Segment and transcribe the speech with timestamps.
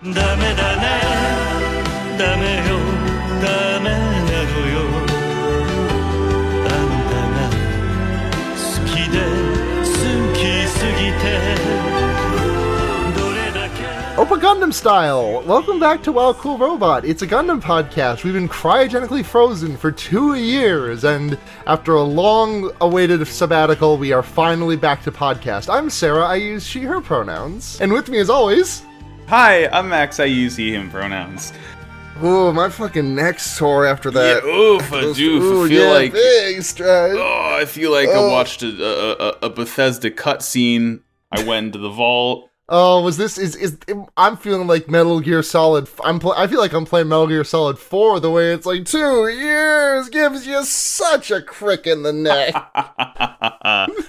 [0.00, 0.86] ダメだね
[2.16, 2.78] ダメよ
[3.42, 4.78] ダメなのよ
[6.62, 7.50] あんたが
[8.54, 9.18] 好きで
[9.82, 9.90] 好
[10.34, 10.38] き
[10.68, 11.26] すぎて
[13.18, 13.82] どれだけ
[14.16, 15.42] Opa Gundam style!
[15.44, 17.04] Welcome back to Wild Cool Robot.
[17.04, 18.22] It's a Gundam podcast.
[18.22, 21.36] We've been cryogenically frozen for two years, and
[21.66, 25.68] after a long awaited sabbatical, we are finally back to podcast.
[25.68, 26.24] I'm Sarah.
[26.24, 27.80] I use she, her pronouns.
[27.80, 28.84] And with me, as always.
[29.28, 30.20] Hi, I'm Max.
[30.20, 31.52] I use he, him pronouns.
[32.24, 34.42] Ooh, my fucking neck's sore after that.
[34.42, 35.42] yeah, oof, I do.
[35.42, 37.12] Ooh, I feel yeah, like big stride.
[37.14, 38.28] oh, I feel like Oh.
[38.28, 41.02] I watched a, a, a- Bethesda cutscene.
[41.30, 42.48] I went into the vault.
[42.70, 43.78] Oh, was this is is
[44.16, 45.88] I'm feeling like Metal Gear Solid.
[46.02, 48.84] I'm pl- I feel like I'm playing Metal Gear Solid 4 the way it's like
[48.84, 52.54] 2 years gives you such a crick in the neck.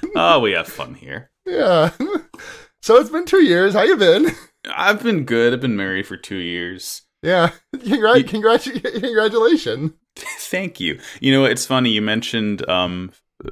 [0.16, 1.30] oh, we have fun here.
[1.46, 1.92] yeah.
[2.82, 3.74] So it's been 2 years.
[3.74, 4.28] How you been?
[4.76, 5.54] I've been good.
[5.54, 7.04] I've been married for two years.
[7.22, 7.52] Yeah.
[7.76, 9.92] Congrat- congratu- congratulations.
[10.16, 11.00] Thank you.
[11.22, 11.92] You know, it's funny.
[11.92, 13.12] You mentioned um,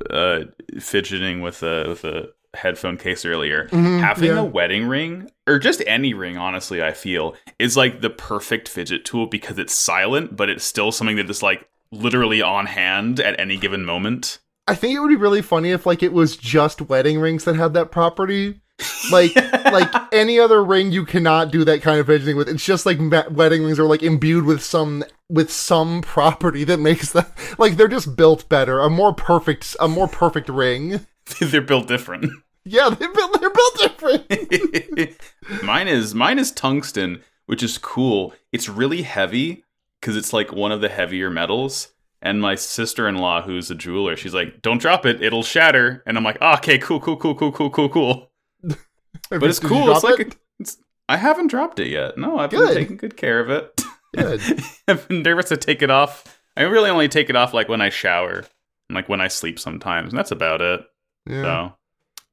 [0.10, 0.40] uh,
[0.80, 3.68] fidgeting with a with a headphone case earlier.
[3.70, 4.40] Mhm, Having yeah.
[4.40, 9.06] a wedding ring, or just any ring, honestly, I feel is like the perfect fidget
[9.06, 13.40] tool because it's silent, but it's still something that is like literally on hand at
[13.40, 14.40] any given moment.
[14.68, 17.56] I think it would be really funny if like it was just wedding rings that
[17.56, 18.60] had that property.
[19.12, 22.50] Like like any other ring you cannot do that kind of fidgeting with.
[22.50, 27.12] It's just like wedding rings are like imbued with some with some property that makes
[27.12, 27.26] them
[27.58, 28.80] like they're just built better.
[28.80, 31.06] A more perfect a more perfect ring.
[31.42, 32.32] They're built different.
[32.64, 35.18] Yeah, they're built they're built different.
[35.64, 38.34] mine is mine is tungsten, which is cool.
[38.54, 39.66] It's really heavy
[40.00, 41.90] because it's like one of the heavier metals.
[42.22, 46.24] And my sister-in-law, who's a jeweler, she's like, "Don't drop it; it'll shatter." And I'm
[46.24, 48.32] like, oh, "Okay, cool, cool, cool, cool, cool, cool, cool."
[49.30, 49.92] But it's Did cool.
[49.92, 50.36] It's like it?
[50.60, 50.78] it's,
[51.10, 52.18] I haven't dropped it yet.
[52.18, 52.68] No, I've Good.
[52.68, 53.82] been taking good care of it.
[54.16, 54.42] Good.
[54.88, 56.40] I've been nervous to take it off.
[56.56, 58.46] I really only take it off like when I shower,
[58.90, 60.82] and like when I sleep sometimes, and that's about it.
[61.30, 61.72] Yeah.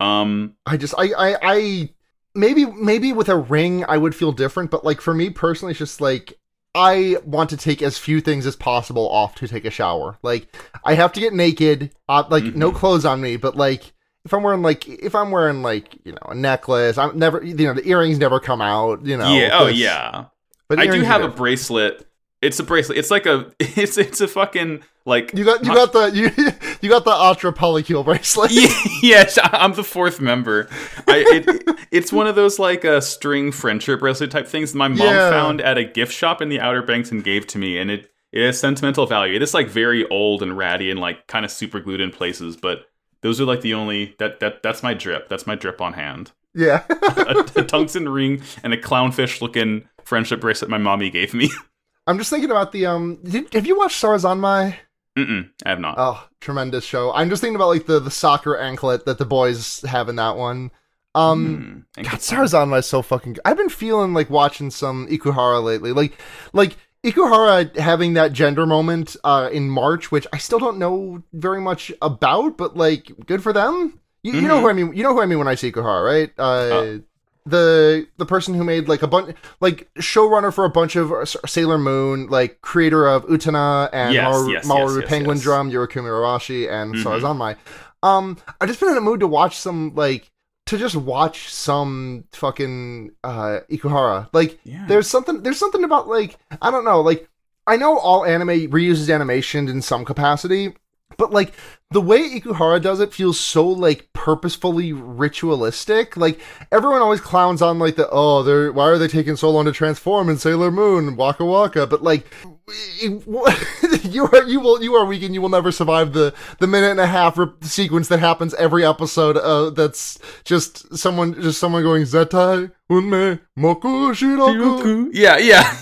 [0.00, 1.90] So, um, I just I, I I
[2.34, 5.78] maybe maybe with a ring I would feel different, but like for me personally, it's
[5.78, 6.38] just like
[6.74, 10.18] I want to take as few things as possible off to take a shower.
[10.22, 10.48] Like
[10.84, 13.92] I have to get naked, uh, like no clothes on me, but like
[14.24, 17.54] if I'm wearing like if I'm wearing like you know a necklace, I'm never you
[17.54, 19.04] know the earrings never come out.
[19.04, 19.34] You know.
[19.34, 20.26] yeah, oh yeah.
[20.68, 22.06] But I do have a bracelet.
[22.40, 22.98] It's a bracelet.
[22.98, 23.52] It's like a.
[23.60, 25.32] It's it's a fucking like.
[25.34, 26.30] You got you got the you
[26.80, 28.50] you got the ultra polycule bracelet.
[29.02, 30.68] yes, I'm the fourth member.
[31.08, 34.98] I, it, it's one of those like uh, string friendship bracelet type things my mom
[34.98, 35.30] Yeah.
[35.30, 38.10] found at a gift shop in the Outer Banks and gave to me, and it
[38.32, 39.34] it has sentimental value.
[39.34, 42.56] It is like very old and ratty and like kind of super glued in places,
[42.56, 42.86] but
[43.24, 45.28] those are like the only that that that's my drip.
[45.30, 46.30] That's my drip on hand.
[46.54, 46.84] yeah.
[46.90, 51.50] A, a tungsten ring and a clownfish looking friendship bracelet my mommy gave me.
[52.06, 53.18] I'm just thinking about the um.
[53.24, 54.76] Did, have you watched Sarazanmai?
[55.18, 55.94] Mm-mm, I have not.
[55.96, 57.12] Oh, tremendous show.
[57.14, 60.36] I'm just thinking about like the the soccer anklet that the boys have in that
[60.36, 60.70] one.
[61.14, 63.42] Um Hmm, God, Sarazanmai is so fucking good.
[63.46, 65.92] I've been feeling like watching some Ikuhara lately.
[65.92, 66.20] Like
[66.52, 71.60] like Ikuhara having that gender moment uh in March, which I still don't know very
[71.60, 74.00] much about, but like good for them.
[74.22, 76.04] You, you know who I mean you know who I mean when I say Ikuhara,
[76.04, 76.30] right?
[76.38, 77.00] Uh Oh.
[77.46, 81.24] the the person who made like a bunch like showrunner for a bunch of uh,
[81.26, 85.38] Sailor Moon, like creator of Utena and Yes, Maru, yes, Maru yes, Penguin.
[85.38, 87.02] Drum, Yurikuma Arashi, and Mhm.
[87.04, 87.56] Sarazanmai.
[88.02, 90.30] Um, I've just been in a mood to watch some like
[90.66, 94.28] to just watch some fucking uh Ikuhara.
[94.32, 94.84] Like Yeah.
[94.86, 97.28] there's something there's something about like I don't know, like
[97.66, 100.74] I know all anime reuses animation in some capacity,
[101.16, 101.52] but like
[101.90, 106.16] the way Ikuhara does it feels so like purposefully ritualistic.
[106.16, 106.40] Like
[106.72, 109.72] everyone always clowns on like the oh they're why are they taking so long to
[109.72, 112.26] transform in Sailor Moon Waka Waka, but like
[113.00, 116.90] you are you will you are weak and you will never survive the the minute
[116.90, 119.36] and a half re- sequence that happens every episode.
[119.36, 125.10] Uh, that's just someone just someone going Zetai Unme Moku Shiroku.
[125.12, 125.76] Yeah, yeah.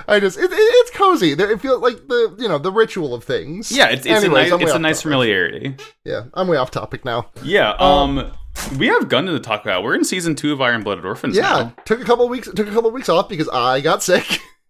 [0.09, 1.35] I just it, it, it's cozy.
[1.35, 3.71] There- It feels like the you know the ritual of things.
[3.73, 5.03] yeah, it's, it's Anyways, a nice it's a nice topic.
[5.03, 5.77] familiarity.
[6.05, 7.31] Yeah, I'm way off topic now.
[7.43, 8.33] Yeah, um
[8.79, 9.83] we have Gundam to talk about.
[9.83, 11.75] We're in season 2 of Iron Blooded Orphans Yeah, now.
[11.85, 14.25] took a couple weeks took a couple weeks off because I got sick.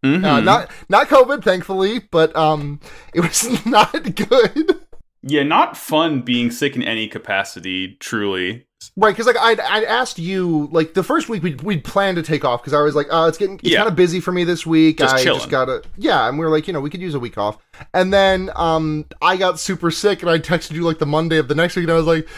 [0.04, 0.24] Mhm.
[0.24, 2.80] Uh, not not COVID, thankfully, but um,
[3.14, 4.80] it was not good.
[5.26, 8.62] Yeah, not fun being sick in any capacity, truly.
[8.96, 12.22] Right, because like I'd, I'd asked you like the first week we'd, we'd planned to
[12.22, 13.78] take off because I was like, oh, it's getting it's Yeah.
[13.78, 14.98] kind of busy for me this week.
[14.98, 15.38] Just I chilling.
[15.40, 17.58] just gotta yeah, and we were like, you know, we could use a week off.
[17.94, 21.48] And then um, I got super sick, and I texted you like the Monday of
[21.48, 22.28] the next week, and I was like,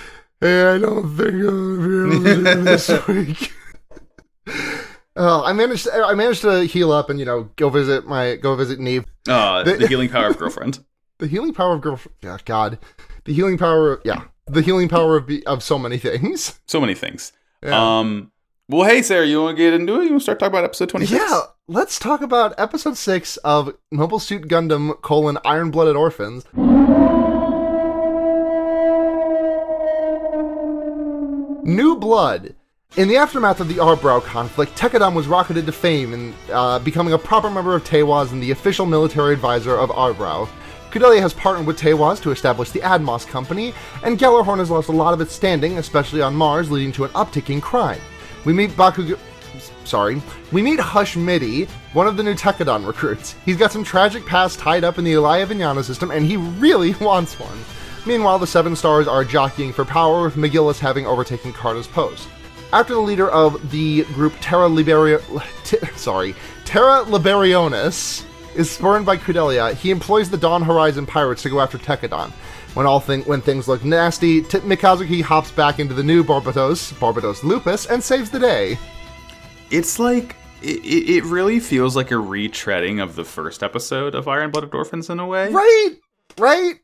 [0.41, 3.53] hey, I don't think I'm gonna be able to do this week.
[5.21, 5.89] Oh, I managed.
[5.93, 9.05] I managed to heal up and you know go visit my go visit Neve.
[9.29, 10.79] Uh, The- the healing power of girlfriend.
[11.19, 11.99] The healing power of girl.
[12.23, 12.79] Yeah, God,
[13.25, 13.95] the healing power.
[13.95, 16.61] Of, yeah, the healing power of be, of so many things.
[16.67, 17.33] So many things.
[17.61, 17.99] Yeah.
[17.99, 18.31] Um.
[18.69, 20.05] Well, hey, Sarah, you want to get into it?
[20.05, 21.07] You want to start talking about episode twenty?
[21.07, 26.45] Yeah, let's talk about episode six of Mobile Suit Gundam: colon Iron Blooded Orphans.
[31.65, 32.55] New Blood.
[32.97, 37.13] In the aftermath of the Arbrau conflict, Tekkadan was rocketed to fame and uh, becoming
[37.13, 40.49] a proper member of Teiwaz and the official military advisor of Arbrau.
[40.91, 44.93] Kudelia has partnered with Teiwaz to establish the Admos Company, and Gjallarhorn has lost a
[44.93, 48.01] lot of its standing, especially on Mars, leading to an uptick in crime.
[48.47, 49.19] We meet Bakugo.
[49.85, 50.23] Sorry.
[50.51, 53.35] We meet Hush Middy, one of the new Tekkadan recruits.
[53.45, 56.95] He's got some tragic past tied up in the Elia Vignana system, and he really
[57.01, 57.59] wants one.
[58.07, 62.29] Meanwhile, the Seven Stars are jockeying for power, with McGillis having overtaken Carter's post.
[62.73, 65.21] After the leader of the group Terra Liberio,
[65.65, 71.51] T- sorry, Terra Liberionis is spurned by Kudelia, he employs the Dawn Horizon pirates to
[71.51, 72.31] go after Tekkadan.
[72.75, 76.93] When all thing when things look nasty, T- Mikazuki hops back into the new Barbatos,
[76.95, 78.79] Barbatos Lupus, and saves the day.
[79.71, 84.51] It's like it, it really feels like a retreading of the first episode of Iron
[84.51, 85.51] Blooded Orphans in a way.
[85.51, 85.97] Right,
[86.39, 86.75] right.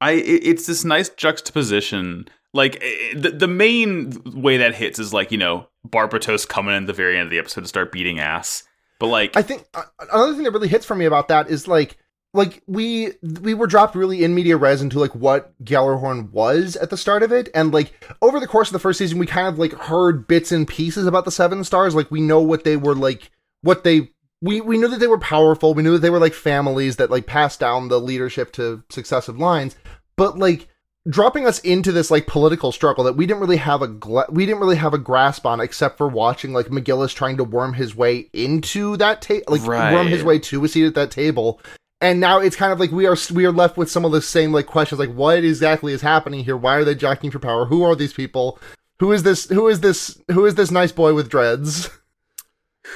[0.00, 2.28] I it, it's this nice juxtaposition.
[2.54, 2.80] Like
[3.14, 6.92] the the main way that hits is like you know Barbatos coming in at the
[6.92, 8.64] very end of the episode to start beating ass.
[8.98, 11.68] But like I think uh, another thing that really hits for me about that is
[11.68, 11.96] like
[12.34, 16.90] like we we were dropped really in media res into like what Gjallarhorn was at
[16.90, 17.48] the start of it.
[17.54, 20.52] And like over the course of the first season we kind of like heard bits
[20.52, 21.94] and pieces about the seven stars.
[21.94, 23.30] Like we know what they were like
[23.62, 24.10] what they
[24.40, 25.74] we we knew that they were powerful.
[25.74, 29.38] We knew that they were like families that like passed down the leadership to successive
[29.38, 29.76] lines.
[30.16, 30.68] But like
[31.08, 34.44] dropping us into this like political struggle that we didn't really have a gla- we
[34.44, 37.96] didn't really have a grasp on except for watching like McGillis trying to worm his
[37.96, 39.62] way into that table like
[39.92, 41.60] worm his way to a seat at that table.
[42.00, 44.22] And now it's kind of like we are we are left with some of the
[44.22, 46.56] same like questions like what exactly is happening here?
[46.56, 47.64] Why are they jockeying for power?
[47.64, 48.58] Who are these people?
[49.00, 51.90] Who is this who is this who is this nice boy with dreads?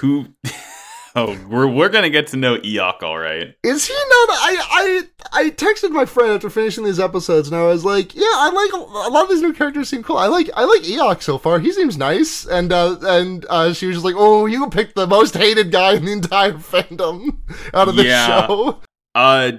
[0.01, 0.27] Who?
[1.17, 3.55] oh, we're we're gonna get to know Iok, all right.
[3.63, 5.03] is he not i i
[5.45, 8.73] i texted my friend after finishing these episodes and i was like yeah i like
[8.73, 11.59] a lot of these new characters seem cool i like i like Iok so far
[11.59, 15.07] he seems nice and uh and uh she was just like oh you picked the
[15.07, 17.39] most hated guy in the entire fandom
[17.75, 18.47] out of this Yeah.
[18.47, 18.81] show
[19.15, 19.53] Uh,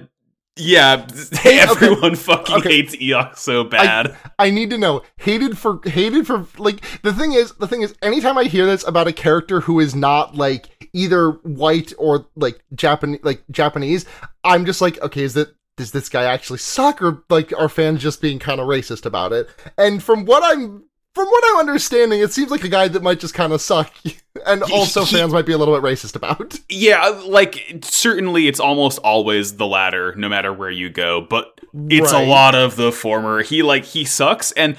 [0.56, 1.04] yeah.
[1.44, 2.76] Everyone fucking Okay.
[2.82, 4.16] hates Iok so bad.
[4.38, 7.92] I need to know hated for hated for like the thing is the thing is
[8.02, 12.64] anytime I hear this about a character who is not like either white or like
[12.74, 14.06] Japanese like Japanese
[14.42, 18.00] I'm just like okay is that does this guy actually suck or like are fans
[18.02, 19.48] just being kind of racist about it?
[19.76, 23.20] And from what I'm from what I'm understanding it seems like a guy that might
[23.20, 23.92] just kind of suck
[24.46, 28.58] and also He- fans might be a little bit racist about Yeah, like certainly it's
[28.60, 31.20] almost always the latter, no matter where you go.
[31.20, 32.26] But it's Right.
[32.26, 33.42] a lot of the former.
[33.42, 34.76] He like he sucks, and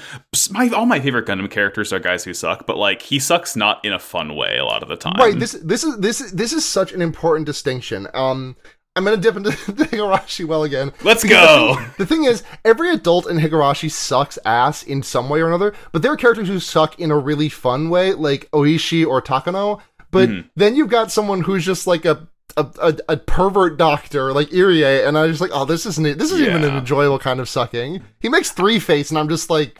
[0.52, 2.66] my all my favorite Gundam characters are guys who suck.
[2.68, 5.16] But like he sucks not in a fun way a lot of the time.
[5.18, 5.38] Right.
[5.40, 8.08] This this is this is this is such an important distinction.
[8.14, 8.56] Um,
[8.95, 10.94] I'm gonna dip into the Higurashi well again.
[11.03, 11.75] Let's go.
[11.97, 15.74] The thing, is, every adult in Higurashi sucks ass in some way or another.
[15.92, 19.81] But there are characters who suck in a really fun way, like Oishi or Takano.
[20.12, 20.47] But Mm-hmm.
[20.56, 25.06] then you've got someone who's just like a a, a, a pervert doctor like Irie,
[25.06, 28.02] and I'm just like, oh, this isn't this isn't even an enjoyable kind of sucking.
[28.21, 29.78] He makes three face, and I'm just like,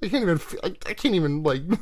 [0.00, 0.40] I can't even.
[0.62, 1.62] I, I can't even like.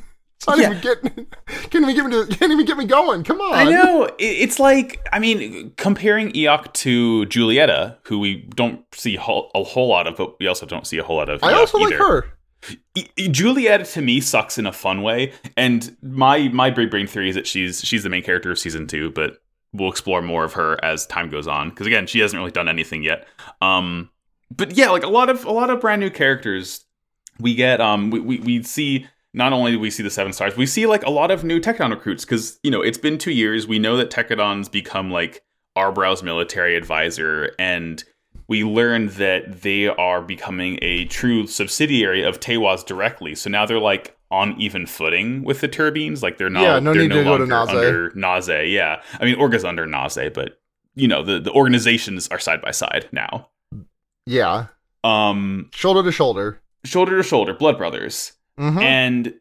[0.46, 0.70] Not Yeah.
[0.70, 1.26] even getting.
[1.70, 2.10] Can't even get me.
[2.12, 3.24] To, can't even get me going.
[3.24, 3.54] Come on.
[3.54, 9.50] I know it's like I mean comparing Iok to Julieta, who we don't see whole,
[9.54, 11.42] a whole lot of, but we also don't see a whole lot of.
[11.42, 12.24] I also like her.
[12.96, 17.06] E- E- Juliet to me sucks in a fun way, and my my big brain
[17.06, 19.38] theory is that she's she's the main character of season two, but
[19.72, 22.68] we'll explore more of her as time goes on because again, she hasn't really done
[22.68, 23.26] anything yet.
[23.60, 24.10] Um,
[24.50, 26.84] but yeah, like a lot of a lot of brand new characters
[27.38, 27.80] we get.
[27.80, 29.06] Um, we we, we see.
[29.34, 31.60] Not only do we see the seven stars, we see like a lot of new
[31.60, 33.66] Tekkadan recruits because you know it's been two years.
[33.66, 35.42] We know that Tekkadan's become like
[35.76, 38.02] Arbrau's military advisor, and
[38.48, 43.34] we learned that they are becoming a true subsidiary of Teiwaz directly.
[43.34, 46.22] So now they're like on even footing with the turbines.
[46.22, 46.62] Like they're not.
[46.62, 47.68] Yeah, no need no to go to Naze.
[47.68, 48.70] under Naze.
[48.72, 50.58] Yeah, I mean Orga's under Naze, but
[50.94, 53.50] you know the the organizations are side by side now.
[54.24, 54.66] Yeah,
[55.04, 56.60] Um, shoulder to shoulder.
[56.84, 59.34] shoulder to shoulder, Blood Brothers hmm and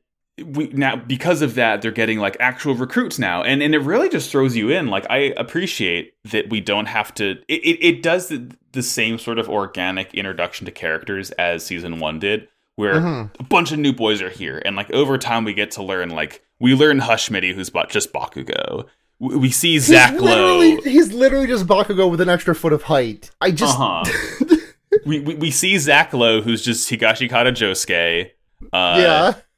[0.45, 4.10] we now because of that they're getting like actual recruits now and and it really
[4.10, 8.03] just throws you in like i appreciate that we don't have to it, it, it
[8.03, 12.95] does the, the same sort of organic introduction to characters as season one did where
[12.95, 13.29] Mhm.
[13.39, 16.10] a bunch of new boys are here and like over time we get to learn
[16.10, 18.86] like we learn Hush Middy, who's ba- just Bakugo.
[19.19, 20.57] We, we see Zach he's Lowe.
[20.60, 23.29] literally, he's literally just Bakugo with an extra foot of height.
[23.41, 24.03] I just Uh-huh.
[25.05, 28.31] we, we we see Zach Lowe, who's just Higashikata Josuke.
[28.74, 28.95] Uh,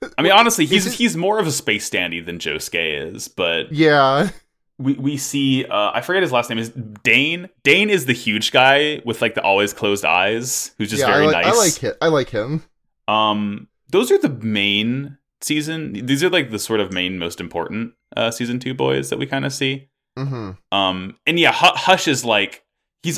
[0.02, 3.28] yeah, I mean, honestly, he's it- he's more of a space dandy than Josuke is,
[3.28, 4.30] but yeah.
[4.78, 6.70] we we see uh, I forget his last name is
[7.04, 7.50] Dane.
[7.64, 11.24] Dane is the huge guy with like the always closed eyes, who's just yeah, very
[11.26, 11.54] I like, nice.
[11.54, 11.98] I like it.
[12.02, 12.64] I like him.
[13.08, 15.94] Um, those are the main season.
[16.06, 19.26] These are like the sort of main, most important uh, season two boys that we
[19.26, 19.90] kind of see.
[20.18, 22.64] hmm Um, and yeah, Hu- Hush is like
[23.04, 23.18] he's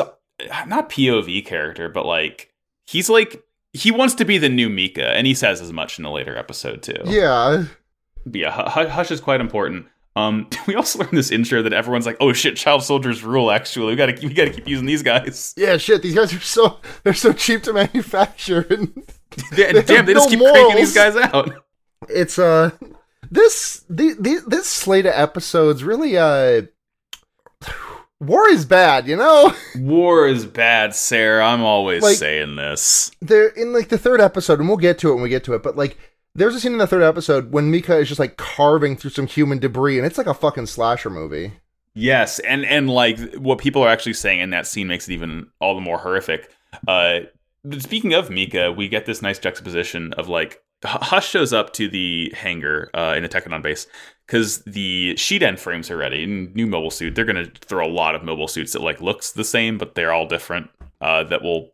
[0.67, 2.53] not POV character, but like
[2.86, 3.43] he's like
[3.74, 6.38] he wants to be the new Mika, and he says as much in a later
[6.38, 6.96] episode too.
[7.06, 7.66] Yeah,
[8.26, 9.86] But yeah, Hu- Hush is quite important.
[10.16, 13.88] Um, we also learned this intro that everyone's like, "Oh shit, child soldiers rule." Actually,
[13.92, 15.54] we gotta we gotta keep using these guys.
[15.56, 15.78] yeah.
[15.78, 18.94] Shit, these guys are so they're so cheap to manufacture, and
[19.56, 21.64] Damn, have they just no keep cranking these guys out.
[22.10, 22.72] it's uh
[23.32, 26.64] this the, the this slate of episodes really uh
[28.20, 31.46] war is bad you know War is bad, Sarah.
[31.46, 33.12] I'm always Like- saying this.
[33.22, 35.54] they're in like the third episode and we'll get to it when we get to
[35.54, 35.98] it but like
[36.36, 39.28] there's a scene in the third episode when mika is just like carving through some
[39.28, 41.54] human debris and it's like a fucking slasher movie
[41.96, 45.48] Yes, and and like what people are actually saying in that scene makes it even
[45.60, 46.50] all the more horrific.
[46.88, 47.22] Uh,
[47.80, 52.32] speaking of Mika, we get this nice juxtaposition of like Hush shows up to the
[52.38, 53.88] hangar uh, in a Tekkadan base
[54.29, 56.24] because the Shiden frames are ready.
[56.24, 59.31] And new mobile suit, they're gonna throw a lot of mobile suits that like looks
[59.31, 60.69] the same, but they're all different.
[61.01, 61.71] Uh, that will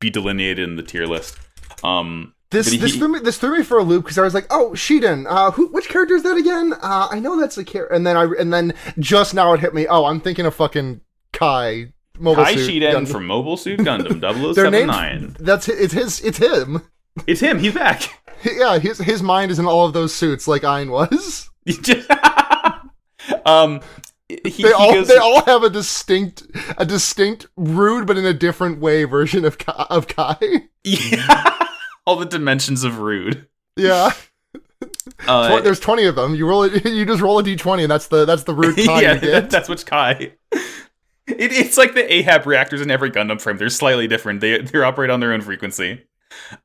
[0.00, 1.38] be delineated in the tier list.
[1.82, 4.34] Um, this he- this threw me this threw me for a loop because I was
[4.34, 6.72] like, oh, Shiden, uh, who which character is that again?
[6.82, 9.72] Uh, I know that's a character, and then I and then just now it hit
[9.74, 9.86] me.
[9.86, 11.00] Oh, I'm thinking of fucking
[11.32, 12.68] Kai mobile Kai suit.
[12.82, 13.08] Shiden Gundam.
[13.08, 14.20] from Mobile Suit Gundam
[14.54, 15.36] Their names- 0079.
[15.40, 16.20] That's it's his.
[16.20, 16.82] It's him.
[17.26, 17.58] It's him.
[17.58, 18.02] He's back.
[18.44, 21.50] Yeah, his his mind is in all of those suits, like Ein was.
[23.46, 23.80] um,
[24.28, 26.42] he, They he all goes, they all have a distinct
[26.76, 30.36] a distinct rude but in a different way version of Kai, of Kai.
[30.84, 31.58] yeah,
[32.06, 33.46] all the dimensions of rude.
[33.76, 34.10] Yeah,
[35.26, 36.34] Uh, there's twenty of them.
[36.34, 36.84] You roll it.
[36.84, 39.68] You just roll a d20, and that's the that's the rude Kai yeah, that, that's
[39.68, 40.32] what's Kai.
[40.52, 43.56] It, it's like the Ahab reactors in every Gundam frame.
[43.58, 44.40] They're slightly different.
[44.40, 46.04] They they operate on their own frequency.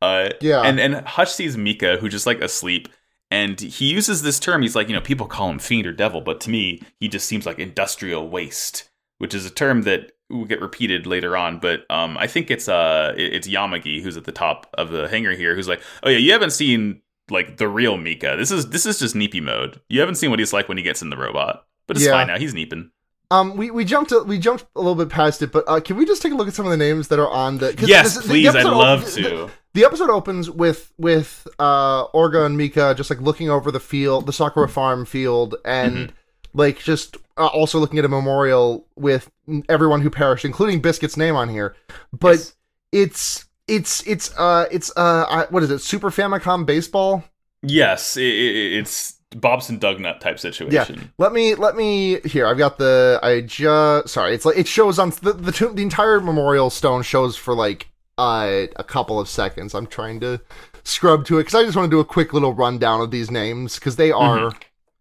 [0.01, 0.61] Uh, Yeah.
[0.61, 2.87] and and Hush sees Mika, who just like asleep,
[3.33, 4.61] and he uses this term.
[4.61, 7.25] He's like, you know, people call him fiend or devil, but to me, he just
[7.27, 11.59] seems like industrial waste, which is a term that will get repeated later on.
[11.59, 15.33] But um, I think it's uh, it's Yamagi who's at the top of the hangar
[15.35, 18.35] here, who's like, oh yeah, you haven't seen like the real Mika.
[18.37, 19.79] This is this is just Neepy mode.
[19.89, 22.11] You haven't seen what he's like when he gets in the robot, but it's Yeah.
[22.11, 22.37] fine now.
[22.37, 22.91] He's Neeping.
[23.33, 25.97] Um, we, we jumped a, we jumped a little bit past it, but uh, can
[25.97, 27.73] we just take a look at some of the names that are on the?
[27.79, 28.55] Yes, this- the please.
[28.55, 29.21] I'd love op- to.
[29.21, 33.79] The, the episode opens with with uh, Orga and Mika just like looking over the
[33.79, 36.15] field, the Sakura farm field, and Mm-hmm.
[36.59, 39.31] like just uh, also looking at a memorial with
[39.67, 41.75] everyone who perished, including Biscuit's name on here.
[42.11, 42.55] But Yes.
[42.91, 45.79] it's it's it's uh it's uh I- what is it?
[45.79, 47.23] Super Famicom baseball.
[47.63, 50.95] Yes, it, it, it's Bobson Dugnut type situation.
[50.95, 51.03] Yeah.
[51.17, 52.47] Let me let me here.
[52.47, 54.33] I've got the I just sorry.
[54.33, 57.87] It's like it shows on the the, tomb- the entire memorial stone shows for like
[58.17, 59.73] uh, a couple of seconds.
[59.73, 60.41] I'm trying to
[60.83, 63.31] scrub to it because I just want to do a quick little rundown of these
[63.31, 64.51] names because they are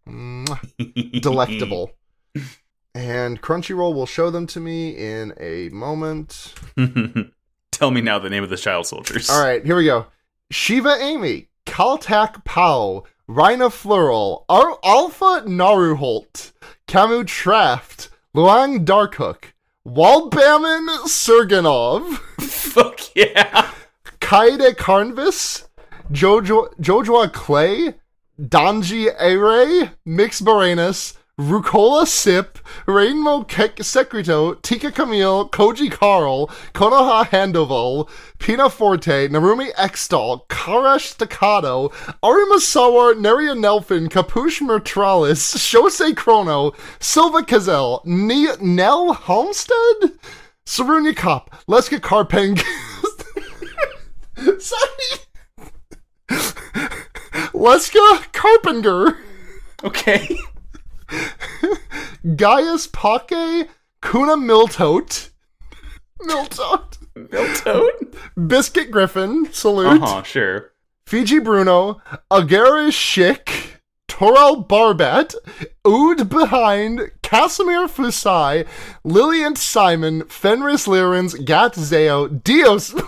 [0.08, 1.92] mwah, delectable.
[2.94, 6.54] And Crunchyroll will show them to me in a moment.
[7.72, 9.30] Tell me now the name of the child soldiers.
[9.30, 10.06] All right, here we go.
[10.50, 16.52] Shiva Amy, Kaltak Pao, Rhina Flural, Ar- Alpha Naruholt,
[16.86, 19.54] Camu Traft, Luang Darkhook,
[19.88, 22.06] Walbaman Serganov,
[22.42, 23.70] Fuck yeah.
[24.20, 25.66] Kaide Karnvis,
[26.10, 27.94] Jojo Jojoa Clay,
[28.38, 38.06] Danji Ere, Mix Barenus, Rucola Sip, Rainbow Kek Secreto, Tika Camille, Koji Carl, Konoha Handoval,
[38.38, 41.90] Pina Forte, Narumi Extol, Karash Staccato,
[42.22, 50.12] Arimasawa, Neria Nelfin, Kapush Mertralis, Shosei Chrono, Silva Kazel, Ni- Nell Homestead,
[50.66, 52.62] Sarunia Cop, Leska Carpeng.
[54.60, 55.18] Sorry.
[57.54, 59.16] Leska Carpenter.
[59.82, 60.38] Okay.
[62.36, 63.68] Gaius Pake,
[64.00, 65.30] Kuna Miltote,
[66.20, 68.16] Miltote, Miltoad?
[68.48, 70.72] Biscuit Griffin, salute, Uh huh, sure.
[71.06, 72.00] Fiji Bruno,
[72.30, 75.34] Agaris Schick, Torel Barbat,
[75.84, 78.66] Ood Behind, Casimir Fusai,
[79.04, 82.94] Lillian Simon, Fenris Lirens, Gat Zeo, Dios.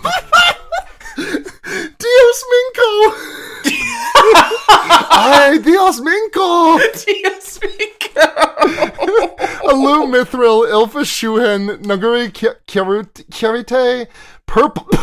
[1.16, 2.90] Dios Minko!
[5.11, 6.78] Ay, Dios Minko!
[7.04, 8.04] Dios Minko!
[9.64, 12.30] Alu Mithril, Ilfa Shuhen, Naguri
[12.66, 14.06] Kirite,
[14.47, 14.88] Purple.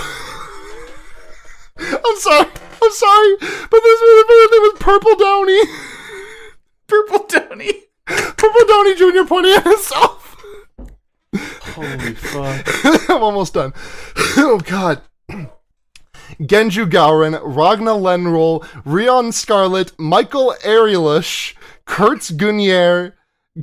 [1.77, 2.47] I'm sorry,
[2.83, 5.61] I'm sorry, but this was was Purple Downey.
[6.87, 7.71] Purple Tony.
[8.05, 9.25] Purple Downey Jr.
[9.27, 10.35] pointing at himself.
[11.75, 12.67] Holy fuck.
[13.09, 13.73] I'm almost done.
[14.37, 15.01] oh god.
[16.39, 23.13] Genju Gowron, Ragna Lenrol, Rion Scarlet, Michael Arielish, Kurtz Gunier,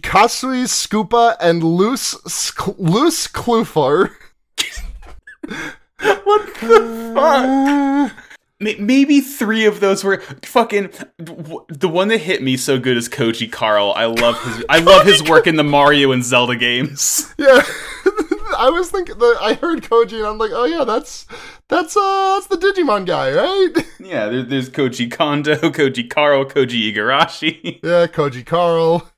[0.03, 4.11] Kasui Scupa, and Luce, Sk- Luce Klufar.
[6.01, 8.25] What the fuck?
[8.61, 10.91] Maybe three of those were fucking.
[11.19, 13.93] The one that hit me so good is Koji Carl.
[13.97, 14.65] I love his.
[14.69, 17.33] I love his work in the Mario and Zelda games.
[17.39, 17.63] Yeah.
[18.59, 21.27] I was thinking that I heard Koji and I'm like, oh yeah, that's
[21.69, 23.85] that's uh that's the Digimon guy, right?
[24.01, 27.81] Yeah, there, there's Koji Kondo, Koji Carl, Koji Igarashi.
[27.83, 29.11] yeah, Koji Carl.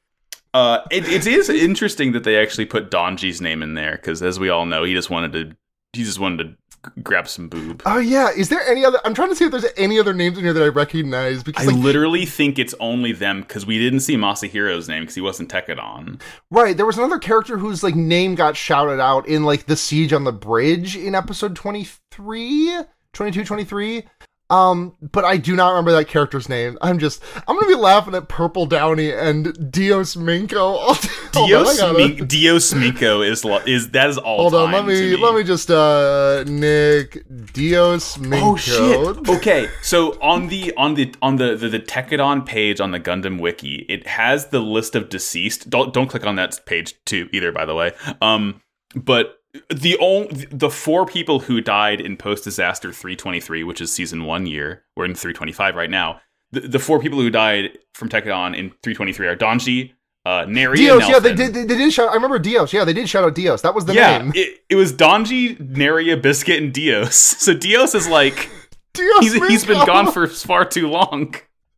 [0.53, 4.41] Uh, it, it is interesting that they actually put Donji's name in there because, as
[4.41, 5.57] we all know, he just wanted to.
[5.93, 6.57] He just wanted to
[7.03, 7.83] grab some boob.
[7.87, 8.99] Oh yeah, is there any other?
[9.05, 11.43] I'm trying to see if there's any other names in here that I recognize I
[11.43, 15.21] because like literally think it's only them because we didn't see Masahiro's name because he
[15.21, 16.21] wasn't Tekkadan.
[16.51, 20.13] Right, there was another character whose like name got shouted out in like the siege
[20.13, 22.83] on the bridge in episode 23,
[23.13, 24.05] 22, 23.
[24.51, 26.77] Um, but I do not remember that character's name.
[26.83, 30.77] I'm just I'm gonna be laughing at Purple Downey and Dios Minko.
[30.79, 30.99] Hold
[31.37, 35.17] on, Dios, Min- Dios Minko is lo- is that is all Hold on, let me,
[35.17, 38.41] to let me just uh Nick Dios Minko.
[38.43, 39.29] Oh shit!
[39.29, 43.41] Okay, so on the on the on the, the the Tekkadan page on the Gundam
[43.41, 45.71] wiki, it has the list of deceased.
[45.71, 47.93] Don't don't click on that page too either, by the way.
[48.21, 48.61] Um,
[48.97, 54.25] but the only the four people who died in post disaster 323, which is season
[54.25, 56.21] one year, we're in 325 right now.
[56.53, 59.93] The, the four people who died from Tekkadan in 323 are Donji,
[60.27, 61.55] uh, Neri, Dios, yeah, they did.
[61.55, 62.11] They, they did shout.
[62.11, 62.73] I remember Dios.
[62.73, 63.63] Yeah, they did shout out Dios.
[63.63, 64.33] That was the yeah, name.
[64.35, 67.17] it, it was Donji, Neria, Biscuit, and Dios.
[67.41, 68.51] So Dios is like
[68.93, 69.21] Dios.
[69.21, 71.35] he's, he's been gone for far too long.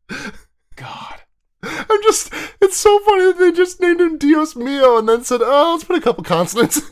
[0.77, 1.21] God.
[1.63, 2.33] I'm just.
[2.61, 5.85] It's so funny that they just named him Dios Mio and then said, "Oh, let's
[5.85, 6.83] put a couple consonants."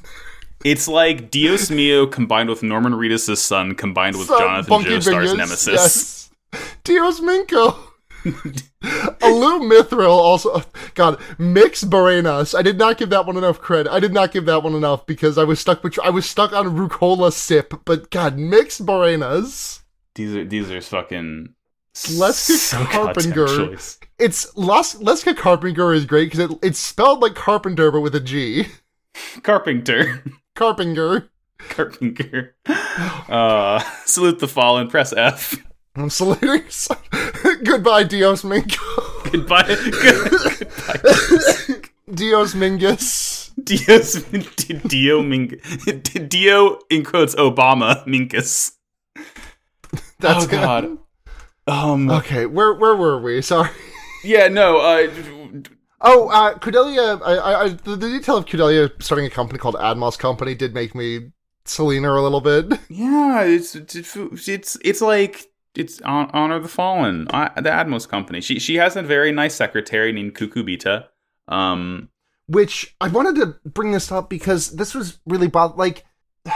[0.65, 5.33] It's like Dios Mio combined with Norman Reedus' son combined with Son, Jonathan Bunky Joestar's
[5.33, 6.31] Bingus, nemesis.
[6.53, 6.71] Yes.
[6.85, 7.77] Dios Minko.
[9.23, 10.63] Alu Mithril also.
[10.95, 12.55] God, Mix Barenas.
[12.55, 13.91] I did not give that one enough credit.
[13.91, 15.83] I did not give that one enough because I was stuck.
[15.83, 17.73] Bet- I was stuck on Rucola Sip.
[17.87, 19.81] But God, Mix Barenas.
[20.15, 21.55] These are these are fucking
[21.95, 23.77] Leska so Carpenter.
[24.19, 28.21] It's Las- Leska Carpenter is great because it, it's spelled like Carpenter but with a
[28.21, 28.67] G.
[29.43, 30.23] Carpenter.
[30.55, 31.31] Carpenter.
[31.59, 32.55] Carpenter.
[33.29, 34.89] Uh, salute the fallen.
[34.89, 35.57] Press F.
[35.97, 36.63] I'm saluting.
[37.65, 39.33] Goodbye, Dios Minko.
[39.33, 39.65] Goodbye.
[40.03, 41.89] Goodbye.
[42.13, 43.51] Dios Mingus.
[43.63, 44.23] Dios
[44.87, 45.61] Dio Ming
[46.29, 48.73] Dio in quotes Obama Minkus.
[50.19, 50.99] That's oh God.
[51.67, 52.11] Um.
[52.11, 53.43] Okay, where where were we?
[53.43, 53.71] Sorry.
[54.25, 54.49] Yeah.
[54.49, 54.79] No.
[54.79, 55.63] Uh.
[56.01, 57.17] Oh, uh, Cordelia.
[57.23, 60.73] I, I, I, the, the detail of Cordelia starting a company called Admos Company did
[60.75, 61.33] make me
[61.65, 62.79] Selena a little bit.
[62.89, 63.43] Yeah.
[63.43, 64.17] It's it's
[64.49, 67.29] it's it's like it's hon- honor the fallen.
[67.31, 68.41] Uh, the Atmos company.
[68.41, 71.07] She she has a very nice secretary named Kukubita.
[71.49, 72.09] Um.
[72.47, 76.05] Which I wanted to bring this up because this was really bo- like.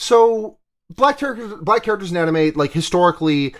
[0.00, 0.58] So
[0.90, 3.56] black characters, black characters in anime, like historically,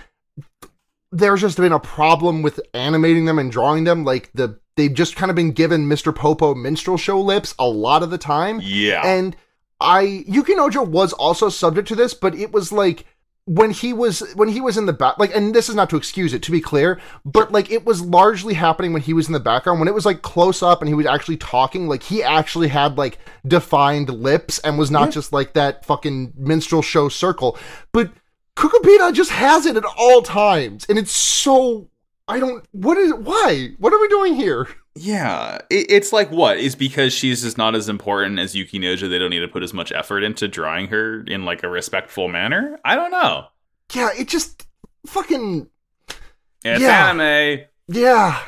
[1.10, 4.04] there's just been a problem with animating them and drawing them.
[4.04, 6.14] Like the they've just kind of been given Mr.
[6.14, 8.60] Popo minstrel show lips a lot of the time.
[8.62, 9.02] Yeah.
[9.04, 9.36] And
[9.80, 13.04] I Yuki Nojo was also subject to this, but it was like
[13.44, 15.96] when he was when he was in the back like and this is not to
[15.96, 19.32] excuse it to be clear but like it was largely happening when he was in
[19.32, 22.22] the background when it was like close up and he was actually talking like he
[22.22, 25.12] actually had like defined lips and was not Yeah.
[25.12, 27.56] just like that fucking minstrel show circle
[27.90, 28.10] but
[28.54, 31.88] Kukubita just has it at all times and it's so
[32.28, 36.58] I don't what is why what are we doing here Yeah, it, it's like what
[36.58, 39.08] is because she's just not as important as Yuki Noja.
[39.08, 42.28] They don't need to put as much effort into drawing her in like a respectful
[42.28, 42.78] manner.
[42.84, 43.46] I don't know.
[43.94, 44.66] yeah it just
[45.06, 45.68] fucking
[46.64, 47.10] It's Yeah.
[47.10, 47.64] anime.
[47.88, 48.40] yeah.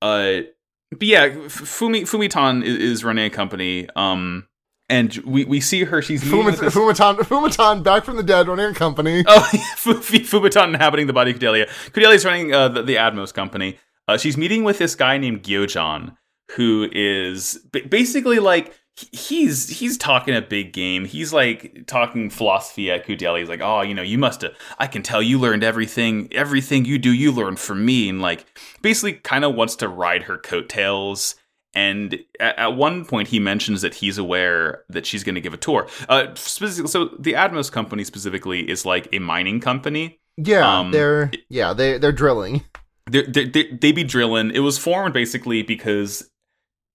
[0.00, 0.42] Uh,
[0.90, 3.88] but yeah, Fumi Fumitan is, is running a company.
[3.96, 4.46] Um,
[4.88, 6.00] and we we see her.
[6.02, 9.24] She's meeting with Fumit- this- Fumitan, Fumitan, back from the dead, running a company.
[9.28, 9.40] Oh,
[9.76, 11.66] Fu- Fumitan inhabiting the body of Cordelia.
[11.92, 13.78] Cordelia is running uh, the, the Atmos company.
[14.06, 16.16] Uh, she's meeting with this guy named Gyojan,
[16.52, 18.74] who is ba- basically like
[19.12, 21.04] he's he's talking a big game.
[21.04, 23.40] He's like talking philosophy at Kudelia.
[23.40, 24.52] He's like, oh, you know, you must have.
[24.78, 26.28] I can tell you learned everything.
[26.32, 28.46] Everything you do, you learned from me, and like
[28.82, 31.34] basically kind of wants to ride her coattails.
[31.78, 35.54] And at, at one point, he mentions that he's aware that she's going to give
[35.54, 35.86] a tour.
[36.08, 40.18] Uh, specifically, so the Atmos company specifically is like a mining company.
[40.36, 42.64] Yeah, Um, they're yeah they they're drilling.
[43.08, 44.50] They they they be drilling.
[44.50, 46.28] It was formed basically because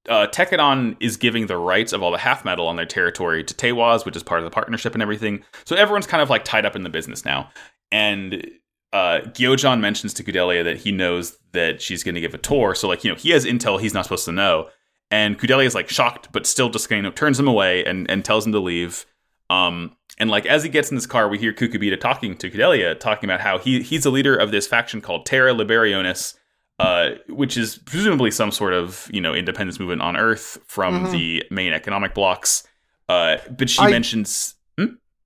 [0.10, 3.54] uh, Tekkadan is giving the rights of all the half metal on their territory to
[3.54, 5.44] Teiwaz, which is part of the partnership and everything.
[5.64, 7.50] So everyone's kind of like tied up in the business now.
[7.90, 8.46] And
[8.94, 12.76] uh, Gyojan mentions to Kudelia that he knows that she's going to give a tour.
[12.76, 14.70] So like you know he has intel he's not supposed to know.
[15.12, 18.24] And Kudelia is like shocked, but still just kind of turns him away and, and
[18.26, 19.06] tells him to leave.
[19.50, 23.00] Um, and like as he gets in this car, we hear Kukubita talking to Kudelia,
[23.00, 26.36] talking about how he he's the leader of this faction called Terra Liberionis,
[26.80, 31.12] uh, which is presumably some sort of you know independence movement on Earth from Mhm.
[31.12, 32.64] the main economic blocks.
[33.10, 34.56] Uh, but she I- mentions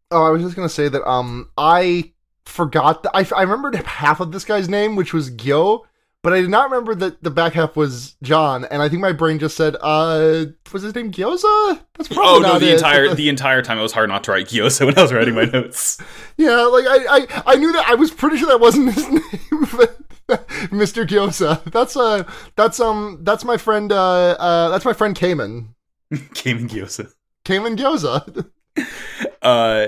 [0.09, 2.11] Oh, I was just gonna say that um I
[2.47, 5.83] forgot that I I remembered half of this guy's name, which was Gyo,
[6.23, 9.11] but I did not remember that the back half was John, and I think my
[9.11, 11.81] brain just said, uh, was his name Gyoza?
[11.95, 12.73] That's probably oh no the it.
[12.73, 15.35] entire the entire time it was hard not to write Gyoza when I was writing
[15.35, 15.99] my notes.
[16.37, 19.67] Yeah, like I, I, I knew that I was pretty sure that wasn't his name,
[19.77, 19.97] but
[20.71, 21.05] Mr.
[21.05, 21.63] Gyoza.
[21.71, 22.23] That's uh,
[22.55, 23.91] that's um, that's my friend.
[23.91, 25.75] Uh, uh, that's my friend Cayman.
[26.33, 27.13] Cayman Gyoza.
[27.45, 28.49] Cayman Gyoza.
[29.41, 29.87] Uh,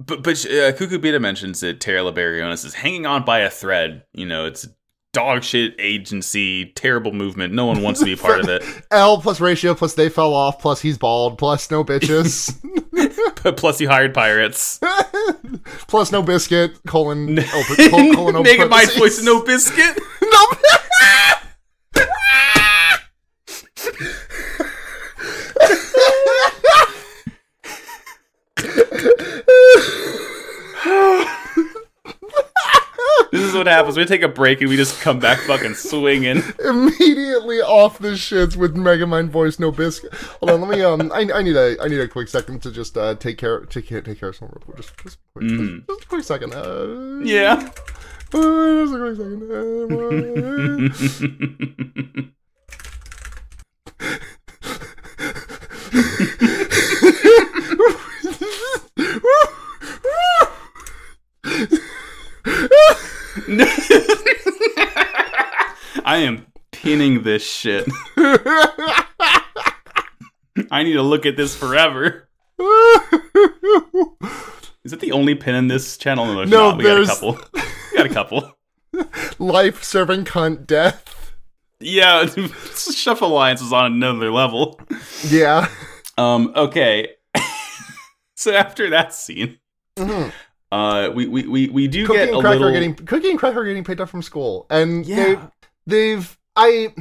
[0.00, 4.04] but but uh, Kukubita mentions that Terra Liberionis is hanging on by a thread.
[4.12, 4.68] You know, it's
[5.12, 7.54] dog shit agency, terrible movement.
[7.54, 8.62] No one wants to be a part of it.
[8.90, 12.54] L plus ratio plus they fell off plus he's bald plus no bitches
[13.56, 14.80] Plus, you hired pirates.
[15.86, 19.96] plus no biscuit colon open, col- colon open Naked my voice, no biscuit.
[20.22, 20.46] no.
[33.32, 33.96] This is what happens.
[33.96, 36.42] We take a break and we just come back fucking swinging.
[36.64, 40.12] immediately off the shits with Megamind voice, no biscuit.
[40.14, 42.70] Hold on, let me um, I, I need a I need a quick second to
[42.70, 44.74] just uh take care take care take care of quick.
[44.76, 45.86] Just just, quick, Mhm.
[45.86, 46.54] just, just a quick second.
[46.54, 47.70] Uh, Yeah.
[48.34, 49.42] uh, just a quick second.
[52.22, 52.36] Uh,
[66.04, 67.86] I am pinning this shit.
[70.70, 72.28] I need to look at this forever.
[74.84, 76.26] Is it the only pin in this channel?
[76.26, 76.78] No, No, not.
[76.78, 77.38] We got a there's- couple.
[77.92, 78.52] We got a couple.
[79.38, 81.32] Life serving cunt death.
[81.80, 82.26] Yeah,
[82.74, 84.80] Chef Alliance is on another level.
[85.28, 85.68] Yeah.
[86.16, 87.10] Um, okay.
[88.34, 89.58] so after that scene,
[89.98, 90.32] Mhm.
[90.72, 92.68] Uh, we, we, we, we do Cookie get and a Cracker little.
[92.68, 95.48] are getting Cookie and Cracker are getting picked up from school, and Yeah.
[95.86, 96.94] they, they've I.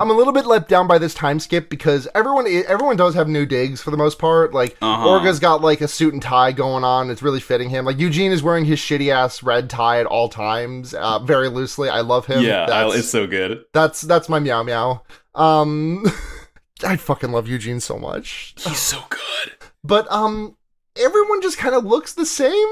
[0.00, 3.28] I'm a little bit let down by this time skip because everyone everyone does have
[3.28, 4.54] new digs for the most part.
[4.54, 5.06] Like Uh-huh.
[5.06, 7.84] Orga's got like a suit and tie going on; it's really fitting him.
[7.84, 11.90] Like Eugene is wearing his shitty ass red tie at all times, uh, very loosely.
[11.90, 12.42] I love him.
[12.42, 13.64] yeah, I- it's so good.
[13.74, 15.02] that's that's my meow meow.
[15.34, 16.06] Um,
[16.84, 19.52] I fucking love Eugene so much, He's so good.
[19.84, 20.56] but um,
[20.96, 22.68] everyone just kind of looks the same.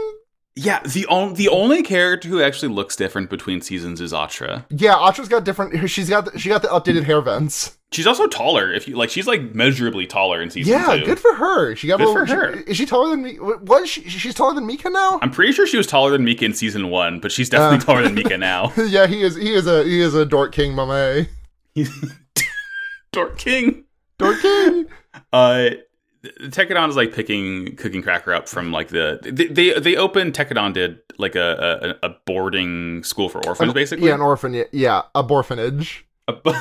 [0.57, 4.67] Yeah, the on- the only character who actually looks different between seasons is Atra.
[4.71, 5.89] Yeah, Atra's got different.
[5.89, 7.79] She's got the, she got the updated hair vents.
[7.93, 8.73] She's also taller.
[8.73, 11.05] If you like, she's like measurably taller in season Yeah, two.
[11.07, 11.77] good for her.
[11.77, 12.27] She got Good a little.
[12.27, 12.57] for her.
[12.59, 13.39] she- is she taller than me?
[13.39, 14.03] Was she?
[14.09, 15.21] She's taller than Mika now.
[15.23, 17.81] I'm pretty sure she was taller than Mika in season one, but she's definitely Uh.
[17.83, 18.73] taller than Mika now.
[18.77, 19.37] yeah, he is.
[19.37, 19.85] He is a.
[19.85, 21.29] He is a dork king, mame.
[23.13, 23.85] Dork King.
[24.19, 24.87] Dork king.
[25.33, 25.71] Uh,
[26.25, 30.73] Tekkadan is like picking Cooking Cracker up from like the they they, they opened Tekkadan
[30.73, 34.09] did like a, a a boarding school for orphans basically.
[34.09, 34.55] Yeah, an orphan.
[34.55, 36.05] yeah, Yeah, a orphanage.
[36.27, 36.53] A bu-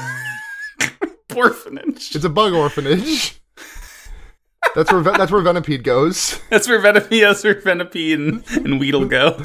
[1.35, 2.15] orphanage.
[2.15, 3.39] It's a bug orphanage.
[4.75, 6.39] That's where that's where Venipede goes.
[6.49, 9.43] That's where Venipede, that's where Venipede and, and Weedle go.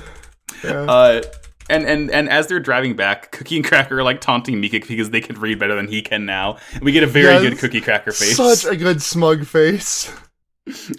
[0.63, 0.83] Yeah.
[0.83, 1.23] Uh,
[1.71, 5.11] and and and as they're driving back, Cookie and Cracker are like taunting Mika because
[5.11, 6.59] they can read better than he can now.
[6.81, 7.43] We get a very Yes.
[7.43, 8.37] good Cookie Cracker face.
[8.37, 10.13] Such a good smug face.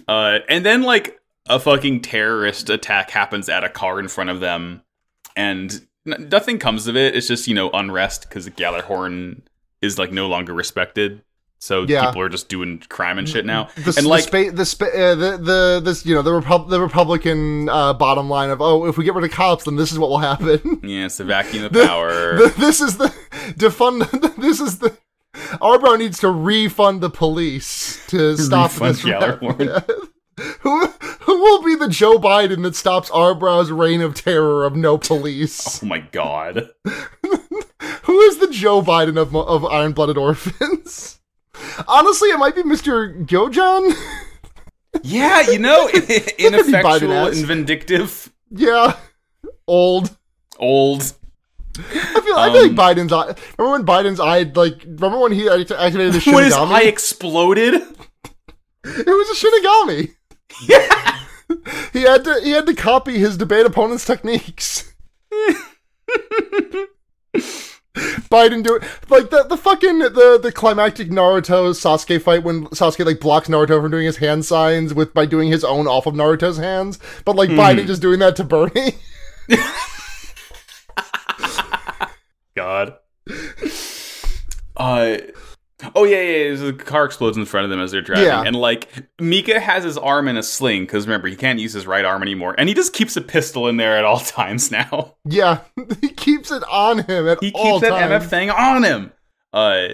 [0.08, 4.40] Uh, and then like a fucking terrorist attack happens at a car in front of
[4.40, 4.82] them,
[5.36, 7.14] and n- nothing comes of it.
[7.16, 9.42] It's just you know unrest because Gjallarhorn
[9.82, 11.22] is like no longer respected.
[11.64, 12.06] So Yeah.
[12.06, 13.68] people are just doing crime and shit now.
[13.76, 16.68] The, and the like spa- the, spa- uh, the the this you know the Repub-
[16.68, 19.90] the Republican uh, bottom line of oh if we get rid of cops then this
[19.90, 20.60] is what will happen.
[20.84, 22.36] yeah, it's the vacuum of The- power.
[22.36, 23.08] The- this is the
[23.56, 24.10] defund.
[24.44, 24.94] This is the
[25.60, 29.02] Arbrau needs to refund the police to stop Refund this.
[29.04, 29.70] happening.
[30.60, 30.86] Who
[31.20, 35.82] who will be the Joe Biden that stops Arbrau's reign of terror of no police?
[35.82, 36.68] Oh my god.
[38.02, 41.20] Who is the Joe Biden of of Iron Blooded Orphans?
[41.88, 43.24] Honestly, it might be Mr.
[43.26, 43.94] Gyojan.
[45.02, 45.88] Yeah, you know,
[46.38, 48.96] ineffectual and vindictive, yeah,
[49.66, 50.16] old.
[50.58, 51.12] old.
[51.76, 53.34] I feel I feel Um, like Biden's eye.
[53.58, 54.84] Remember when Biden's eye like?
[54.84, 56.72] Remember when he activated the When his Shinigami?
[56.72, 57.74] eye exploded.
[58.86, 60.14] It was a Shinigami.
[60.68, 61.18] Yeah.
[61.92, 64.92] He had to he had to copy his debate opponent's techniques.
[68.28, 73.06] Biden do it like the the fucking the the climactic Naruto Sasuke fight when Sasuke
[73.06, 76.14] like blocks Naruto from doing his hand signs with by doing his own off of
[76.14, 78.96] Naruto's hands, but like Biden just doing that to Bernie.
[82.56, 82.96] God.
[84.76, 85.18] Uh.
[85.94, 86.48] Oh yeah, yeah.
[86.50, 86.56] yeah.
[86.66, 88.42] The car explodes in front of them as they're driving, Yeah.
[88.42, 88.88] and like
[89.20, 92.22] Mika has his arm in a sling because remember he can't use his right arm
[92.22, 95.16] anymore, and he just keeps a pistol in there at all times now.
[95.24, 95.60] yeah,
[96.00, 98.10] he keeps it on him at He all keeps that.
[98.10, 99.12] MF thing on him.
[99.52, 99.88] Uh,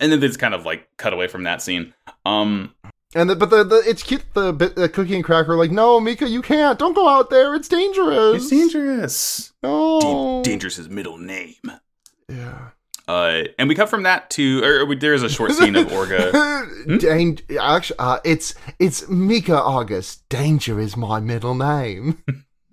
[0.00, 1.92] and then it's kind of like cut away from that scene.
[2.24, 2.74] Um,
[3.14, 4.22] And the, but the, the it's cute.
[4.32, 6.78] The, the cookie and cracker are like, no, Mika, you can't.
[6.78, 7.54] Don't go out there.
[7.54, 8.42] It's dangerous.
[8.42, 9.52] it's dangerous.
[9.62, 10.40] No.
[10.44, 11.54] Dangerous is middle name.
[12.28, 12.70] Yeah.
[13.08, 15.88] Uh, and we cut from that to, or we, there is a short scene of
[15.88, 17.00] Orga.
[17.00, 20.16] Dang, actually, uh, it's it's Mika Augus.
[20.28, 22.22] Danger is my middle name.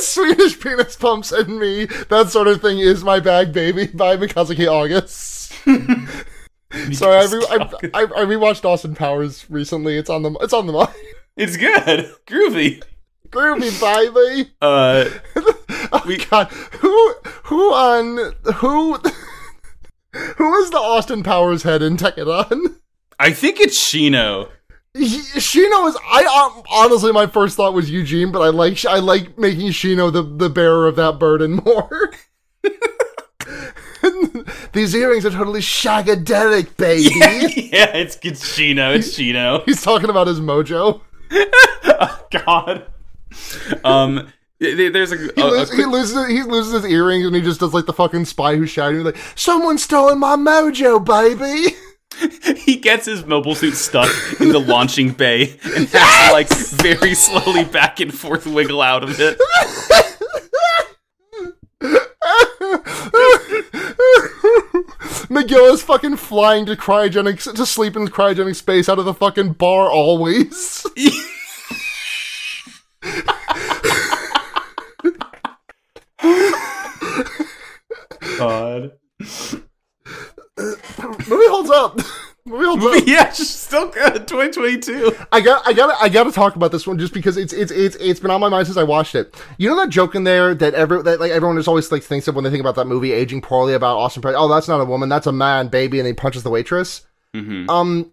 [0.00, 1.86] Swedish penis pumps and me.
[2.08, 5.52] That sort of thing is my bag, baby, by Mikazuki Augus.
[6.96, 7.56] Sorry, I, re- I,
[7.92, 9.96] I, I rewatched Austin Powers recently.
[9.96, 10.94] It's on the it's on the mind.
[11.36, 12.82] It's good, groovy.
[13.28, 14.52] Groovy, baby.
[14.62, 15.10] Uh,
[15.92, 18.94] Oh We- God, who who on who
[20.36, 22.76] who is the Austin Powers head in Tekken?
[23.18, 24.48] I think it's Shino.
[24.96, 25.96] Shino is.
[26.10, 30.12] I um, honestly, my first thought was Eugene, but I like I like making Shino
[30.12, 32.10] the the bearer of that burden more.
[34.72, 37.10] These earrings are totally shagadelic, baby.
[37.72, 38.94] yeah, it's it's Shino.
[38.96, 39.64] It's Shino.
[39.64, 41.00] He's talking about his mojo.
[42.30, 42.86] God.
[43.84, 47.42] Um, there's a, He, a- a loses, he loses he loses his earrings and he
[47.42, 51.76] just does like the fucking spy who's shouting like, "Someone's stolen my mojo, baby."
[52.60, 56.48] he gets his mobile suit stuck in the launching bay and has to like
[56.80, 59.38] very slowly back and forth wiggle out of it.
[65.28, 69.52] McGill is fucking flying to cryogenic to sleep in cryogenic space out of the fucking
[69.54, 70.86] bar always.
[78.38, 78.92] God.
[80.58, 81.98] Movie holds up.
[82.44, 82.92] Movie holds up.
[83.06, 84.26] Yeah, she's still good.
[84.28, 85.16] 2022.
[85.32, 87.72] I got I got I got to talk about this one just because it's it's
[87.72, 89.34] it's it's been on my mind since I watched it.
[89.58, 92.28] You know that joke in there that every that like everyone just always like thinks
[92.28, 94.36] of when they think about that movie aging poorly about Austin Powers.
[94.38, 97.06] Oh, that's not a woman, that's a man, baby, and he punches the waitress.
[97.34, 97.68] Mhm.
[97.68, 98.12] Um,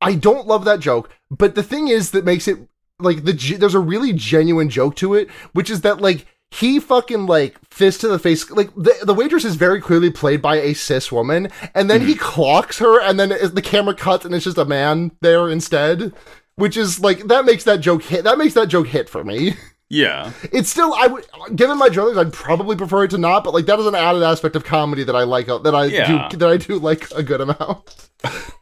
[0.00, 2.58] I don't love that joke, but the thing is that makes it
[2.98, 7.26] like the there's a really genuine joke to it, which is that like he fucking
[7.26, 10.74] like fist to the face like the, the waitress is very clearly played by a
[10.74, 14.44] cis woman and then he clocks her and then it, the camera cuts and it's
[14.44, 16.12] just a man there instead
[16.56, 19.54] which is like that makes that joke hit that makes that joke hit for me
[19.88, 20.32] Yeah.
[20.52, 21.24] it's still i would
[21.56, 24.22] given my druthers i'd probably prefer it to not but like that is an added
[24.22, 26.28] aspect of comedy that i like uh, that i Yeah.
[26.28, 28.08] do that i do like a good amount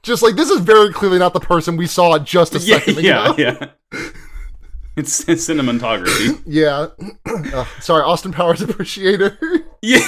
[0.05, 3.05] just like this is very clearly not the person we saw just a Yeah, second
[3.05, 3.35] yeah, ago
[3.93, 4.01] yeah.
[5.01, 6.41] It's, it's cinematography.
[6.47, 6.89] yeah
[7.55, 9.39] Ugh, sorry austin powers appreciator
[9.83, 10.01] Yeah.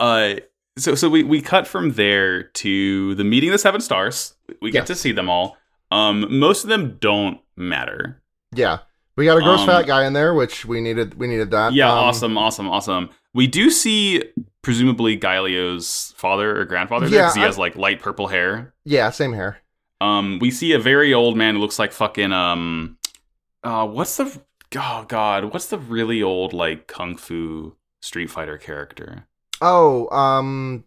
[0.00, 0.34] uh
[0.76, 4.34] so so we we cut from there to the meeting of the seven stars.
[4.60, 4.84] We get Yeah.
[4.86, 5.56] to see them all.
[5.90, 8.20] Um most of them don't matter.
[8.54, 8.78] yeah
[9.16, 11.72] we got a gross Um, fat guy in there which we needed we needed that
[11.72, 13.10] Yeah, Um, awesome, awesome, awesome.
[13.32, 14.22] We do see
[14.62, 18.74] presumably Gaelio's father or grandfather there Yeah, because he I- has like light purple hair.
[18.84, 19.58] yeah same here
[20.04, 22.98] Um we see a very old man who looks like fucking um
[23.62, 24.26] uh what's the
[24.76, 29.26] oh god, what's the really old like kung fu Street Fighter character?
[29.62, 30.84] oh um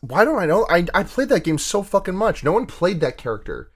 [0.00, 3.00] why don't i know i i played that game so fucking much no one played
[3.00, 3.72] that character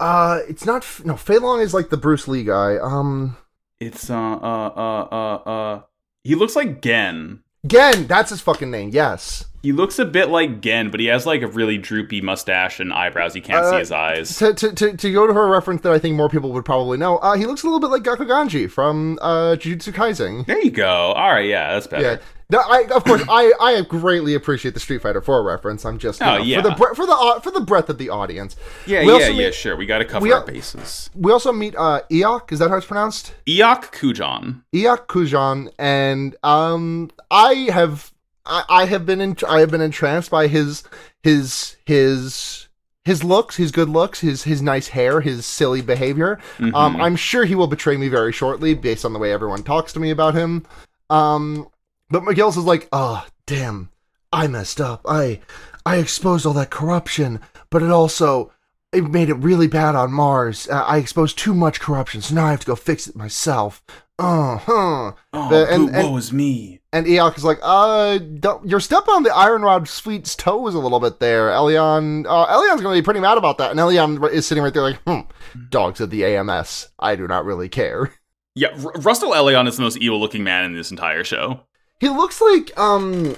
[0.00, 3.36] uh it's not no Fei Long is like the bruce lee guy um
[3.78, 5.82] It's uh uh uh uh uh
[6.24, 7.42] he looks like Gen.
[7.66, 8.90] Gen, that's his fucking name.
[8.90, 9.44] Yes.
[9.62, 12.92] He looks a bit like Gen, but he has like a really droopy mustache and
[12.92, 13.34] eyebrows.
[13.34, 14.36] You can't Uh, see his eyes.
[14.38, 16.96] To, to, to, to go to her reference that I think more people would probably
[16.96, 20.46] know, uh, he looks a little bit like Gakuganji from uh, Jujutsu Kaisen.
[20.46, 20.86] There you go.
[21.12, 22.02] All right, yeah, that's better.
[22.02, 22.16] Yeah.
[22.50, 25.84] No, I of course I, I greatly appreciate the Street Fighter 4 reference.
[25.84, 26.62] I'm just Oh, know, yeah.
[26.62, 28.56] for the bre- for the au- for the breadth of the audience.
[28.86, 29.76] Yeah, We yeah, also yeah, sure.
[29.76, 31.10] We got to cover we our bases.
[31.14, 33.34] We also meet uh Iok, is that how it's pronounced?
[33.46, 34.62] Iok Kujan.
[34.72, 38.14] Iok Kujan and um I have
[38.48, 40.82] I, I have been in I have been entranced by his
[41.22, 42.68] his his
[43.04, 46.38] his looks, his good looks, his his nice hair, his silly behavior.
[46.58, 47.00] Um Mhm.
[47.02, 50.00] I'm sure he will betray me very shortly based on the way everyone talks to
[50.00, 50.64] me about him.
[51.10, 51.68] Um
[52.10, 53.90] but McGillis is like, "Oh, damn.
[54.32, 55.02] I messed up.
[55.08, 55.40] I
[55.86, 58.52] I exposed all that corruption, but it also
[58.92, 60.66] it made it really bad on Mars.
[60.70, 63.82] Uh, I exposed too much corruption, so now I have to go fix it myself.
[64.18, 65.12] Uh huh.
[65.32, 66.77] Oh, and- and- woe is me.
[66.92, 71.00] And Iok is like, uh, don't, you're stepping on the Arianrhod Fleet's toes a little
[71.00, 71.50] bit there.
[71.50, 73.70] Elion, uh, Elion's gonna be pretty mad about that.
[73.70, 75.20] And Elion is sitting right there like, hmm,
[75.68, 76.88] dogs of the AMS.
[76.98, 78.12] I do not really care.
[78.54, 81.60] Yeah, R- Russell Elion is the most evil-looking man in this entire show.
[82.00, 83.36] He looks like, um,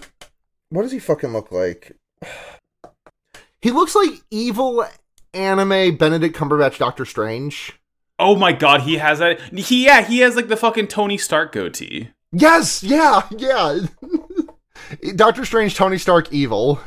[0.70, 1.94] what does he fucking look like?
[3.60, 4.86] He looks like evil
[5.34, 7.78] anime Benedict Cumberbatch Doctor Strange.
[8.18, 9.38] Oh my god, he has that.
[9.52, 12.08] He yeah, he has like the fucking Tony Stark goatee.
[12.32, 13.80] Yes, yeah, yeah.
[15.16, 16.80] Doctor Strange, Tony Stark, evil.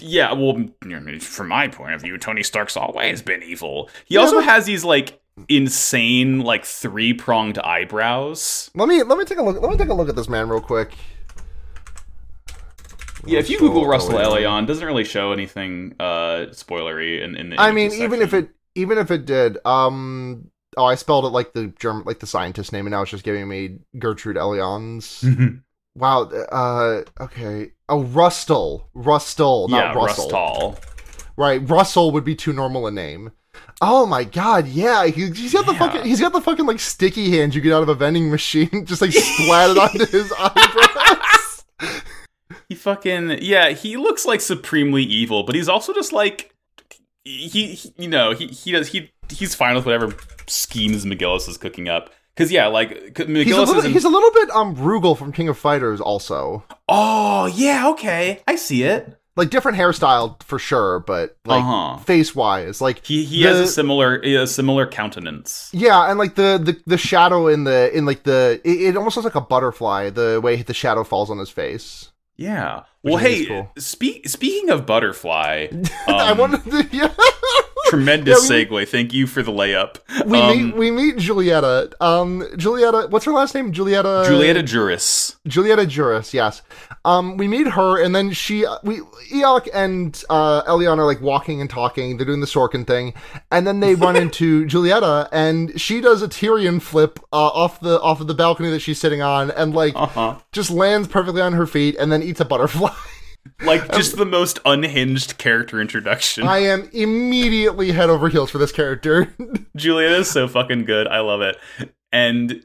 [0.00, 0.64] Yeah, well,
[1.20, 3.88] from my point of view, Tony Stark's always been evil.
[4.04, 8.70] He Yeah, also but- has these like insane, like three pronged eyebrows.
[8.74, 9.60] Let me let me take a look.
[9.60, 10.92] Let me take a look at this man real quick.
[13.24, 14.14] Yeah, if you Google Russell.
[14.14, 17.60] Elion, doesn't really show anything uh spoilery in, in the.
[17.60, 21.52] I mean, even if it even if it did, um, oh, I spelled it like
[21.52, 25.62] the German, like the scientist name, and now it's just giving me Gertrude Elions.
[25.94, 26.22] wow.
[26.22, 27.72] Uh, okay.
[27.88, 30.30] Oh, Rustle, Rustle, not yeah, Russell.
[30.30, 30.78] Rustal.
[31.36, 33.32] Right, Russell would be too normal a name.
[33.80, 37.36] Oh my god, yeah, he, he's got the fucking, he's got the fucking like sticky
[37.36, 41.64] hands you get out of a vending machine, just like splatted onto his eyebrows.
[42.68, 43.70] He fucking yeah.
[43.70, 46.54] He looks like supremely evil, but he's also just like
[47.24, 50.14] he, he you know he he does he he's fine with whatever
[50.52, 52.10] schemes McGillis is cooking up.
[52.34, 53.92] Because yeah, like c- He's a, McGillis little, isn't.
[53.92, 56.64] he's a little bit um Rugal from King of Fighters, also.
[56.88, 59.18] oh yeah, okay, I see it.
[59.34, 61.96] Like different hairstyle for sure, but like Uh-huh.
[61.98, 65.70] face wise, like He he the- has a similar a similar countenance.
[65.72, 69.16] Yeah, and like the, the the shadow in the in like the it, it almost
[69.16, 72.10] looks like a butterfly the way the shadow falls on his face.
[72.36, 72.82] Yeah.
[73.02, 73.70] Well, I hey, cool.
[73.78, 75.68] speak speaking of butterfly,
[76.08, 77.12] I um, wanted to, yeah.
[77.92, 78.88] Tremendous Yeah, we- segue.
[78.88, 79.96] Thank you for the layup.
[80.26, 81.92] we Um, meet we meet Julieta.
[82.00, 83.72] Um, Julieta, what's her last name?
[83.72, 84.24] Julieta.
[84.26, 85.36] Julieta Juris.
[85.48, 86.32] Julieta Juris.
[86.32, 86.62] Yes.
[87.04, 89.00] Um, we meet her, and then she we
[89.32, 92.16] Iok and uh Elion are like walking and talking.
[92.16, 93.12] They're doing the Sorkin thing,
[93.50, 98.00] and then they run into Julieta, and she does a Tyrion flip uh, off the
[98.00, 100.34] off of the balcony that she's sitting on, and like Uh huh.
[100.52, 102.90] just lands perfectly on her feet, and then eats a butterfly.
[103.64, 106.46] Like just the most unhinged character introduction.
[106.46, 109.26] I am immediately head over heels for this character.
[109.78, 111.06] Julieta is so fucking good.
[111.08, 111.56] I love it.
[112.12, 112.64] And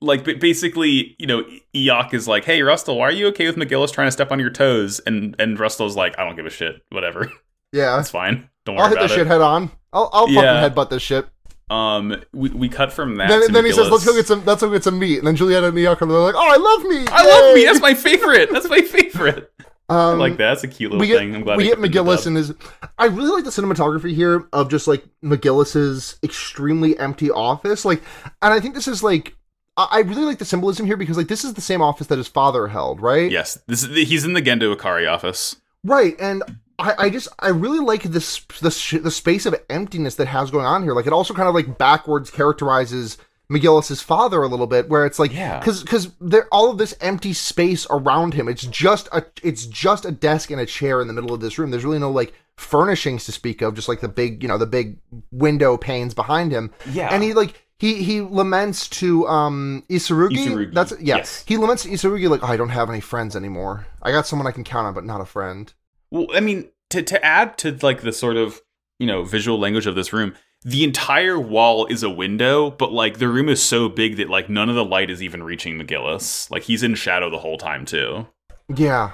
[0.00, 3.92] like basically, you know, Iok is like, "Hey, Rustal, why are you okay with McGillis
[3.92, 6.82] trying to step on your toes?" And and Rustal's like, "I don't give a shit.
[6.90, 7.32] Whatever.
[7.72, 8.50] yeah, It's fine.
[8.66, 9.70] Don't worry I'll hit this it." shit head on.
[9.92, 10.60] I'll, I'll Yeah.
[10.60, 11.26] fucking headbutt this shit.
[11.70, 13.28] Um, we, we cut from that.
[13.28, 14.44] Then, to then he says, "Let's go get some.
[14.44, 16.84] Let's go get some meat." And then Julieta and Iok are like, "Oh, I love
[16.84, 17.08] meat.
[17.10, 17.64] I love Yay!" me.
[17.64, 18.50] That's my favorite.
[18.52, 19.50] That's my favorite.
[19.88, 20.36] Um, like.
[20.36, 21.34] That's a cute little get, thing.
[21.34, 22.52] I'm glad we get McGillis and his.
[22.98, 27.84] I really like the cinematography here of just like McGillis's extremely empty office.
[27.84, 28.02] Like,
[28.42, 29.36] and I think this is like,
[29.76, 32.18] I I really like the symbolism here because like this is the same office that
[32.18, 33.30] his father held, right?
[33.30, 35.56] Yes, this is the, he's in the Gendo Ikari office.
[35.82, 36.42] Right, and
[36.78, 40.66] I, I just I really like this the the space of emptiness that has going
[40.66, 40.94] on here.
[40.94, 43.18] Like it also kind of like backwards characterizes
[43.50, 45.58] McGillis's father a little bit, where it's like Yeah.
[45.58, 48.48] because because there all of this empty space around him.
[48.48, 51.58] It's just a it's just a desk and a chair in the middle of this
[51.58, 51.70] room.
[51.70, 54.66] There's really no like furnishings to speak of, just like the big you know the
[54.66, 54.98] big
[55.30, 56.70] window panes behind him.
[56.90, 60.46] Yeah, And he like he he laments to um Isurugi.
[60.46, 61.16] Isurugi, That's yeah.
[61.16, 61.44] yes.
[61.46, 63.86] He laments to Isurugi like oh, I don't have any friends anymore.
[64.02, 65.72] I got someone I can count on, but not a friend.
[66.10, 68.62] Well, I mean, to to add to like the sort of
[68.98, 73.18] you know visual language of this room, the entire wall is a window, but like
[73.18, 76.50] the room is so big that like none of the light is even reaching McGillis.
[76.50, 78.26] Like he's in shadow the whole time too.
[78.74, 79.12] Yeah.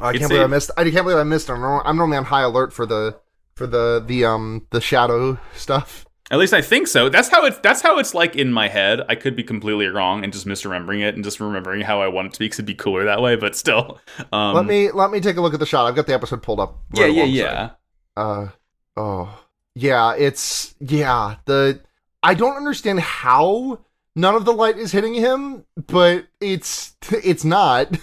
[0.00, 0.70] I It's can't believe I missed.
[0.76, 1.50] I can't believe I missed.
[1.50, 3.18] I'm, nor- I'm normally on high alert for the
[3.54, 6.04] for the the um the shadow stuff.
[6.30, 7.08] At least I think so.
[7.08, 7.58] That's how it's.
[7.58, 9.00] That's how it's like in my head.
[9.08, 12.26] I could be completely wrong and just misremembering it and just remembering how I want
[12.26, 13.34] it to be because it'd be cooler that way.
[13.36, 13.98] But still,
[14.32, 15.86] um, let me let me take a look at the shot.
[15.86, 16.78] I've got the episode pulled up.
[16.92, 17.32] Yeah, yeah, alongside.
[17.34, 17.70] yeah.
[18.16, 18.48] Uh
[18.96, 19.44] oh.
[19.78, 21.80] Yeah, it's yeah, the
[22.20, 23.78] I don't understand how
[24.16, 27.96] none of the light is hitting him, but it's it's not.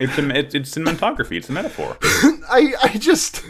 [0.00, 1.36] It's a, it, it's cinematography.
[1.36, 1.96] It's a metaphor.
[2.02, 3.44] I I just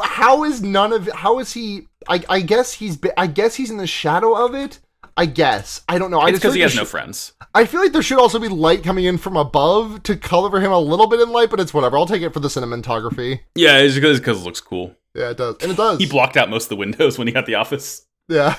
[0.00, 3.78] how is none of how is he I I guess he's I guess he's in
[3.78, 4.78] the shadow of it.
[5.16, 5.80] I guess.
[5.88, 6.20] I don't know.
[6.20, 7.32] I It's because he like has there no friends.
[7.54, 10.70] I feel like there should also be light coming in from above to cover him
[10.70, 11.96] a little bit in light, but it's whatever.
[11.96, 13.40] I'll take it for the cinematography.
[13.54, 14.96] Yeah, it's because it looks cool.
[15.14, 15.56] Yeah, it does.
[15.60, 15.98] And it does.
[15.98, 18.06] He blocked out most of the windows when he got the office.
[18.28, 18.56] yeah.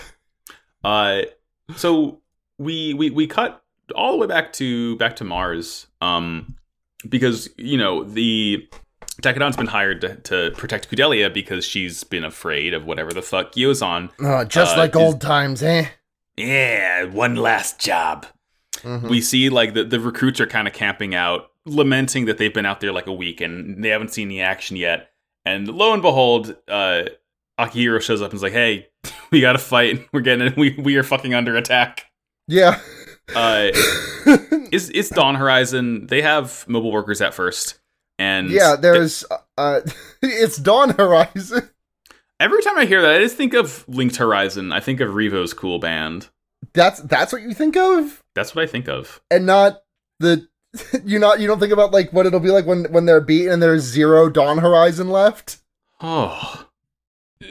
[0.84, 1.24] Uh,
[1.76, 2.22] so
[2.58, 3.64] we we we cut
[3.95, 5.88] all the way back to back to Mars.
[6.01, 6.56] Um,
[7.10, 8.68] because you know the
[9.22, 13.53] Tekkadan's been hired to, to protect Kudelia because she's been afraid of whatever the fuck
[13.53, 14.10] Gyo's on.
[14.20, 15.88] Oh, just Uh, like is- old times, eh?
[16.38, 18.26] Yeah, one last job.
[18.82, 19.10] Mhm.
[19.10, 22.66] We see like the, the recruits are kind of camping out, lamenting that they've been
[22.66, 25.12] out there like a week and they haven't seen the action yet.
[25.45, 27.03] And lo and behold, uh,
[27.59, 28.87] Akihiro shows up and is like, "Hey,
[29.31, 30.07] we got to fight.
[30.11, 32.05] We're getting we we are fucking under attack."
[32.47, 32.79] Yeah.
[33.35, 33.69] Uh,
[34.71, 36.07] it's it's Dawn Horizon.
[36.07, 37.79] They have mobile workers at first,
[38.19, 39.25] and yeah, there's
[39.57, 39.81] uh
[40.21, 41.69] it's Dawn Horizon.
[42.39, 44.71] every time I hear that, I just think of Linked Horizon.
[44.71, 46.29] I think of Revo's cool band.
[46.73, 48.23] That's that's what you think of?
[48.35, 49.21] That's what I think of.
[49.31, 49.81] And not
[50.19, 50.47] the
[51.05, 53.53] you not you don't think about like what it'll be like when when they're beaten
[53.53, 55.57] and there's zero Dawn Horizon left?
[56.01, 56.61] Oh.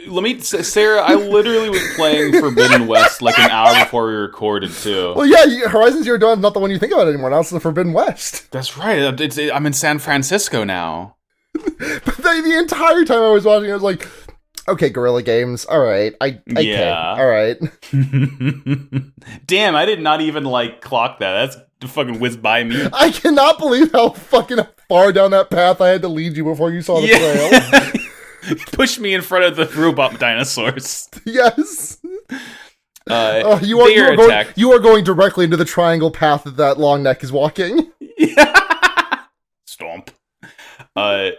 [0.08, 1.02] Let me, Sarah.
[1.02, 5.12] I literally was playing Forbidden West like an hour before we recorded too.
[5.14, 7.30] Well, yeah, Horizon Zero Dawn is not the one you think about anymore.
[7.30, 8.50] Now it's the Forbidden West.
[8.50, 8.98] That's right.
[8.98, 11.16] Uh, it's, I'm in San Francisco now.
[11.54, 14.08] But the, the entire time I was watching, I was like,
[14.66, 15.64] okay, Guerrilla Games.
[15.66, 17.14] All right, I, I Yeah.
[17.14, 17.20] can.
[17.20, 17.58] All right.
[19.46, 21.32] Damn, I did not even like clock that.
[21.52, 22.86] That's fucking whizzed by me.
[22.92, 24.58] I cannot believe how fucking
[24.88, 27.50] far down that path I had to lead you before you saw the trail.
[27.52, 28.64] Yeah.
[28.72, 31.08] Push me in front of the robot dinosaurs.
[31.24, 31.98] yes.
[33.10, 36.44] Uh, Oh, you are, you, are going, you are going directly into the triangle path
[36.44, 37.90] that that long neck is walking.
[39.66, 40.10] Stomp.
[40.96, 41.30] Uh,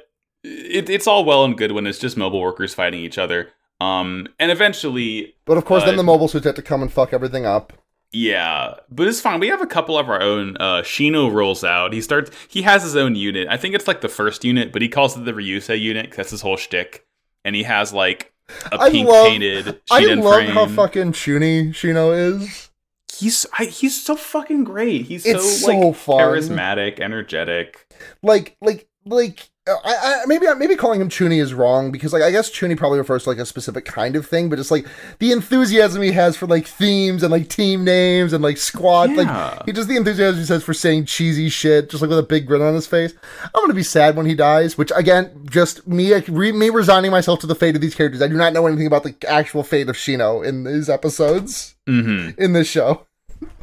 [0.43, 3.49] it, it's all well and good when it's just mobile workers fighting each other.
[3.81, 6.91] Um, and eventually, But of course, then Uh, the mobile suits have to come and
[6.91, 7.73] fuck everything up.
[8.16, 9.39] Yeah, but it's fine.
[9.41, 10.55] We have a couple of our own.
[10.57, 11.91] Uh, Shino rolls out.
[11.91, 12.32] He starts.
[12.47, 13.47] He has his own unit.
[13.49, 16.18] I think it's like the first unit, but he calls it the Ryusei unit 'cause
[16.18, 17.05] that's his whole shtick.
[17.43, 18.34] And he has like
[18.72, 20.51] a I pink love- painted I love frame.
[20.51, 22.70] how fucking chuny Shino is.
[23.18, 25.05] he's I, he's so fucking great.
[25.07, 26.20] He's It's so, like so fun.
[26.20, 27.86] charismatic, energetic.
[28.24, 29.49] Like, like, like.
[29.68, 32.99] I, I maybe maybe calling him Chuny is wrong because like I guess Chuny probably
[32.99, 34.86] refers to like a specific kind of thing, but just like
[35.18, 39.24] the enthusiasm he has for like themes and like team names and like squad, Yeah.
[39.24, 42.24] like he just the enthusiasm he says for saying cheesy shit, just like with a
[42.24, 43.13] big grin on his face.
[43.43, 47.39] I'm gonna be sad when he dies, which again, just me re, me resigning myself
[47.39, 48.22] to the fate of these characters.
[48.22, 52.41] I do not know anything about the actual fate of Shino in these episodes Mm-hmm.
[52.41, 53.04] in this show.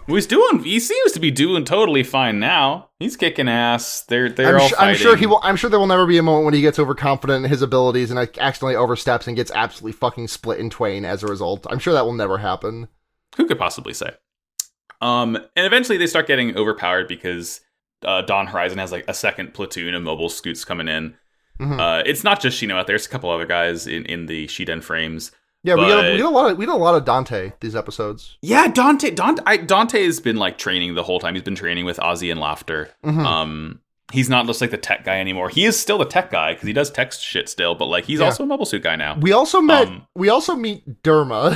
[0.06, 0.64] He's doing.
[0.64, 2.90] He seems to be doing totally fine now.
[2.98, 4.02] He's kicking ass.
[4.02, 5.40] They're they're I'm, all su- I'm sure he will.
[5.42, 8.10] I'm sure there will never be a moment when he gets overconfident in his abilities
[8.10, 11.66] and like, accidentally oversteps and gets absolutely fucking split in twain as a result.
[11.70, 12.88] I'm sure that will never happen.
[13.36, 14.10] Who could possibly say?
[15.00, 17.60] Um, and eventually they start getting overpowered because
[18.04, 21.16] uh, Dawn Horizon has like a second platoon of mobile scoots coming in.
[21.60, 21.78] Mhm.
[21.78, 24.46] Uh, it's not just Shino out there; it's a couple other guys in, in the
[24.46, 25.32] Shiden frames.
[25.64, 27.52] Yeah, we, got a, we got a lot of we got a lot of Dante
[27.60, 28.36] these episodes.
[28.42, 29.10] Yeah, Dante.
[29.12, 29.42] Dante.
[29.46, 31.34] I, Dante has been like training the whole time.
[31.34, 32.90] He's been training with Ozzy and Laughter.
[33.04, 33.24] Mhm.
[33.24, 33.80] Um,
[34.12, 35.48] he's not just like the tech guy anymore.
[35.50, 38.18] He is still the tech guy because he does tech shit still, but like he's
[38.18, 38.26] Yeah.
[38.26, 39.16] also a mobile suit guy now.
[39.20, 39.86] We also met.
[39.86, 41.54] Um, we also meet Derma.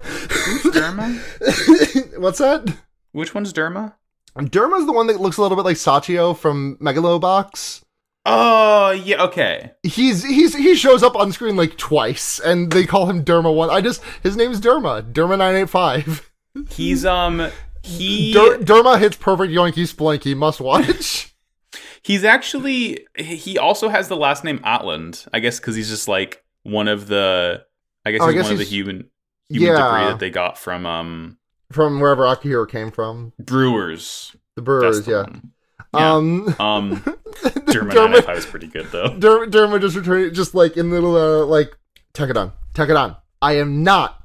[0.00, 2.18] Who's Derma?
[2.18, 2.74] What's that?
[3.12, 3.94] Which one's Derma?
[4.36, 7.82] Derma's the one that looks a little bit like Sachio from Megalobox.
[8.28, 9.70] Oh yeah, okay.
[9.84, 13.70] He's he's he shows up on screen like twice, and they call him Derma one.
[13.70, 15.12] I just his name's Derma.
[15.12, 16.28] Derma nine eight five.
[16.70, 17.50] He's um
[17.84, 20.36] he Der- Derma hits perfect yoinky splanky.
[20.36, 21.32] Must watch.
[22.02, 25.28] he's actually he also has the last name Atland.
[25.32, 27.62] I guess because he's just like one of the
[28.04, 29.10] I guess Oh, I he's guess one of the human
[29.48, 29.76] human Yeah.
[29.76, 31.38] debris that they got from um
[31.70, 33.32] from wherever Akihiro came from.
[33.38, 34.34] brewers.
[34.56, 35.22] The Brewers, the yeah.
[35.22, 35.52] one.
[35.96, 36.12] Yeah.
[36.14, 36.90] Um, Um,
[37.70, 39.08] German Derma, 995 is pretty good though.
[39.18, 41.76] Der- Derma just returning, just like in little, uh, like,
[42.18, 43.16] it on, take it on.
[43.42, 44.22] I am not,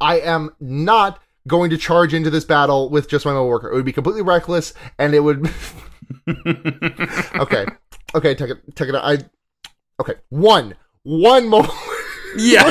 [0.00, 3.70] I am not going to charge into this battle with just my mobile worker.
[3.70, 5.50] It would be completely reckless, and it would.
[6.28, 7.66] okay,
[8.14, 9.02] okay, take it, take it on.
[9.02, 9.18] I,
[10.00, 11.74] okay, one, one mobile.
[12.36, 12.70] yeah.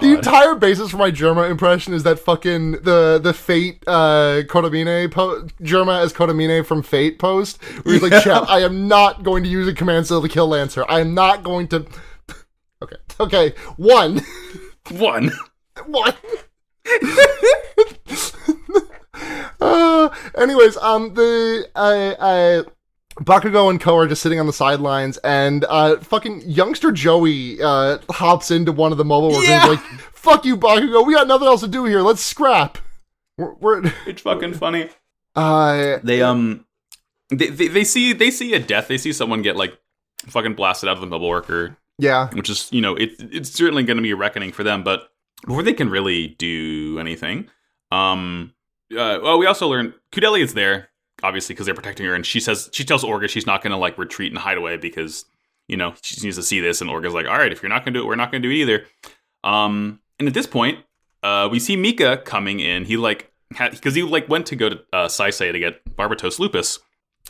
[0.00, 0.08] God.
[0.08, 5.10] The entire basis for my Germa impression is that fucking the the Fate uh Kotomine
[5.10, 9.42] po- Germa as Kotomine from Fate post where he's like, "Chat, I am not going
[9.44, 10.84] to use a command skill to kill Lancer.
[10.88, 11.86] I am not going to."
[12.82, 14.22] Okay, okay, one,
[14.90, 15.30] One.
[15.86, 16.14] one.
[19.60, 22.62] uh, anyways, um, the I uh,
[23.22, 27.98] Bakugo and Ko are just sitting on the sidelines, and uh, fucking youngster Joey uh
[28.10, 29.64] hops into one of the mobile workers Yeah.
[29.64, 31.06] and is like, "Fuck you, Bakugo.
[31.06, 32.00] We got nothing else to do here.
[32.00, 32.78] Let's scrap."
[33.38, 34.88] We're, we're It's fucking funny.
[35.36, 36.64] uh, They um
[37.30, 38.88] they, they they see they see a death.
[38.88, 39.78] They see someone get like
[40.26, 43.82] fucking blasted out of the mobile worker, yeah, which is you know it it's certainly
[43.84, 44.82] going to be a reckoning for them.
[44.82, 45.08] But
[45.46, 47.48] before they can really do anything,
[47.92, 48.52] um,
[48.92, 50.89] uh, well, we also learn Kudeli is there
[51.22, 53.76] obviously because they're protecting her, and she says she tells Orga she's not going to
[53.76, 55.24] like retreat and hide away because
[55.68, 57.84] you know she needs to see this, and Orga's like, all right, if you're not
[57.84, 58.84] going to do it, we're not going to do it either.
[59.44, 60.80] Um, and at this point,
[61.22, 62.84] uh, we see Mika coming in.
[62.84, 66.78] He like because he like went to go to uh, Saisei to get Barbatos Lupus.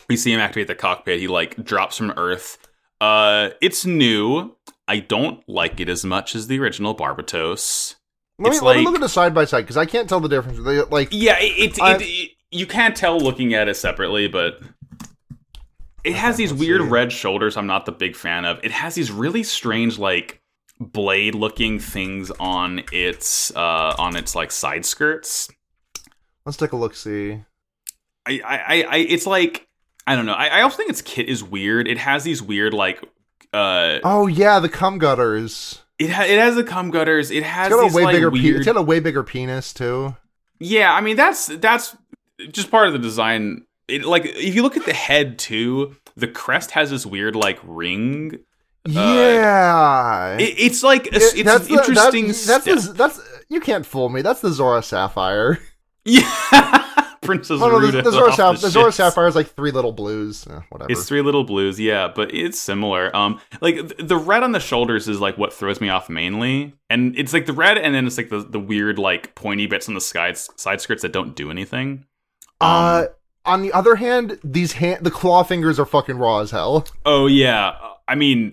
[0.09, 1.21] We see him activate the cockpit.
[1.21, 2.59] He like drops from Earth.
[3.01, 4.57] Uh, it's new.
[4.87, 7.95] I don't like it as much as the original Barbatos.
[8.39, 10.21] let me, It's let me look at the side by side because I can't tell
[10.21, 10.59] the difference.
[10.63, 14.61] They, like, Yeah, it, it, it- you can't tell looking at it separately, but
[16.05, 17.57] it has these weird red shoulders.
[17.57, 18.59] I'm not the big fan of.
[18.65, 20.41] It has these really strange like
[20.79, 25.51] blade looking things on its uh on its like side skirts.
[26.47, 26.95] let's take a look.
[26.95, 27.39] See,
[28.27, 29.69] I I, I, I it's like
[30.07, 30.33] I don't know.
[30.33, 31.87] I, I also think its kit is weird.
[31.87, 33.05] It has these weird like
[33.53, 35.83] uh oh yeah, the cum gutters.
[35.99, 37.31] it ha- it has the cum gutters.
[37.31, 38.31] It has It's got a these way like bigger.
[38.31, 40.17] Pe- it's got a way bigger penis too.
[40.59, 41.95] Yeah, I mean that's that's
[42.53, 43.65] just part of the design.
[43.89, 47.59] It, like if you look at the head too, the crest has this weird like
[47.65, 48.39] ring.
[48.87, 52.27] yeah, It, it's like a, It- it's that's an the- interesting.
[52.29, 52.83] That's, that's, step.
[52.83, 54.23] the- that's you can't fool me.
[54.23, 55.59] That's the Zora Sapphire.
[56.05, 56.23] yeah,
[57.23, 58.93] Princess Oh no, the, the Zora, Sapphire, the Zora.
[58.93, 60.47] Sapphire is like three little blues.
[60.49, 60.91] Eh, whatever.
[60.91, 63.15] It's three little blues, yeah, but it's similar.
[63.15, 66.73] Um, like th- the red on the shoulders is like what throws me off mainly,
[66.89, 69.89] and it's like the red, and then it's like the, the weird like pointy bits
[69.89, 72.07] on the side side skirts that don't do anything.
[72.61, 73.07] Uh,
[73.45, 76.87] on the other hand, these hand the claw fingers are fucking raw as hell.
[77.05, 78.53] Oh yeah, I mean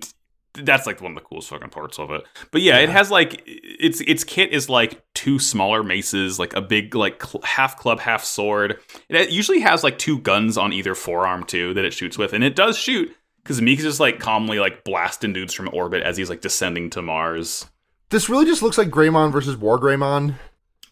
[0.53, 2.23] that's like one of the coolest fucking parts of it.
[2.51, 6.61] But yeah, it has like its its kit is like two smaller maces, like a
[6.61, 8.79] big like cl- half club, half sword.
[9.09, 12.43] It usually has like two guns on either forearm too that it shoots with, and
[12.43, 16.29] it does shoot because Meek's just like calmly like blasting dudes from orbit as he's
[16.29, 17.65] like descending to Mars.
[18.09, 20.35] This really just looks like Greymon versus War Greymon.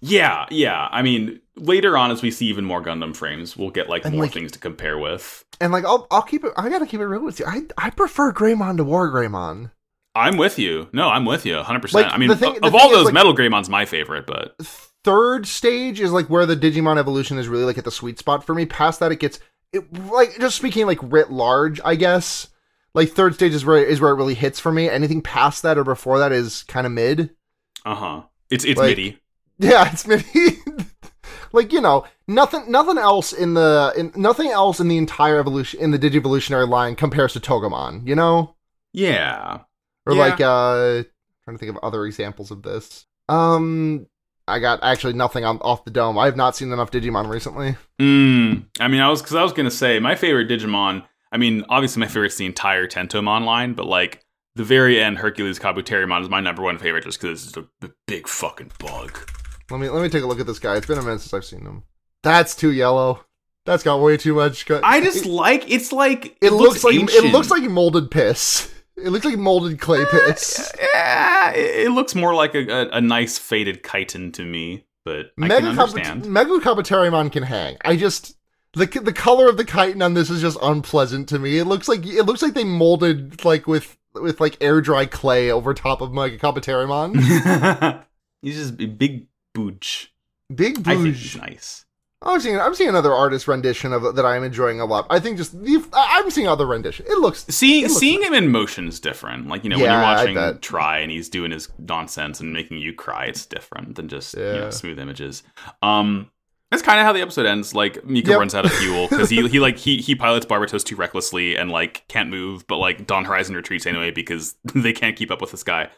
[0.01, 0.87] Yeah, yeah.
[0.91, 4.15] I mean, later on as we see even more Gundam frames, we'll get like And,
[4.15, 5.43] more like- things to compare with.
[5.61, 7.45] And like I'll I'll keep it I gotta keep it real with you.
[7.45, 9.71] I I prefer Greymon to War Greymon.
[10.13, 10.87] I'm with you.
[10.93, 11.93] No, I'm with you 100%.
[11.93, 14.55] Like, I mean, thing- of all those like- Metal Greymon's my favorite, but
[15.03, 18.43] Third stage is like where the Digimon evolution is really like at the sweet spot
[18.43, 18.65] for me.
[18.65, 19.39] Past that it gets
[19.71, 22.47] it like just speaking like writ large, I guess.
[22.95, 24.89] Like third stage is where is where it really hits for me.
[24.89, 27.35] Anything past that or before that is kind of mid.
[27.85, 28.21] uh huh.
[28.49, 29.19] It's it's Like- MIDI.
[29.59, 30.57] Yeah, it's midi.
[31.55, 35.79] Like you know, nothing, nothing else in the, in, nothing else in the entire evolution
[35.79, 38.07] in the Digivolutionary line compares to Togemon.
[38.07, 38.55] You know,
[38.93, 39.61] Yeah.
[40.05, 40.19] or Yeah.
[40.19, 41.03] like uh,
[41.43, 43.05] trying to think of other examples of this.
[43.29, 44.05] Um,
[44.47, 46.17] I got actually nothing on off the dome.
[46.19, 47.75] I have not seen enough Digimon recently.
[47.99, 48.65] Mm.
[48.79, 51.03] I mean, I was because I was gonna say my favorite Digimon.
[51.31, 54.21] I mean, obviously my favorite's the entire Tentomon line, but like
[54.55, 57.65] the very end, Hercules Kabuterimon is my number one favorite just because it's a
[58.07, 59.17] big fucking bug.
[59.69, 60.75] Let me let me take a look at this guy.
[60.75, 61.83] It's been a minute since I've seen him.
[62.23, 63.25] That's too yellow.
[63.65, 64.65] That's got way too much.
[64.67, 67.25] co- I just like it's like it looks, like ancient.
[67.25, 68.71] it looks like molded piss.
[68.95, 70.71] It looks like molded clay uh, piss.
[70.93, 75.31] Yeah, it it looks more like a, a, a nice faded chitin to me, but
[75.41, 76.25] I can understand.
[76.27, 76.59] Mega
[77.29, 77.77] can hang.
[77.83, 78.37] I just
[78.73, 81.57] the the color of the chitin on this is just unpleasant to me.
[81.57, 85.49] It looks like it looks like they molded like with with like air dry clay
[85.51, 88.03] over top of Mega Kabuterimon.
[88.41, 90.13] He's just big booch.
[90.53, 91.81] Big I think he's nice.
[92.21, 95.05] I'm seeing I'm seeing another artist rendition of that I'm enjoying a lot.
[95.09, 97.05] I think just the I'm seeing other rendition.
[97.07, 99.47] It looks Seeing It looks seeing him in motion is different.
[99.47, 100.59] Like you know, when Yeah, I you're watching.
[100.61, 104.41] Try and he's doing his nonsense and making you cry, it's different than just you
[104.43, 105.43] know, smooth images.
[105.83, 106.31] Um,
[106.71, 107.75] that's kind of how the episode ends.
[107.75, 108.39] Like Mika Yep.
[108.39, 111.69] runs out of fuel because he he like he he pilots Barbatos too recklessly and
[111.69, 115.51] like can't move, but like Dawn Horizon retreats anyway because they can't keep up with
[115.51, 115.89] this guy.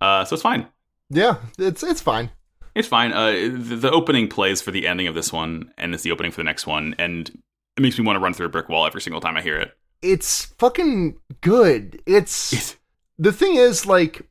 [0.00, 0.66] Uh, so it's fine.
[1.10, 2.30] yeah, it's it's fine.
[2.76, 3.12] It's fine.
[3.12, 6.30] Uh, the, the opening plays for the ending of this one, and it's the opening
[6.30, 7.28] for the next one, and
[7.76, 9.58] it makes me want to run through a brick wall every single time I hear
[9.58, 9.76] it.
[10.02, 12.02] It's fucking good.
[12.06, 12.76] It's It's-
[13.18, 14.22] the thing is like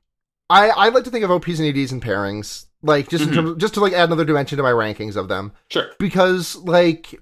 [0.50, 3.34] I I like to think of OPs and EDs and pairings, like just in Mhm.
[3.34, 5.88] terms of, just to like add another dimension to my rankings of them Sure.
[5.98, 7.16] because like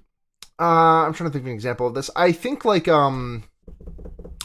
[0.60, 2.10] uh I'm trying to think of an example of this.
[2.14, 3.44] I think like um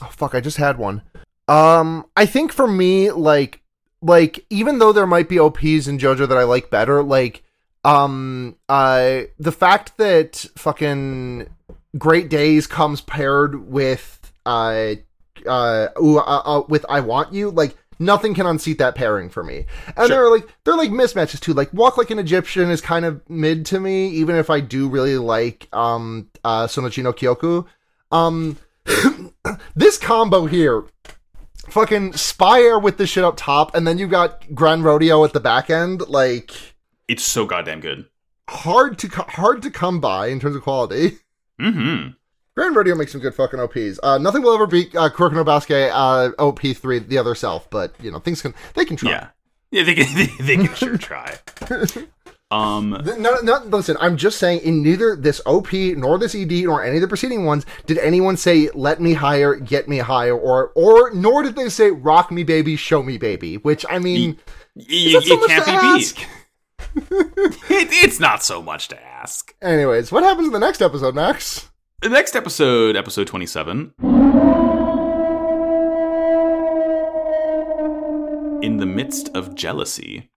[0.01, 1.01] oh fuck, I just had one.
[1.49, 3.61] Um I think for me like
[4.01, 7.43] like even though there might be OPs in JoJo that I like better, like
[7.85, 11.47] um uh the fact that fucking
[11.97, 14.95] Great Days comes paired with uh
[15.47, 19.43] uh, ooh, uh, uh with I Want You, like nothing can unseat that pairing for
[19.43, 19.65] me.
[19.87, 20.07] And Sure.
[20.07, 21.53] there are like they're like mismatches too.
[21.53, 24.87] Like Walk Like an Egyptian is kind of mid to me, even if I do
[24.87, 27.65] really like um uh Sono Chi no Kioku.
[28.11, 28.57] Um
[29.75, 30.83] this combo here.
[31.71, 35.69] Fucking SPYAIR with the shit up top, and then you got GRANRODEO at the back
[35.69, 36.07] end.
[36.07, 36.51] Like
[37.07, 38.05] It's so goddamn good.
[38.49, 41.17] hard to hard to come by in terms of quality.
[41.59, 42.09] Mm-hmm.
[42.59, 43.99] GRANRODEO makes some good fucking OPs.
[44.03, 47.69] Uh, nothing will ever beat uh, Kuroko no Basuke uh, OP three, the other self,
[47.69, 49.11] but you know things can they can try.
[49.11, 49.27] Yeah.
[49.71, 51.37] Yeah, they can, they, they can sure try.
[52.51, 52.89] Um,
[53.19, 53.95] No, no, listen.
[53.99, 57.45] I'm just saying, in neither this OP nor this ED nor any of the preceding
[57.45, 61.69] ones did anyone say "Let me higher, get me higher," or or nor did they
[61.69, 64.39] say "Rock me, baby, show me, baby." Which I mean,
[64.75, 64.83] y-
[65.13, 66.15] that so it can't be ask?
[66.15, 66.27] beat.
[67.71, 69.53] It, it's not so much to ask.
[69.61, 71.69] Anyways, what happens in the next episode, Max?
[72.01, 73.93] The next episode, episode 27.
[78.61, 80.29] In the midst of jealousy.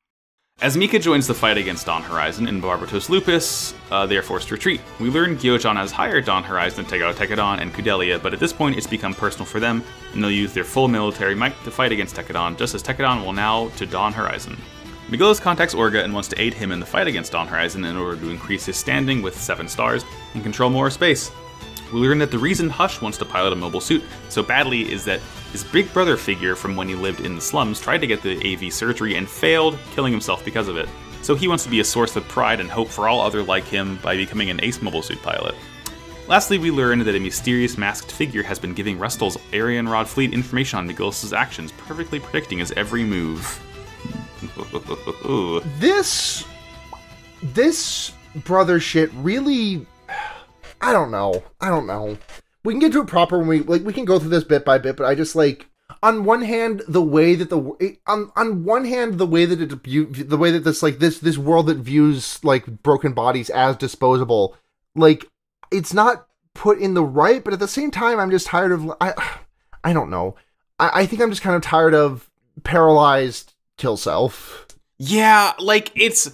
[0.63, 4.47] As Mika joins the fight against Dawn Horizon and Barbatos Lupus, uh, they are forced
[4.47, 4.81] to retreat.
[5.01, 8.39] We learn Gyojan has hired Dawn Horizon to take out Tekkadan and Kudelia, but at
[8.39, 9.83] this point it's become personal for them,
[10.13, 13.33] and they'll use their full military might to fight against Tekkadan, just as Tekkadan will
[13.33, 14.57] now to Dawn Horizon.
[15.09, 17.97] McGillis contacts Orga and wants to aid him in the fight against Dawn Horizon in
[17.97, 20.05] order to increase his standing with 7 stars
[20.35, 21.33] and control more space.
[21.93, 25.05] We learn that the reason Hush wants to pilot a mobile suit so badly is
[25.07, 25.19] that
[25.53, 28.39] his big brother figure from when he lived in the slums tried to get the
[28.53, 30.89] AV surgery and failed, killing himself because of it.
[31.21, 33.65] So he wants to be a source of pride and hope for all other like
[33.65, 35.55] him by becoming an ace mobile suit pilot.
[36.27, 40.33] Lastly, we learn that a mysterious masked figure has been giving Rustal's Arian Rod fleet
[40.33, 43.61] information on McGillis' actions, perfectly predicting his every move.
[45.79, 46.45] This
[47.43, 49.87] this brother shit really
[50.81, 51.43] I don't know.
[51.61, 52.17] I don't know.
[52.65, 54.65] We can get to it proper when we like we can go through this bit
[54.65, 55.69] by bit, but I just like
[56.03, 60.29] on one hand the way that the on on one hand the way that it
[60.29, 64.57] the way that this like this this world that views like broken bodies as disposable
[64.95, 65.27] like
[65.71, 68.91] it's not put in the right but at the same time i'm just tired of
[69.01, 69.13] i
[69.85, 70.37] i don't know.
[70.79, 72.31] I, I think i'm just kind of tired of
[72.65, 74.67] paralyzed kill self.
[74.99, 76.31] Yeah, like it's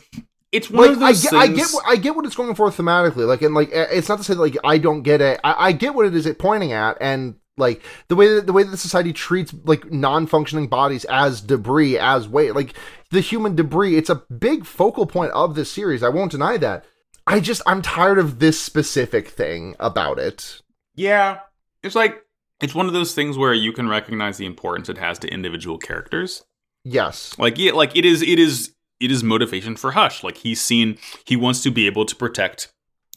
[0.53, 2.55] it's one like of I those get, I get, what- I get what it's going
[2.55, 3.27] for thematically.
[3.27, 5.41] Like, and like, it's not to say like I don't get it.
[5.45, 8.53] I, I get what it is it pointing at, and like the way that the
[8.53, 12.75] way that the society treats like non-functioning bodies as debris, as weight, like
[13.11, 13.97] the human debris.
[13.97, 16.03] It's a big focal point of this series.
[16.03, 16.85] I won't deny that.
[17.27, 20.63] I just I'm tired of this specific thing about it.
[20.95, 21.41] Yeah.
[21.83, 22.25] It's like
[22.63, 25.79] it's one of those things where you can recognize the importance it has to individual
[25.79, 26.45] characters.
[26.85, 27.37] Yes.
[27.39, 30.23] Like yeah, like it is it is it is motivation for Hush.
[30.25, 32.73] Like he's seen he wants to be able to protect,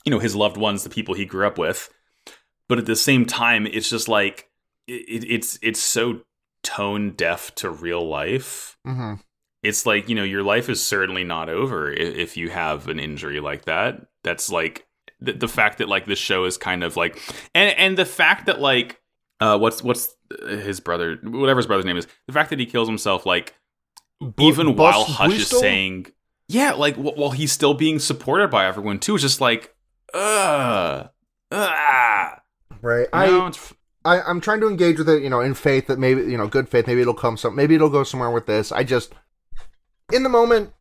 [0.06, 1.90] you know, his loved ones, the people he grew up with.
[2.70, 4.50] But at the same time, it's just like
[4.88, 6.22] it, it's it's so
[6.64, 8.78] tone deaf to real life.
[8.86, 9.14] hmm
[9.64, 13.00] It's like, you know, your life is certainly not over i- if you have an
[13.00, 14.06] injury like that.
[14.24, 14.88] That's like
[15.20, 17.20] the, the fact that like this show is kind of like
[17.54, 19.00] and and the fact that like
[19.40, 20.16] uh what's what's
[20.48, 23.56] his brother whatever his brother's name is the fact that he kills himself like
[24.40, 25.60] even Bus- while Hush is Buistel?
[25.60, 26.06] saying
[26.48, 29.74] yeah like wh- while he's still being supported by everyone too it's just like
[30.14, 31.06] uh
[31.52, 32.30] uh
[32.84, 33.08] Right.
[33.14, 36.00] I, I it's, I, I'm trying to engage with it, you know, in faith that
[36.00, 38.72] maybe, you know, good faith, maybe it'll come some, maybe it'll go somewhere with this.
[38.72, 39.14] I just,
[40.12, 40.72] in the moment,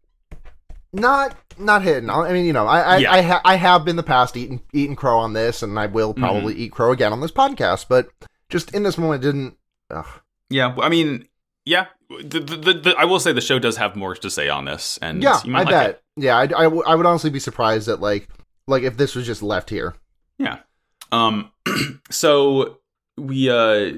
[0.94, 2.08] not, not hidden.
[2.08, 3.12] I mean, you know, I, I, Yeah.
[3.12, 6.14] I, ha- I have been the past eating, eating crow on this, and I will
[6.14, 6.62] probably Mm-hmm.
[6.62, 8.08] eat crow again on this podcast, but
[8.48, 9.56] just in this moment, didn't.
[9.90, 10.06] Ugh.
[10.48, 11.26] yeah i mean
[11.66, 11.86] yeah
[12.22, 14.64] the, the, the, the- i will say the show does have more to say on
[14.64, 15.90] this and Yeah, you might I like bet.
[15.90, 16.02] it.
[16.16, 18.28] Yeah, I, I, w- I would honestly be surprised that like,
[18.66, 19.94] like if this was just left here.
[20.38, 20.58] Yeah.
[21.12, 21.50] Um.
[22.10, 22.78] so
[23.16, 23.92] we uh,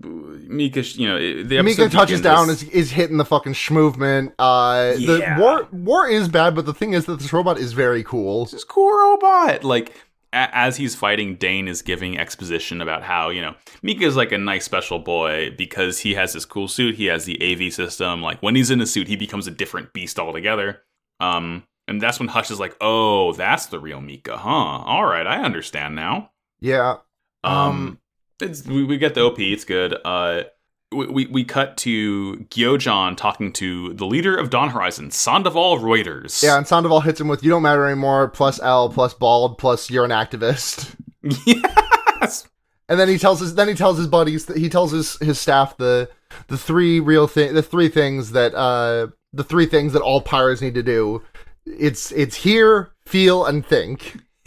[0.00, 4.32] Mika, you know, the Mika touches down is, is hitting the fucking schmovement.
[4.38, 8.02] Uh, the war war is bad, but the thing is that this robot is very
[8.04, 8.46] cool.
[8.46, 9.64] this cool robot.
[9.64, 9.92] Like a-
[10.32, 14.38] as he's fighting, Dane is giving exposition about how you know Mika is like a
[14.38, 16.96] nice special boy because he has this cool suit.
[16.96, 18.22] He has the AV system.
[18.22, 20.82] Like when he's in a suit, he becomes a different beast altogether.
[21.20, 21.64] Um.
[21.86, 24.50] And that's when Hush is like, "Oh, that's the real Mika, huh?
[24.50, 26.96] All right, I understand now." Yeah.
[27.42, 27.98] Um, Um,
[28.42, 29.38] it's we, we get the OP.
[29.40, 29.96] It's good.
[30.04, 30.42] Uh,
[30.90, 36.42] we, we, cut to Gyojan talking to the leader of Dawn Horizon, Sandoval Reuters.
[36.42, 39.90] Yeah, and Sandoval hits him with "You don't matter anymore." Plus L, plus bald, plus
[39.90, 40.94] you're an activist.
[41.22, 42.48] yes.
[42.88, 45.38] And then he tells his then he tells his buddies that he tells his his
[45.38, 46.08] staff the
[46.46, 50.62] the three real thing the three things that uh the three things that all pirates
[50.62, 51.22] need to do.
[51.66, 54.18] It's it's hear, feel, and think.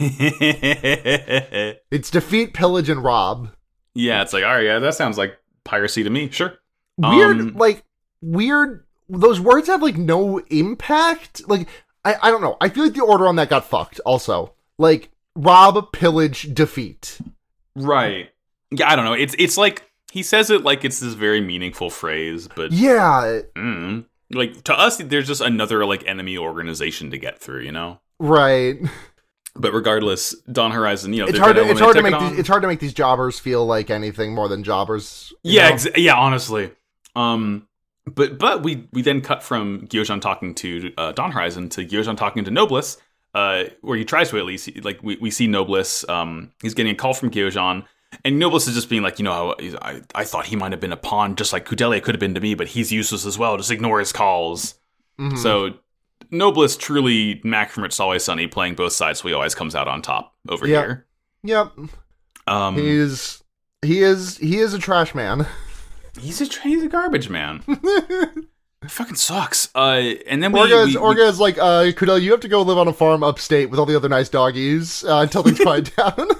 [1.92, 3.50] It's defeat, pillage, and rob.
[3.94, 6.30] yeah, it's like, all right, yeah, that sounds like piracy to me.
[6.30, 6.54] Sure.
[6.98, 7.84] Weird, Um, like
[8.20, 8.84] weird.
[9.08, 11.48] Those words have like no impact.
[11.48, 11.68] Like
[12.04, 12.56] I, I don't know.
[12.60, 14.00] I feel like the order on that got fucked.
[14.06, 17.18] Also, like rob, pillage, defeat.
[17.76, 18.30] Right.
[18.70, 19.12] Yeah, I don't know.
[19.14, 24.04] It's it's like he says it like it's this very meaningful phrase, but Yeah, mm,
[24.30, 28.00] like to us, there's just another like enemy organization to get through, you know.
[28.18, 28.76] right.
[29.54, 31.56] But regardless, Dawn Horizon, you know, It's hard.
[31.56, 32.14] To, it's hard to make.
[32.14, 35.32] it These, it's hard to make these jobbers feel like anything more than jobbers.
[35.42, 36.14] yeah, ex- yeah.
[36.14, 36.70] Honestly,
[37.14, 37.68] um,
[38.06, 42.16] but but we we then cut from Gyojan talking to uh, Dawn Horizon to Gyojan
[42.16, 42.96] talking to Nobliss,
[43.34, 46.08] uh, where he tries to at least like we, we see Nobliss.
[46.08, 47.84] Um, he's getting a call from Gyojan,
[48.24, 50.92] and Nobliss is just being like, you know, I I thought he might have been
[50.92, 53.58] a pawn, just like Kudelia could have been to me, but he's useless as well.
[53.58, 54.76] Just ignore his calls.
[55.20, 55.36] Mhm.
[55.36, 55.74] So.
[56.30, 59.88] Nobliss truly Mac from It's Always Sunny playing both sides, so he always comes out
[59.88, 60.80] on top over Yeah.
[60.80, 61.06] here.
[61.44, 61.72] Yep.
[62.46, 63.42] Um, He's
[63.82, 65.46] he is he is a trash man.
[66.20, 67.62] he's a he's a garbage man.
[68.84, 69.68] It fucking sucks.
[69.76, 70.90] Uh, and then we, Orga we-
[71.22, 73.78] is, we- like, uh, Kudel, you have to go live on a farm upstate with
[73.78, 76.30] all the other nice doggies uh, until things quiet down.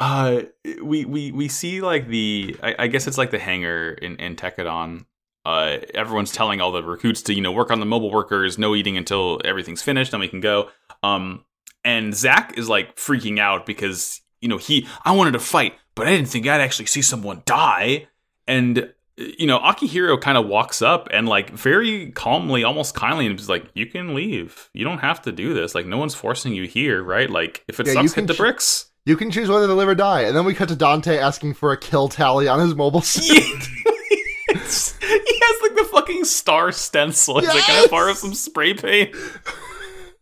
[0.00, 0.42] uh,
[0.82, 4.36] we we we see like the I, I guess it's like the hangar in in
[4.36, 5.04] Tekkadan.
[5.48, 8.74] Uh, everyone's telling all the recruits to you know work on the mobile workers, no
[8.74, 10.68] eating until everything's finished, then we can go.
[11.02, 11.44] Um,
[11.84, 16.06] and Zach is like freaking out because you know he I wanted to fight, but
[16.06, 18.08] I didn't think I'd actually see someone die.
[18.46, 23.38] And you know Akihiro kind of walks up and like very calmly, almost kindly, and
[23.40, 24.68] is like, "You can leave.
[24.74, 25.74] You don't have to do this.
[25.74, 27.30] Like no one's forcing you here, right?
[27.30, 29.88] Like if it Yeah, sucks, hit the ch- bricks." you can choose whether to live
[29.88, 30.22] or die.
[30.22, 33.42] And then we cut to Dante asking for a kill tally on his mobile suit.
[35.48, 37.40] Has like the fucking star stencil.
[37.40, 39.14] He's like, "Can I borrow some spray paint?"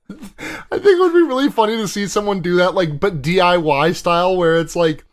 [0.09, 3.95] I think it would be really funny to see someone do that, like, but DIY
[3.97, 5.05] style, where it's like,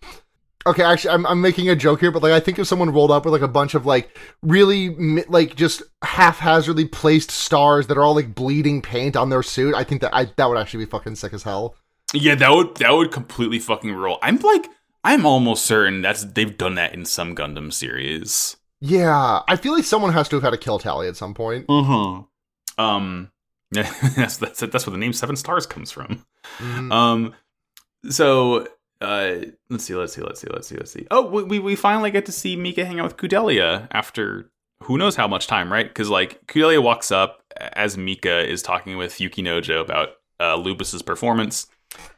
[0.65, 3.11] okay, actually, I'm, I'm making a joke here, but like, I think if someone rolled
[3.11, 4.89] up with like a bunch of like really
[5.25, 9.83] like just haphazardly placed stars that are all like bleeding paint on their suit, I
[9.83, 11.75] think that I that would actually be fucking sick as hell.
[12.13, 14.19] Yeah, that would that would completely fucking roll.
[14.21, 14.67] I'm like,
[15.03, 18.57] I'm almost certain that's they've done that in some Gundam series.
[18.85, 21.67] Yeah, I feel like someone has to have had a kill tally at some point.
[21.67, 22.83] Mm-hmm.
[22.83, 23.31] Um,
[23.71, 26.25] that's that's that's where the name Seven Stars comes from.
[26.59, 26.91] Mhm.
[26.91, 27.33] Um,
[28.09, 28.67] so
[28.99, 29.35] uh,
[29.69, 31.07] let's see, let's see, let's see, let's see, let's see.
[31.11, 34.51] Oh, we we- we finally get to see Mika hang out with Kudelia after
[34.83, 35.87] who knows how much time, right?
[35.87, 40.09] Because like Kudelia walks up as Mika is talking with Yukinojo about
[40.41, 41.67] uh, Lupus's performance.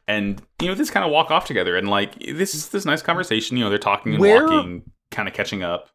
[0.08, 3.04] And you know, this kind of walk off together, and like this is this nice
[3.04, 3.56] conversation.
[3.56, 5.90] You know, they're talking and Where- walking, kind of catching up.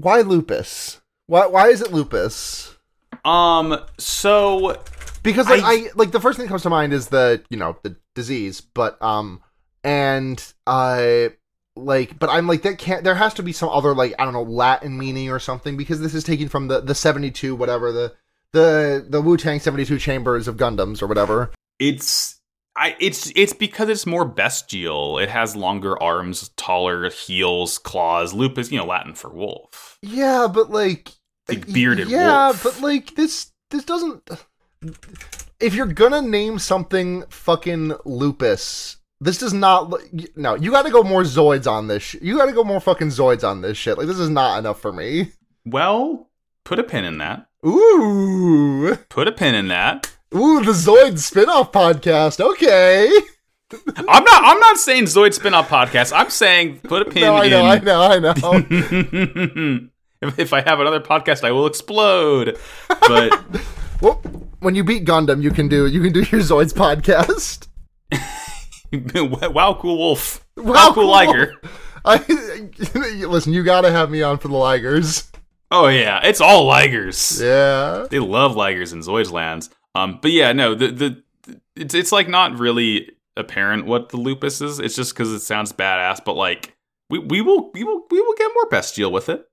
[0.00, 1.00] Why lupus?
[1.26, 2.76] Why why is it lupus?
[3.24, 4.80] Um, so
[5.22, 7.58] because like I- I, like the first thing that comes to mind is the you
[7.58, 9.40] know the disease but um
[9.84, 11.30] and i
[11.76, 14.32] like but i'm like that can't there has to be some other like i don't
[14.32, 18.12] know latin meaning or something because this is taken from the the 72 whatever the
[18.52, 22.39] the the wu-tang 72 chambers of gundams or whatever it's
[22.76, 25.18] I it's it's because it's more bestial.
[25.18, 28.32] It has longer arms, taller heels, claws.
[28.32, 29.98] Lupus, you know, Latin for wolf.
[30.02, 31.10] yeah but like
[31.72, 32.62] bearded yeah wolf.
[32.62, 34.30] but like this this doesn't
[35.58, 41.02] if you're gonna name something fucking lupus this does not look- no you gotta go
[41.02, 44.06] more zoids on this sh- you gotta go more fucking zoids on this shit like
[44.06, 45.32] this is not enough for me
[45.66, 46.30] Well,
[46.64, 47.48] put a pin in that.
[47.66, 50.16] ooh Put a pin in that.
[50.34, 53.10] Ooh the zoid spin-off podcast okay
[53.96, 56.12] I'm not I'm not saying Zoid spin-off podcast.
[56.12, 59.88] I'm saying put a pin no i in know i know i know
[60.22, 62.58] if, if I have another podcast, I will explode.
[62.88, 63.40] But
[64.02, 64.20] well,
[64.58, 67.68] when you beat gundam you can do you can do your zoids podcast
[69.52, 70.44] wow, cool wolf.
[70.56, 71.54] Wow, Wow, cool cool liger.
[72.04, 72.16] I,
[73.26, 75.30] listen you gotta have me on for the ligers
[75.70, 77.40] Oh yeah, it's all ligers.
[77.40, 79.70] yeah They love ligers in Zoid's lands.
[80.00, 81.22] Um, but yeah, no, the the
[81.76, 84.78] it's it's like not really apparent what the lupus is.
[84.78, 86.24] It's just because it sounds badass.
[86.24, 86.76] But like
[87.08, 89.46] we we will we will we will get more bestial with it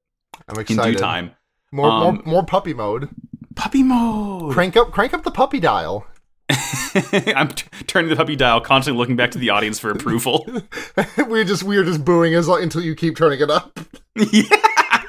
[0.48, 1.32] i'm in excited due time.
[1.72, 3.10] More, Um, more, more puppy mode.
[3.56, 4.54] Puppy mode.
[4.54, 6.06] Crank up, crank up the puppy dial.
[6.50, 10.48] I'm t- turning the puppy dial, constantly looking back to the audience for approval.
[11.28, 13.80] we're just we're just booing as long, until you keep turning it up.
[14.32, 15.04] yeah.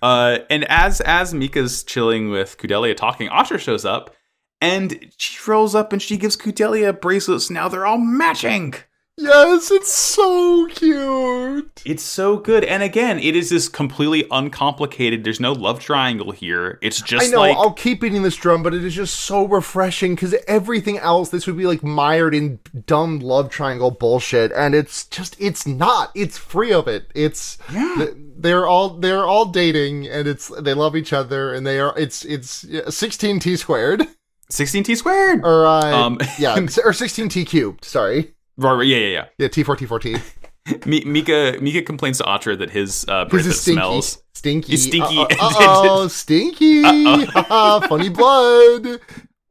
[0.00, 4.14] Uh, and as as Mika's chilling with Kudelia talking, Atra shows up,
[4.62, 7.50] and she rolls up and she gives Kudelia bracelets.
[7.50, 8.74] Now they're all matching.
[9.18, 11.82] Yes, it's so cute.
[11.84, 12.64] It's so good.
[12.64, 15.22] And again, it is this completely uncomplicated.
[15.22, 16.78] There's no love triangle here.
[16.80, 19.46] It's just I know like I'll keep beating this drum, but it is just so
[19.46, 24.74] refreshing because everything else this would be like mired in dumb love triangle bullshit, and
[24.74, 26.10] it's just it's not.
[26.14, 27.10] It's free of it.
[27.14, 27.94] It's Yeah.
[27.98, 31.92] th- they're all they're all dating, and it's they love each other, and they are
[31.98, 34.06] it's it's sixteen t squared
[34.52, 35.40] 16t squared.
[35.44, 37.84] or uh, Um, yeah or sixteen t cubed.
[37.84, 40.12] Sorry, Right, right, yeah, yeah, yeah t four t four t.
[40.66, 40.76] yeah.
[40.86, 43.76] Mika Mika complains to Atra that his uh, bracelet is stinky.
[43.76, 44.22] smells.
[44.34, 44.72] Stinky.
[44.72, 45.18] He's stinky.
[45.18, 46.82] Uh oh, stinky.
[46.82, 49.00] Funny blood.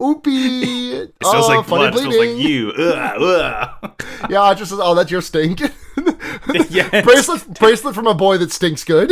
[0.02, 0.94] Oopie.
[0.94, 1.96] It smells oh, like funny blood.
[1.96, 2.72] It smells like you.
[2.72, 4.04] Ugh, ugh.
[4.30, 5.62] Yeah, just says, oh, that's your stink.
[6.70, 7.04] Yes.
[7.06, 9.12] bracelet, bracelet from a boy that stinks good.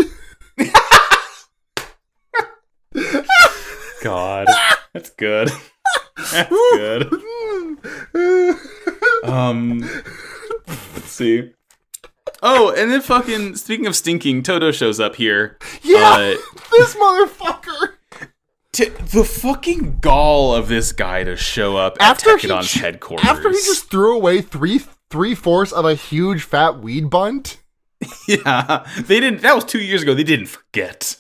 [4.04, 4.48] God,
[4.94, 5.52] that's good.
[6.32, 7.14] That's good.
[9.24, 9.80] Um,
[10.68, 11.52] let's see.
[12.42, 15.58] Oh, and then fucking speaking of stinking, Toto shows up here.
[15.82, 16.36] yeah, Uh,
[16.72, 17.94] this motherfucker.
[18.72, 22.76] T- the fucking gall of this guy to show up After at he Tekkadan's ch-
[22.76, 23.26] headquarters.
[23.28, 27.58] After he just threw away three three fourths of a huge fat weed bunt.
[28.28, 29.42] yeah, they didn't.
[29.42, 30.14] That was two years ago.
[30.14, 31.20] They didn't forget.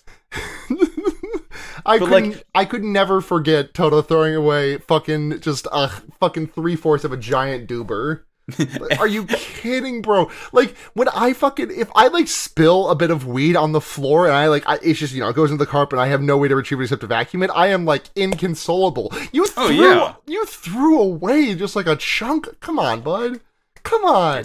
[1.85, 2.31] I couldn't.
[2.31, 7.11] like- I could never forget Toto throwing away fucking just a fucking three fourths of
[7.11, 8.23] a giant duber.
[8.99, 10.31] Are you kidding, bro?
[10.51, 14.25] Like when I fucking if I like spill a bit of weed on the floor
[14.25, 16.07] and I like I, it's just you know it goes into the carpet and I
[16.07, 19.13] have no way to retrieve it except to vacuum it, I am like inconsolable.
[19.31, 20.13] You oh, threw Oh, yeah.
[20.25, 22.47] you threw away just like a chunk.
[22.59, 23.39] Come on, bud.
[23.83, 24.43] Come on.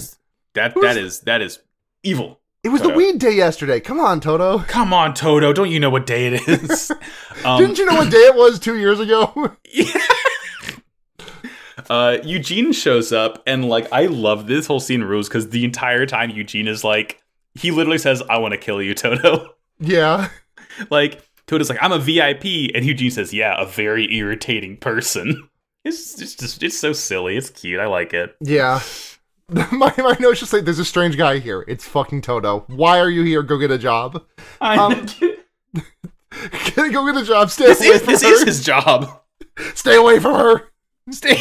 [0.53, 1.61] That Who's- that is that is
[2.03, 2.41] evil.
[2.65, 3.79] It was the weed day yesterday.
[3.79, 4.61] Come on, Toto.
[4.61, 5.53] Come on, Toto.
[5.53, 6.91] Don't you know what day it is?
[7.45, 9.53] um, Didn't you know what day it was two years ago?
[11.91, 16.07] uh, Eugene shows up, and like I love this whole scene rules because the entire
[16.07, 17.23] time Eugene is like,
[17.55, 20.31] he literally says, "I want to kill you, Toto." yeah.
[20.89, 25.51] like Toto's like, "I'm a VIP," and Eugene says, "Yeah, a very irritating person."
[25.85, 27.37] It's it's just it's so silly.
[27.37, 27.79] It's cute.
[27.79, 28.35] I like it.
[28.41, 28.81] Yeah.
[29.73, 31.65] my my notes just say there's a strange guy here.
[31.69, 32.65] It's fucking Toto.
[32.69, 33.43] Why are you here?
[33.43, 34.23] Go get a job.
[34.61, 35.07] I, Um,
[36.77, 37.51] Go get a job.
[37.51, 38.29] Stay this away is from this her.
[38.33, 39.21] is his job.
[39.75, 40.69] Stay away from her.
[41.11, 41.37] Stay.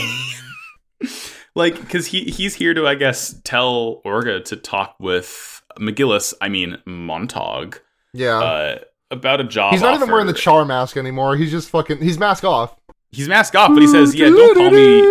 [1.55, 6.33] like, because he he's here to, I guess, tell Orga to talk with McGillis.
[6.41, 7.79] I mean Montag.
[8.13, 8.37] Yeah.
[8.39, 8.79] Uh,
[9.09, 9.73] about a job.
[9.73, 11.35] he's not even wearing the char mask anymore.
[11.37, 11.99] He's just fucking.
[11.99, 12.75] He's mask off.
[13.11, 15.01] He's mask off, but he says, "Yeah, don't call me."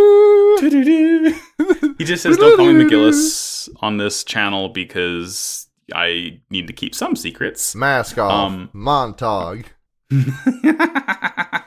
[0.60, 6.94] He just says, "Don't call me McGillis on this channel because I need to keep
[6.94, 8.52] some secrets." Mask off.
[8.52, 9.66] Um, Montag.
[10.14, 11.60] uh,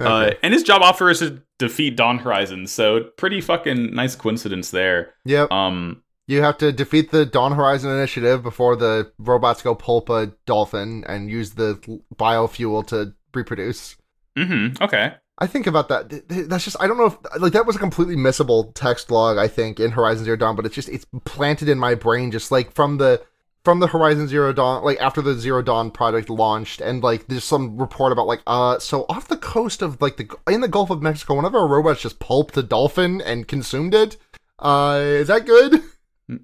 [0.00, 0.36] Okay.
[0.42, 5.14] and his job offer is to defeat Dawn Horizon, so pretty fucking nice coincidence there.
[5.24, 5.50] Yep.
[5.52, 10.32] Um, You have to defeat the Dawn Horizon initiative before the robots go pulp a
[10.46, 11.74] dolphin and use the
[12.16, 13.96] biofuel to reproduce.
[14.36, 14.82] Mm-hmm.
[14.82, 15.14] okay.
[15.42, 16.08] I think about that.
[16.10, 19.10] th- th- That's just I don't know if like that was a completely missable text
[19.10, 19.38] log.
[19.38, 22.50] I think in Horizon Zero Dawn, but it's just it's planted in my brain just
[22.52, 23.22] like from the
[23.64, 27.44] from the Horizon Zero Dawn, like after the Zero Dawn project launched, and like there's
[27.44, 30.90] some report about like uh so off the coast of like the in the Gulf
[30.90, 34.16] of Mexico, one of our robots just pulped a dolphin and consumed it.
[34.58, 35.82] Uh, is that good?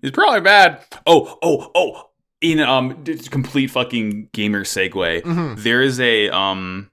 [0.03, 0.85] It's probably bad.
[1.07, 2.11] Oh, oh, oh.
[2.41, 5.23] In um complete fucking gamer segue.
[5.23, 5.63] Mhm.
[5.63, 6.91] There is a um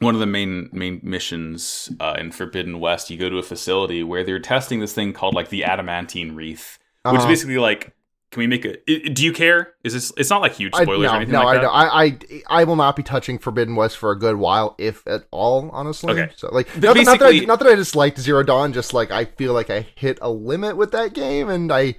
[0.00, 3.10] one of the main main missions uh, in Forbidden West.
[3.10, 6.78] You go to a facility where they're testing this thing called like the adamantine wreath,
[7.04, 7.28] which is Uh-huh.
[7.28, 7.92] basically like.
[8.32, 8.72] Can we make a?
[8.90, 9.74] i- Do you care?
[9.84, 10.12] Is this?
[10.16, 11.68] It's not like huge I, spoilers no, or anything no, like I, that.
[11.70, 12.18] I, I,
[12.60, 15.70] I will not be touching Forbidden West for a good while, if at all.
[15.72, 16.32] Honestly, Okay.
[16.36, 19.12] So like, not, that- not that I, not that I disliked Zero Dawn, just like
[19.12, 21.94] I feel like I hit a limit with that game, and I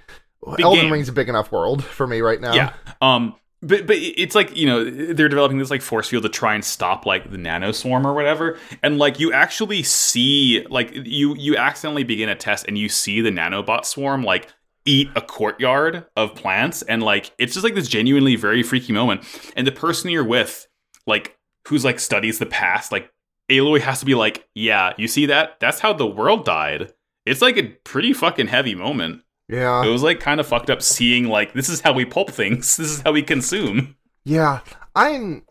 [0.57, 0.91] Big Elden game.
[0.93, 2.53] Ring's a big enough world for me right now.
[2.53, 2.73] Yeah.
[3.01, 3.33] Um.
[3.61, 6.63] But but it's like you know they're developing this like force field to try and
[6.63, 12.03] stop like the nanoswarm or whatever, and like you actually see like you you accidentally
[12.03, 14.47] begin a test and you see the nanobot swarm like
[14.87, 16.81] eat a courtyard of plants.
[16.81, 19.21] And like it's just like this genuinely very freaky moment.
[19.55, 20.67] And the person you're with
[21.05, 21.37] like
[21.67, 23.11] who's like studies the past like
[23.49, 25.59] Aloy has to be like yeah you see that?
[25.59, 26.93] That's how the world died.
[27.25, 30.81] It's like a pretty fucking heavy moment yeah, it was like kind of fucked up
[30.81, 32.77] seeing like this is how we pulp things.
[32.77, 33.95] This is how we consume.
[34.25, 34.59] yeah.
[34.95, 35.43] I'm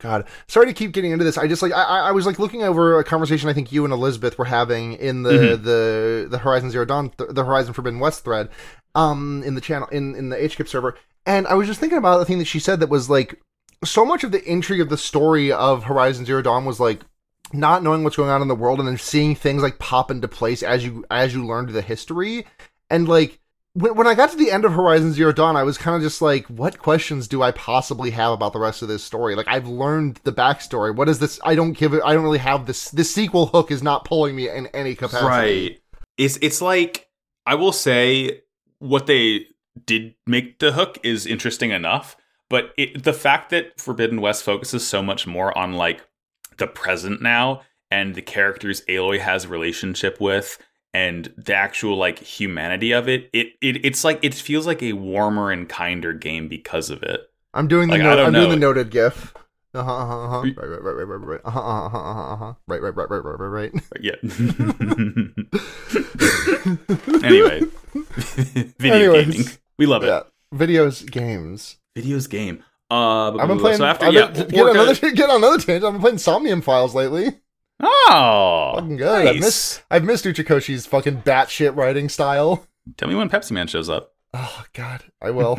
[0.00, 1.38] God, sorry to keep getting into this.
[1.38, 3.92] I just like I, I was like looking over a conversation I think you and
[3.92, 5.62] Elizabeth were having in the Mhm.
[5.62, 8.48] the the Horizon Zero Dawn th- the Horizon Forbidden West thread,
[8.94, 10.96] um, in the channel in in the HKIP server,
[11.26, 13.40] and I was just thinking about the thing that she said that was like
[13.84, 17.00] so much of the intrigue of the story of Horizon Zero Dawn was like
[17.52, 20.28] not knowing what's going on in the world and then seeing things like pop into
[20.28, 22.46] place as you as you learned the history
[22.90, 23.38] and like
[23.74, 26.02] when, when I got to the end of Horizon Zero Dawn, I was kind of
[26.02, 29.34] just like, what questions do I possibly have about the rest of this story?
[29.34, 30.94] Like, I've learned the backstory.
[30.94, 31.40] What is this?
[31.44, 32.02] I don't give it.
[32.04, 32.90] I don't really have this.
[32.90, 35.26] This sequel hook is not pulling me in any capacity.
[35.26, 35.80] Right.
[36.16, 37.08] It's it's like
[37.44, 38.42] I will say
[38.78, 39.46] what they
[39.86, 42.16] did make the hook is interesting enough,
[42.48, 46.06] but it, the fact that Forbidden West focuses so much more on like
[46.58, 50.58] the present now and the characters Aloy has a relationship with
[50.94, 54.94] and the actual like humanity of it, it, it it's like it feels like a
[54.94, 57.28] warmer and kinder game because of it.
[57.52, 59.34] I'm doing the Like, no- I'm doing the noted GIF.
[59.74, 59.92] Uh huh.
[59.92, 60.20] Uh huh.
[60.20, 60.42] Uh huh.
[60.56, 60.56] Right.
[60.56, 60.82] Right.
[60.82, 60.94] Right.
[60.94, 61.08] Right.
[61.08, 61.26] Right.
[61.26, 61.40] Right.
[61.44, 61.60] Uh huh.
[61.60, 61.98] Uh huh.
[62.32, 62.54] Uh huh.
[62.68, 62.80] Right.
[62.80, 62.94] Right.
[62.96, 63.10] Right.
[63.10, 63.24] Right.
[63.24, 63.50] Right.
[63.50, 63.72] Right.
[63.74, 63.82] Right.
[64.00, 64.14] Yeah.
[67.24, 67.60] anyway,
[68.78, 69.34] video Anyways.
[69.34, 69.46] gaming.
[69.78, 70.06] We love it.
[70.06, 70.22] Yeah.
[70.54, 71.76] Videos, games.
[71.96, 72.62] Videos game.
[72.90, 73.78] Uh, I've been playing.
[73.78, 75.84] So after I've yeah, been, get Orca- another get on another tangent.
[75.84, 77.40] I've been playing Somnium Files lately.
[77.80, 79.08] Oh, Fucking good.
[79.08, 79.40] I've nice.
[79.40, 79.82] missed.
[79.90, 82.66] I've missed Uchikoshi's fucking batshit writing style.
[82.96, 84.12] Tell me when Pepsi Man shows up.
[84.32, 85.56] Oh God, I will.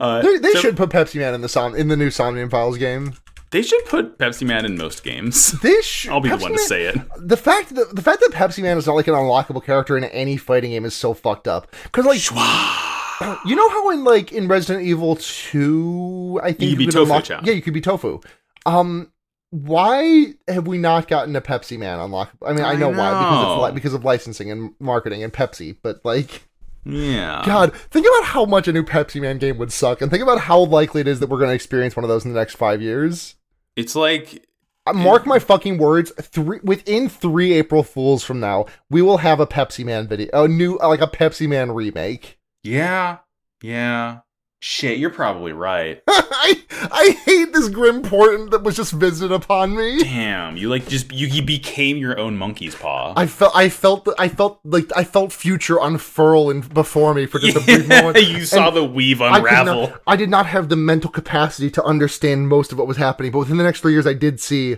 [0.00, 2.50] uh, they they so should put Pepsi Man in the Som- in the new Somnium
[2.50, 3.14] Files game.
[3.50, 5.50] They should put Pepsi Man in most games.
[5.62, 6.12] They should.
[6.12, 6.96] I'll be Pepsi the one Man- to say it.
[7.18, 10.04] The fact that the fact that Pepsi Man is not like an unlockable character in
[10.04, 11.74] any fighting game is so fucked up.
[11.84, 12.20] Because like
[13.46, 16.92] you know how in like in Resident Evil Two, I think You could be could
[16.94, 18.20] Tofu unlock- Yeah, you could be Tofu.
[18.66, 19.10] Um,
[19.50, 22.46] why have we not gotten a Pepsi Man unlockable?
[22.48, 25.32] I mean, I I know, why because it's li- because of licensing and marketing and
[25.32, 26.42] Pepsi, but like.
[26.86, 27.42] Yeah.
[27.44, 30.40] God, think about how much a new Pepsi Man game would suck, and think about
[30.40, 32.54] how likely it is that we're going to experience one of those in the next
[32.56, 33.34] five years.
[33.76, 34.46] It's like
[34.86, 36.10] Uh, Mark my fucking words.
[36.18, 40.48] Three within three April Fools from now, we will have a Pepsi Man video, a
[40.48, 42.38] new like a Pepsi Man remake.
[42.62, 43.18] yeah,
[43.62, 44.20] yeah.
[44.62, 46.02] Shit, you're probably right.
[46.08, 50.02] I I hate this grim portent that was just visited upon me.
[50.02, 53.14] Damn, you like just you, you became your own monkey's paw.
[53.16, 57.38] I felt I felt I felt like I felt future unfurl in, before me for
[57.38, 58.18] just a brief moment.
[58.28, 59.88] you saw And the weave I, unravel.
[59.88, 63.32] not, I did not have the mental capacity to understand most of what was happening,
[63.32, 64.76] but within the next three years, I did see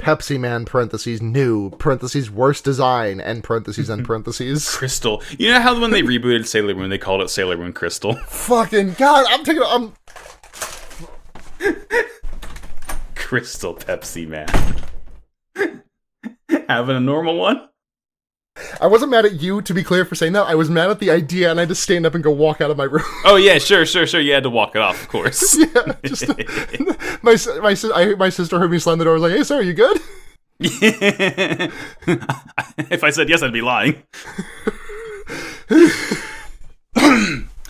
[0.00, 4.68] Pepsi Man parentheses new parentheses worst design and parentheses and parentheses.
[4.74, 5.22] Crystal.
[5.38, 8.14] You know how when they rebooted Sailor Moon, they called it Sailor Moon Crystal?
[8.28, 9.62] Fucking God, I'm taking.
[9.64, 9.92] I'm
[13.14, 14.48] Crystal Pepsi Man.
[16.68, 17.68] Having a normal one?
[18.80, 20.46] I wasn't mad at you, to be clear, for saying that.
[20.46, 22.60] I was mad at the idea, and I had to stand up and go walk
[22.60, 23.04] out of my room.
[23.24, 24.20] Oh yeah, sure, sure, sure.
[24.20, 25.56] You had to walk it off, of course.
[25.56, 26.28] yeah, just
[27.22, 29.14] my my I, my sister heard me slam the door.
[29.14, 30.00] I Was like, "Hey, sir, are you good?"
[30.60, 31.72] if
[33.04, 34.02] I said yes, I'd be lying.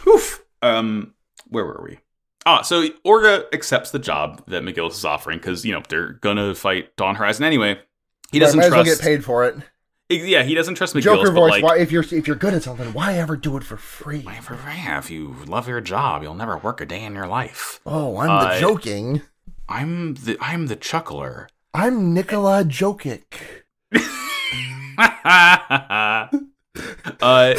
[0.07, 0.45] Oof.
[0.63, 1.15] Um,
[1.49, 1.99] where were we?
[2.47, 6.55] Ah, so Orga accepts the job that McGillis is offering because you know they're gonna
[6.55, 7.79] fight Dawn Horizon anyway.
[8.33, 9.57] He doesn't might as well get paid for it.
[10.11, 11.03] Yeah, he doesn't trust McGillis.
[11.03, 11.51] Joker voice.
[11.51, 14.23] like, why, if you're if you're good at something, why ever do it for free?
[14.43, 17.81] For- yeah, if you love your job, you'll never work a day in your life.
[17.87, 19.23] Oh, I'm Uh, the joking.
[19.69, 21.49] I'm the I'm the chuckler.
[21.73, 23.23] I'm Nikola Jokic.
[27.21, 27.55] uh,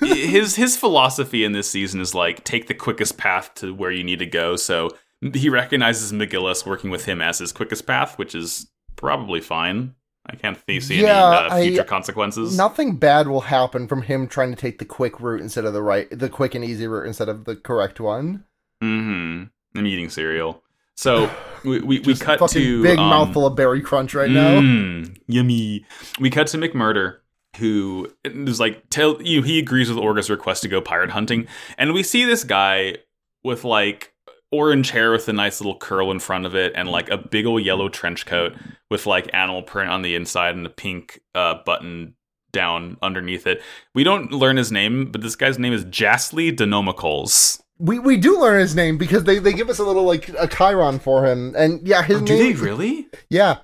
[0.00, 4.02] his his philosophy in this season is like take the quickest path to where you
[4.04, 4.56] need to go.
[4.56, 4.90] So
[5.34, 9.94] he recognizes McGillis working with him as his quickest path, which is probably fine.
[10.32, 12.56] I can't see Yeah, any uh, I- future consequences.
[12.56, 15.82] Nothing bad will happen from him trying to take the quick route instead of the
[15.82, 18.44] right, the quick and easy route instead of the correct one.
[18.82, 19.44] Mm-hmm.
[19.78, 20.62] I'm eating cereal.
[20.96, 21.30] So
[21.64, 24.60] we we, we cut to big um, mouthful of berry crunch right now.
[24.60, 25.84] Mm, yummy.
[26.18, 27.16] We cut to McMurdo,
[27.58, 31.46] who is like, tell you he agrees with Orga's request to go pirate hunting,
[31.78, 32.96] and we see this guy
[33.44, 34.11] with like
[34.52, 37.46] orange hair with a nice little curl in front of it, and like a big
[37.46, 38.52] old yellow trench coat
[38.90, 42.14] with like animal print on the inside and a pink uh, button
[42.52, 43.62] down underneath it.
[43.94, 47.60] We don't learn his name, but this guy's name is Jastly Denomicals.
[47.78, 50.46] We we do learn his name because they, they give us a little like a
[50.46, 52.54] Chiron for him, and yeah, his Oh, do name.
[52.56, 53.08] they really?
[53.30, 53.58] Yeah,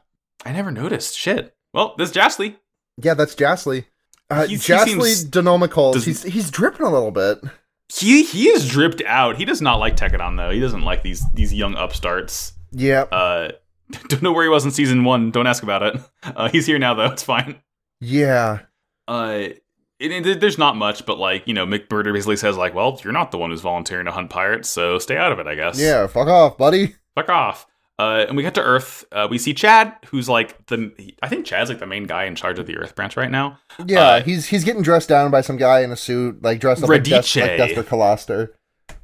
[0.45, 1.17] I never noticed.
[1.17, 1.55] Shit.
[1.75, 2.57] Well, this Jastly.
[3.01, 3.87] yeah, that's Jastly.
[4.31, 5.93] Uh, He's- he Jastly seems- Denomicals.
[5.95, 7.39] does- He's he's dripping a little bit.
[7.93, 9.37] He he is dripped out.
[9.37, 10.51] He does not like Tekkadan though.
[10.51, 12.53] He doesn't like these these young upstarts.
[12.71, 13.53] Yeah, Uh,
[14.09, 15.31] don't know where he was in season one.
[15.31, 16.01] Don't ask about it.
[16.23, 17.07] Uh, he's here now though.
[17.07, 17.61] It's fine.
[18.01, 18.61] yeah.
[19.07, 19.49] Uh,
[19.99, 23.13] it, it- there's not much, but like you know, McMurdo basically says like, well, you're
[23.15, 25.81] not the one who's volunteering to hunt pirates, so stay out of it, I guess.
[25.81, 26.95] Yeah, fuck off, buddy.
[27.15, 27.67] fuck off.
[27.99, 29.05] Uh, and we get to Earth.
[29.11, 30.93] Uh, we see Chad, who's like the.
[31.23, 33.59] I think Chad's like the main guy in charge of the Earth branch right now.
[33.85, 36.83] Yeah, Uh, he's he's getting dressed down by some guy in a suit, like dressed
[36.85, 37.57] up like, Des- like Radice.
[37.57, 38.51] Dexter Culastor.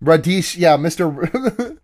[0.02, 1.10] Radice, yeah, Mister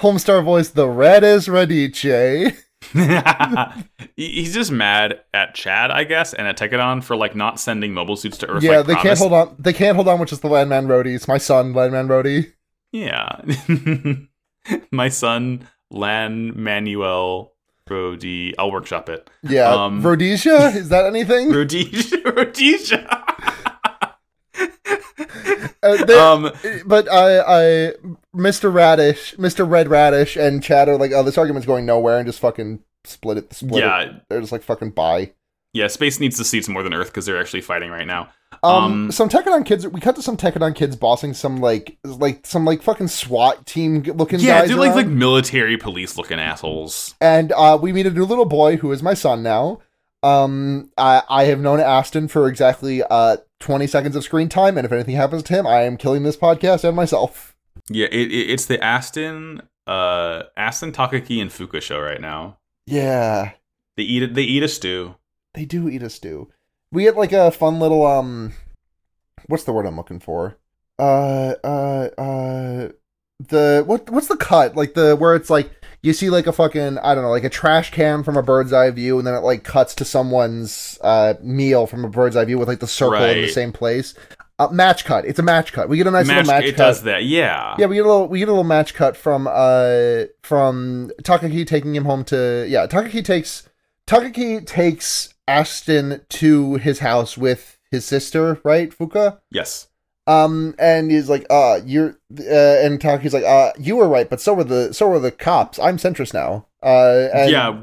[0.00, 2.56] Homestar voice, the reddest Radice.
[4.16, 7.92] He- He's just mad at Chad, I guess, and at Tekkadan for like not sending
[7.92, 8.62] mobile suits to Earth.
[8.62, 9.56] Yeah, like they can't hold on.
[9.58, 11.26] They can't hold on, which is the Landman Roadies.
[11.28, 12.52] My son, Landman Roadie.
[12.92, 13.40] Yeah.
[14.92, 17.52] My son, Lan Manuel
[17.86, 18.56] Brody.
[18.58, 19.30] I'll workshop it.
[19.42, 20.68] Yeah, Um, Rhodesia.
[20.74, 21.50] Is that anything?
[21.50, 22.18] Rhodesia.
[22.24, 23.22] Rhodesia.
[25.82, 26.50] Uh, they- um,
[26.84, 27.92] but I, I,
[28.34, 28.72] Mr.
[28.72, 29.68] Radish, Mr.
[29.68, 33.38] Red Radish, and Chad are like, oh, this argument's going nowhere, and just fucking split
[33.38, 33.52] it.
[33.54, 33.86] Split it.
[33.86, 34.12] yeah.
[34.28, 35.32] They're just like fucking bye.
[35.76, 38.28] Yeah, space needs the seats more than Earth because they're actually fighting right now.
[38.62, 39.86] Um, Um, some Tekkadan kids.
[39.86, 44.02] We cut to some Tekkadan kids bossing some like like some like fucking SWAT team
[44.02, 44.96] looking Yeah, guys they're like around.
[44.96, 47.14] like military police looking assholes.
[47.20, 49.80] and uh, we meet a new little boy who is my son now.
[50.22, 54.84] Um, I, I have known Aston for exactly uh 20 seconds of screen time, and
[54.84, 57.54] if anything happens to him, I am killing this podcast and myself.
[57.90, 62.58] Yeah, it, it, it's the Aston, uh, Aston Takaki and Fuka show right now.
[62.86, 63.52] Yeah,
[63.96, 64.34] They eat it.
[64.34, 65.14] They eat a stew.
[65.56, 66.48] They do eat a stew.
[66.92, 68.52] We get like a fun little um,
[69.46, 70.56] what's the word I'm looking for?
[70.98, 72.88] Uh, uh, uh,
[73.40, 74.08] the what?
[74.10, 74.76] What's the cut?
[74.76, 75.70] Like the where it's like
[76.02, 78.72] you see like a fucking I don't know, like a trash can from a bird's
[78.72, 82.44] eye view, and then it like cuts to someone's uh meal from a bird's eye
[82.44, 84.14] view with like the circle in the same place.
[84.58, 85.26] Uh, match cut.
[85.26, 85.90] It's a match cut.
[85.90, 86.84] We get a nice Match- little match it cut.
[86.84, 87.24] does that.
[87.24, 87.74] Yeah.
[87.78, 91.66] Yeah, we get a little we get a little match cut from uh from Takaki
[91.66, 93.68] taking him home to yeah, Takaki takes
[94.06, 99.38] Takaki takes Aston to his house with his sister, right, Fuka?
[99.50, 99.88] Yes.
[100.28, 102.42] Um and he's like, uh, you're uh
[102.84, 105.78] and Takaki's like, uh, you were right, but so were the so were the cops.
[105.78, 106.66] I'm centrist now.
[106.82, 107.78] Uh and yeah.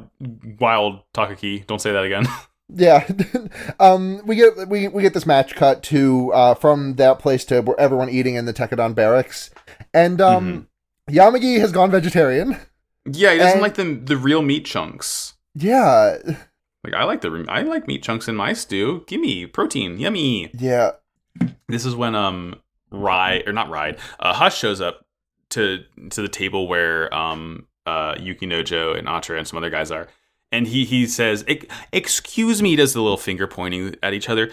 [0.59, 1.65] Wild Takaki.
[1.65, 2.25] Don't say that again.
[2.75, 3.07] yeah.
[3.79, 7.61] um we get we we get this match cut to uh from that place to
[7.61, 9.49] where everyone eating in the Tekkadan barracks.
[9.93, 10.67] And um
[11.09, 12.57] Yamagi has gone vegetarian.
[13.05, 15.33] yeah, he doesn't And- like the the real meat chunks.
[15.55, 16.17] Yeah,
[16.83, 19.03] Like I like the I like meat chunks in my stew.
[19.07, 19.97] Give me protein.
[19.99, 20.51] Yummy.
[20.57, 20.91] yeah,
[21.67, 22.55] This is when um
[22.91, 23.97] Ride or not Ride.
[24.19, 25.05] Uh, Hush shows up
[25.49, 25.79] to
[26.09, 30.07] to the table where um uh Yukinojo and Atra and some other guys are.
[30.51, 31.43] And he he says,
[31.91, 34.51] "Excuse me," does the little finger pointing at each other.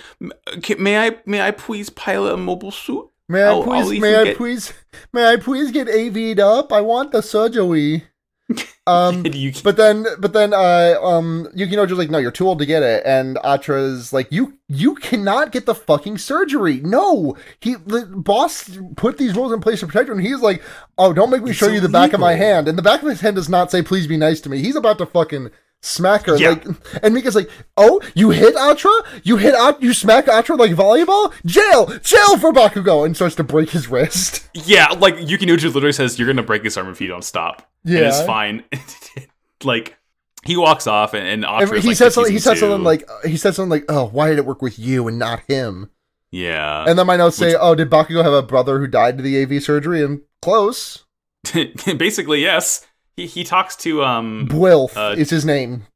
[0.78, 3.06] May I may I please pilot a mobile suit?
[3.28, 4.00] May I I'll- I'll please?
[4.00, 4.72] may I get- please?
[5.12, 6.72] May I please get AV'd up?
[6.72, 8.04] I want the surgery.
[8.86, 12.66] Um, Yuki, but then, but then, uh, um, Yukinojo's like, no, you're too old to
[12.66, 16.80] get it, and Atra's like, you, you cannot get the fucking surgery.
[16.80, 20.60] No, he, the boss put these rules in place to protect you, and he's like,
[20.98, 23.00] oh, don't make me It's show you the back of my hand, and the back
[23.00, 24.58] of his hand does not say, please be nice to me.
[24.58, 25.50] He's about to fucking
[25.82, 26.50] smack her, Yeah.
[26.50, 26.66] like,
[27.02, 28.90] and Mika's like, oh, you hit Atra?
[29.22, 31.32] You hit At, you smack Atra like volleyball?
[31.44, 34.48] Jail, jail for Bakugo, and starts to break his wrist.
[34.54, 37.94] yeah, like Yukinojo literally says, "You're gonna break his arm if you don't stop." and
[37.94, 38.64] it's fine.
[39.64, 39.96] like
[40.44, 42.32] he walks off, and, and Atra's he like, says something.
[42.32, 44.78] He says something like uh, he said something like, "Oh, why did it work with
[44.78, 45.90] you and not him?"
[46.30, 49.22] "Yeah." And then my notes say, "Oh, did Bakugo have a brother who died to
[49.22, 51.04] the AV surgery?" And close.
[51.96, 52.86] Basically, yes.
[53.20, 55.86] He he talks to um Bwilf Uh, is his name.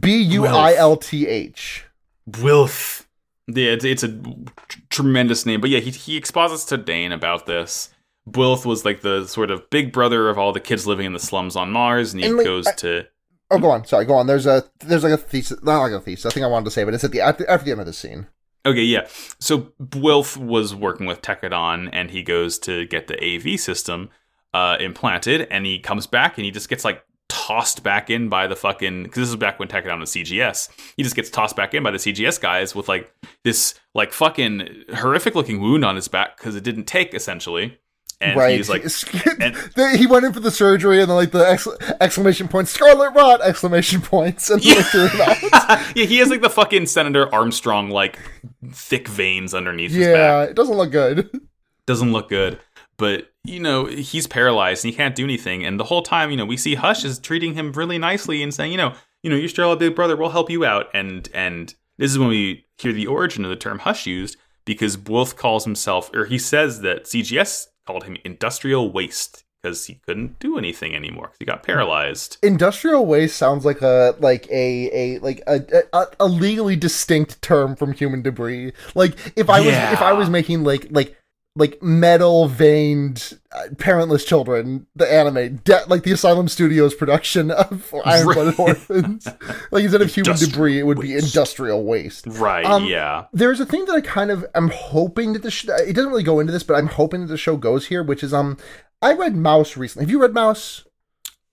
[0.00, 1.84] B U I L T H.
[2.40, 3.08] Wilf.
[3.48, 4.08] Yeah, it's, it's a
[4.68, 5.60] tr- tremendous name.
[5.60, 7.90] But yeah, he he exposits to Dane about this.
[8.26, 11.18] Wilf was like the sort of big brother of all the kids living in the
[11.18, 13.06] slums on Mars, and he And, like, goes I- to
[13.50, 13.84] Oh, go on.
[13.84, 14.26] Sorry, go on.
[14.26, 15.62] There's a there's like a thesis.
[15.62, 16.26] Not like a thesis.
[16.26, 17.86] I think I wanted to say, but it's at the after, after the end of
[17.86, 18.26] the scene.
[18.64, 19.06] Okay, yeah.
[19.40, 24.08] So Wilf was working with Tekkadan, and he goes to get the AV system
[24.54, 28.46] uh, implanted, and he comes back, and he just gets like tossed back in by
[28.46, 30.68] the fucking because this is back when Tekkadan was CGS.
[30.96, 34.84] He just gets tossed back in by the CGS guys with like this like fucking
[34.94, 37.78] horrific looking wound on his back because it didn't take essentially,
[38.20, 38.56] and right.
[38.56, 38.84] he's like.
[39.40, 39.56] and-
[39.96, 43.40] he went in for the surgery, and then like the excla- exclamation points, Scarlet Rot!
[43.40, 45.42] Exclamation points, and then they threw him out.
[45.96, 48.18] yeah, he has like the fucking Senator Armstrong like
[48.70, 50.16] thick veins underneath his back.
[50.16, 51.30] Yeah, it doesn't look good.
[51.86, 52.58] doesn't look good.
[53.02, 55.66] But you know he's paralyzed and he can't do anything.
[55.66, 58.54] And the whole time, you know, we see Hush is treating him really nicely and
[58.54, 60.16] saying, you know, you know, you're still a big brother.
[60.16, 60.86] We'll help you out.
[60.94, 64.96] And and this is when we hear the origin of the term Hush used because
[64.96, 70.38] Wolf calls himself, or he says that CGS called him industrial waste because he couldn't
[70.38, 72.36] do anything anymore because he got paralyzed.
[72.40, 75.60] Industrial waste sounds like a like a a like a,
[75.92, 78.72] a a legally distinct term from human debris.
[78.94, 81.16] Like if I was if I was making like like
[81.54, 87.94] like metal veined uh, parentless children, the anime, de- like the Asylum Studios production of
[88.04, 89.28] Iron Blooded Orphans.
[89.70, 92.26] like instead of human debris, it would be industrial waste.
[92.26, 92.64] Right.
[92.64, 93.26] Um, yeah.
[93.32, 96.22] There's a thing that I kind of am hoping that the sh- it doesn't really
[96.22, 98.56] go into this, but I'm hoping that the show goes here, which is um,
[99.02, 100.04] I read Maus recently.
[100.04, 100.86] Have you read Maus?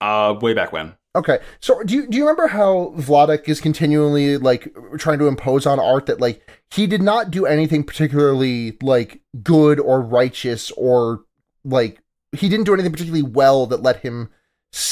[0.00, 0.94] Uh, way back when.
[1.16, 5.66] Okay, so do you do you remember how Vladek is continually like trying to impose
[5.66, 11.24] on art that like he did not do anything particularly like good or righteous or
[11.64, 12.00] like
[12.30, 14.30] he didn't do anything particularly well that let him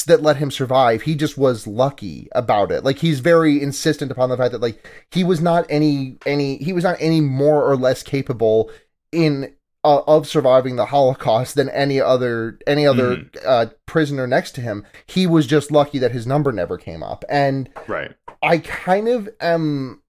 [0.07, 1.03] that let him survive.
[1.03, 2.83] He just was lucky about it.
[2.83, 6.73] Like he's very insistent upon the fact that like he was not any any he
[6.73, 8.73] was not any more or less capable
[9.13, 14.61] in uh, of surviving the Holocaust than any other any other uh, prisoner next to
[14.61, 14.85] him.
[15.07, 18.13] He was just lucky that his number never came up, and Right.
[18.43, 20.03] I kind of am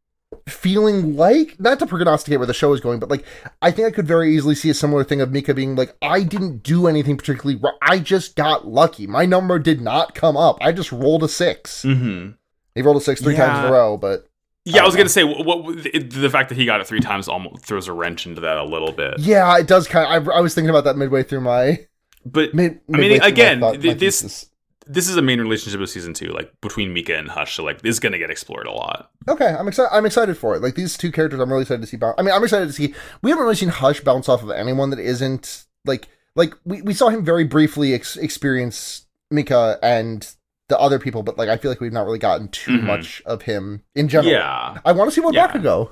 [0.47, 3.25] feeling like not to prognosticate where the show is going, but like
[3.61, 6.23] I think I could very easily see a similar thing of Mika being like, I
[6.23, 7.59] didn't do anything particularly.
[7.59, 7.77] wrong.
[7.81, 9.07] I just got lucky.
[9.07, 10.57] My number did not come up.
[10.61, 11.83] I just rolled a six.
[11.83, 12.31] Mm-hmm.
[12.75, 14.27] He rolled a six three times in a row, but
[14.69, 16.81] Yeah, I, I was don't gonna say what, what the, the fact that he got
[16.81, 19.19] it three times almost throws a wrench into that a little bit.
[19.19, 20.05] yeah, it does kind.
[20.23, 21.85] Of, I, I was thinking about that midway through my.
[22.25, 24.49] But Mid, I mean, through my again, thought- my this- thesis.
[24.87, 27.55] this is a main relationship of season two, like between Mika and Hush.
[27.55, 29.11] So like this is gonna get explored a lot.
[29.27, 29.95] Okay, I'm excited.
[29.95, 30.61] I'm excited for it.
[30.61, 31.97] Like these two characters, I'm really excited to see.
[31.97, 32.15] Bounce.
[32.17, 32.93] I mean, I'm excited to see.
[33.21, 36.93] We haven't really seen Hush bounce off of anyone that isn't like like we, we
[36.93, 40.27] saw him very briefly ex- experience Mika and
[40.69, 42.83] the other people, but like I feel like we've not really gotten too Mhm.
[42.83, 44.31] much of him in general.
[44.31, 45.47] Yeah, I want to see more Yeah.
[45.51, 45.91] Bakugo.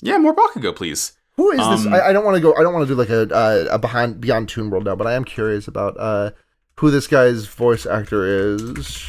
[0.00, 0.16] yeah.
[0.18, 1.12] More Bakugo, please.
[1.36, 1.86] Who is this?
[1.86, 2.54] Um, I, I don't want to go.
[2.54, 5.06] I don't want to do like a uh, a behind Beyond Toon World now, but
[5.06, 6.30] I am curious about uh
[6.78, 9.04] who this guy's voice actor is.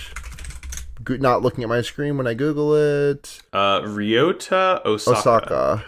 [1.03, 3.41] Go- Not looking at my screen when I Google it.
[3.51, 5.17] Uh, Ryota Osaka.
[5.19, 5.83] Osaka.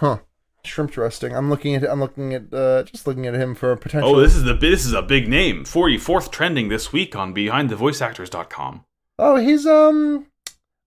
[0.00, 0.18] Huh.
[0.64, 1.34] Shrimp roasting.
[1.34, 1.84] I'm looking at.
[1.84, 2.52] I'm looking at.
[2.52, 4.10] Uh, just looking at him for a potential.
[4.10, 5.64] Oh, this is the this is a big name.
[5.64, 8.84] Forty fourth trending this week on BehindTheVoiceActors.com.
[9.18, 10.26] Oh, he's um.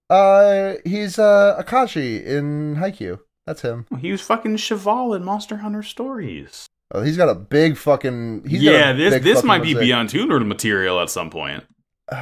[0.09, 3.19] Uh, he's uh Akashi in Haikyuu.
[3.45, 3.85] That's him.
[3.99, 6.67] He was fucking Cheval in Monster Hunter Stories.
[6.91, 8.43] Oh, he's got a big fucking.
[8.47, 9.87] He's got yeah, this this might be mosaic.
[9.87, 11.63] Beyond World material at some point.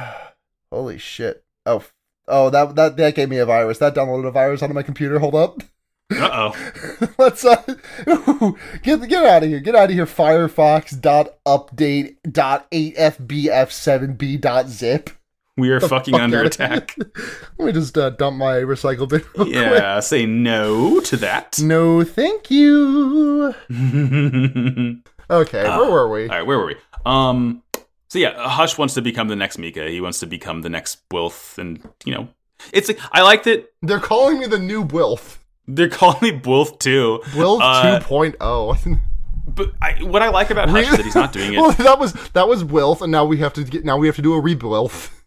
[0.72, 1.44] Holy shit!
[1.66, 1.84] Oh,
[2.26, 3.78] oh that that that gave me a virus.
[3.78, 5.18] That downloaded a virus onto my computer.
[5.18, 5.62] Hold up.
[6.12, 7.08] Uh oh.
[7.18, 7.62] Let's uh,
[8.08, 9.60] ooh, get get out of here.
[9.60, 10.06] Get out of here.
[10.06, 15.10] Firefox dot update dot eight fbf seven b dot zip.
[15.56, 16.96] We are fucking fuck under attack.
[17.58, 19.20] Let me just uh, dump my recycle bin.
[19.36, 19.48] real quick.
[19.54, 21.58] yeah, say no to that.
[21.60, 23.54] No, thank you.
[25.30, 26.22] Okay, where were we?
[26.24, 26.76] All right, where were we?
[27.06, 27.62] Um,
[28.08, 29.88] so yeah, Hush wants to become the next Mika.
[29.88, 32.28] He wants to become the next Wilf, and you know,
[32.70, 35.41] it's like I like that They're calling me the new Wilf.
[35.66, 37.22] They're calling me Wilf too.
[37.36, 39.00] Wilf Uh, 2.0.
[39.48, 41.56] But I, what I like about Hush is that he's not doing it.
[41.60, 44.16] well, that was that was Wilf, and now we have to get now we have
[44.16, 45.24] to do a re-Wilf.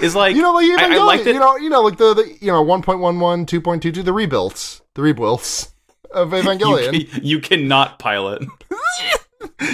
[0.00, 1.34] is like You know, like even I, I like that.
[1.34, 5.74] you know, you know, like the, the you know 1.11, 2.22, the rebuilds, the rebuilds
[6.12, 6.92] of Evangelion.
[6.98, 8.42] you, can, you cannot pilot.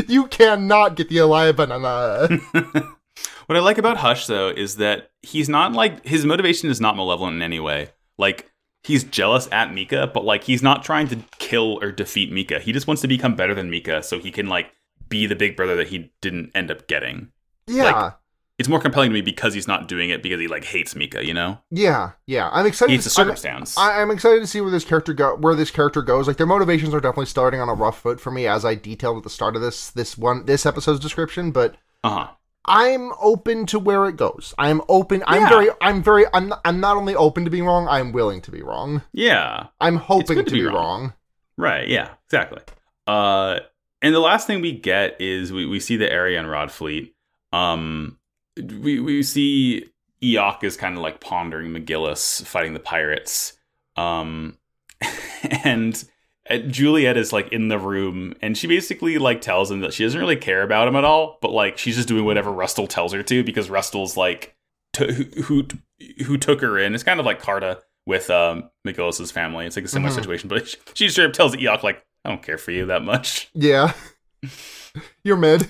[0.09, 2.28] you cannot get the Elia banana.
[3.47, 6.97] What I like about Hush though is that he's not like his motivation is not
[6.97, 7.90] malevolent in any way.
[8.18, 8.51] Like
[8.82, 12.59] he's jealous at Mika, but like he's not trying to kill or defeat Mika.
[12.59, 14.73] He just wants to become better than Mika so he can like
[15.09, 17.28] be the big brother that he didn't end up getting.
[17.66, 18.12] yeah,
[18.59, 21.24] It's more compelling to me because he's not doing it because he like hates Mika,
[21.24, 21.59] you know?
[21.70, 22.48] yeah, yeah.
[22.52, 22.94] I'm excited.
[22.94, 23.78] It's a to, I'm, circumstance.
[23.78, 26.27] I, I'm excited to see where this character go, where this character goes.
[26.27, 29.18] Like their motivations are definitely starting on a rough foot for me, as I detailed
[29.18, 31.51] at the start of this this one this episode's description.
[31.52, 32.28] But uh-huh.
[32.66, 34.55] I'm open to where it goes.
[34.59, 35.22] I'm open.
[35.26, 35.48] I'm Yeah.
[35.48, 35.68] very.
[35.80, 36.24] I'm very.
[36.32, 36.48] I'm.
[36.48, 37.86] Not, I'm not only open to being wrong.
[37.88, 39.02] I'm willing to be wrong.
[39.12, 39.66] Yeah.
[39.80, 40.74] I'm hoping to, to be, be wrong.
[40.74, 41.12] wrong.
[41.59, 42.60] Right, yeah, exactly.
[43.06, 43.60] Uh
[44.02, 47.14] and the last thing we get is we, we see the Arianrhod fleet.
[47.52, 48.18] Um
[48.59, 49.86] we we see
[50.22, 53.55] Iok is kind of like pondering McGillis fighting the pirates.
[53.97, 54.59] Um
[55.64, 56.05] and
[56.68, 60.20] Juliet is like in the room and she basically like tells him that she doesn't
[60.20, 63.23] really care about him at all, but like she's just doing whatever Rustal tells her
[63.24, 64.55] to because Rustal's like
[64.93, 65.66] t- who, who
[66.24, 66.94] who took her in.
[66.94, 69.66] It's kind of like Carta with um McGillis's family.
[69.66, 70.16] It's like a similar Mhm.
[70.16, 73.02] situation, but she, she straight up tells Iok like, "I don't care for you that
[73.02, 73.48] much.
[73.55, 73.93] Yeah.
[75.24, 75.68] You're mid.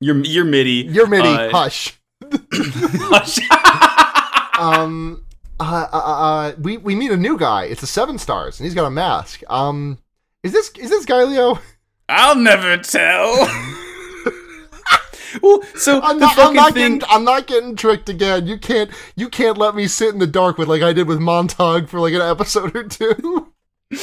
[0.00, 0.86] You're you're midi.
[0.90, 1.28] You're midi.
[1.28, 1.96] Uh, Hush.
[4.58, 5.24] Um.
[5.60, 7.64] Uh, uh, uh, we we meet a new guy.
[7.64, 9.42] It's a seven stars, and he's got a mask.
[9.48, 9.98] Um.
[10.42, 11.58] Is this is this guy Leo?
[12.08, 13.36] I'll never tell.
[15.42, 16.98] well, so I'm the not, I'm fucking not thing.
[16.98, 18.46] getting I'm not getting tricked again.
[18.46, 21.20] You can't you can't let me sit in the dark with like I did with
[21.20, 23.52] Montag for like an episode or two.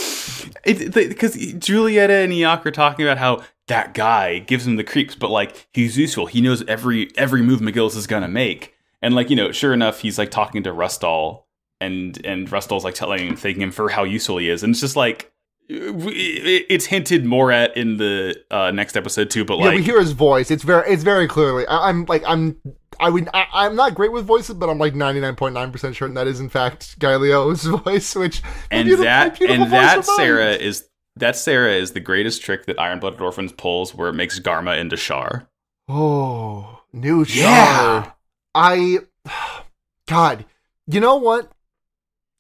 [0.64, 5.30] Because Julieta and Iok are talking about how that guy gives him the creeps, but
[5.30, 6.26] like he's useful.
[6.26, 10.02] He knows every every move McGillis is gonna make, and like you know, sure enough,
[10.02, 11.47] he's like talking to Rustal,
[11.80, 14.82] and and Rustal's like telling him, thanking him for how useful he is, and it's
[14.82, 15.32] just like
[15.70, 19.44] it's hinted more at in the uh, next episode too.
[19.44, 20.50] But yeah, like, we hear his voice.
[20.50, 21.68] It's very, it's very clearly.
[21.68, 22.58] I, I'm like, I'm,
[23.00, 26.28] I would, I, I'm not great with voices, but I'm like 99.9 percent certain that
[26.28, 28.16] is in fact Gaelio's voice.
[28.16, 28.42] Which
[28.72, 30.04] and that and that mine.
[30.04, 30.88] Sarah is
[31.18, 34.80] that Sarah is the greatest trick that Iron Blooded Orphans pulls, where it makes Garma
[34.80, 35.50] into Char.
[35.90, 38.12] Oh, new Yeah.
[38.54, 39.00] I,
[40.08, 40.46] God,
[40.86, 41.52] you know what?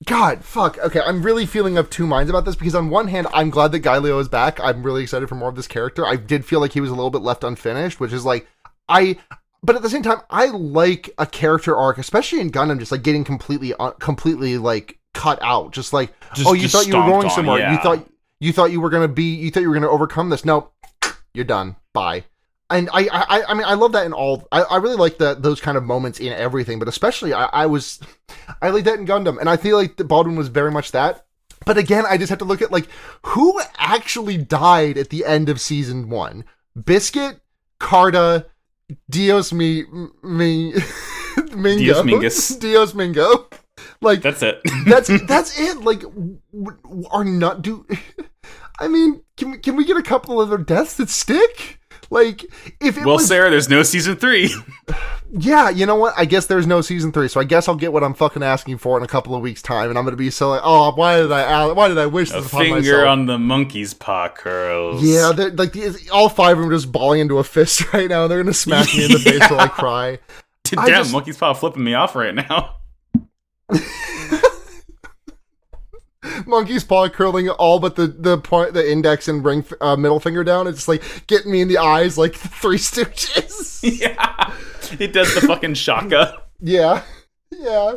[0.05, 0.77] God, fuck.
[0.77, 3.71] Okay, I'm really feeling of two minds about this because on one hand, I'm glad
[3.71, 4.59] that Gaelio is back.
[4.59, 6.05] I'm really excited for more of this character.
[6.05, 8.47] I did feel like he was a little bit left unfinished, which is like,
[8.87, 9.17] I.
[9.63, 13.01] But at the same time, I like a character arc, especially in Gundam, just like
[13.01, 15.71] getting completely, completely like cut out.
[15.73, 17.71] Just like, Just- oh, you thought you were going on, somewhere.
[17.71, 18.07] You thought
[18.39, 19.33] you thought you were gonna be.
[19.35, 20.45] You thought you were gonna overcome this.
[20.45, 20.69] No,
[21.33, 21.75] you're done.
[21.93, 22.25] Bye
[22.69, 24.47] and I, I, I mean, I love that in all.
[24.51, 27.65] I, I really like that those kind of moments in everything, but especially I, I
[27.65, 27.99] was,
[28.61, 31.25] I like that in Gundam, and I feel like Bauduin was very much that.
[31.65, 32.87] But again, I just have to look at like
[33.23, 36.43] who actually died at the end of season one:
[36.81, 37.39] Biscuit,
[37.79, 38.47] Carta,
[39.09, 39.83] Dios Mi,
[40.23, 40.73] Mi,
[41.55, 42.59] Mingo, Dios Mingus.
[42.59, 43.47] Dios Mingo.
[44.01, 44.61] Like That's it.
[44.85, 45.81] that's that's it.
[45.81, 46.03] Like,
[47.11, 47.85] are not do.
[48.79, 51.76] I mean, can we, can we get a couple other deaths that stick?
[52.09, 52.43] Like,
[52.79, 54.49] if it well, was, Sarah, there's no season three.
[55.31, 56.13] yeah, you know what?
[56.17, 58.77] I guess there's no season three, so I guess I'll get what I'm fucking asking
[58.77, 61.17] for in a couple of weeks' time, and I'm gonna be so like, oh, why
[61.17, 63.07] did I, why did I wish A this upon finger myself?
[63.09, 65.03] on the monkey's paw curls.
[65.03, 65.75] yeah, they're, like
[66.11, 68.23] all five of them just balling into a fist right now.
[68.23, 70.19] and They're gonna smack me in the face while I cry.
[70.63, 72.75] Damn, I just- monkey's paw flipping me off right now.
[76.45, 80.43] Monkey's paw curling all but the the point, the index and ring, uh, middle finger
[80.43, 80.67] down.
[80.67, 83.79] It's like getting me in the eyes like the Three Stooges.
[83.99, 84.53] yeah.
[84.99, 86.41] It does the fucking shaka.
[86.59, 87.03] Yeah.
[87.51, 87.95] Yeah.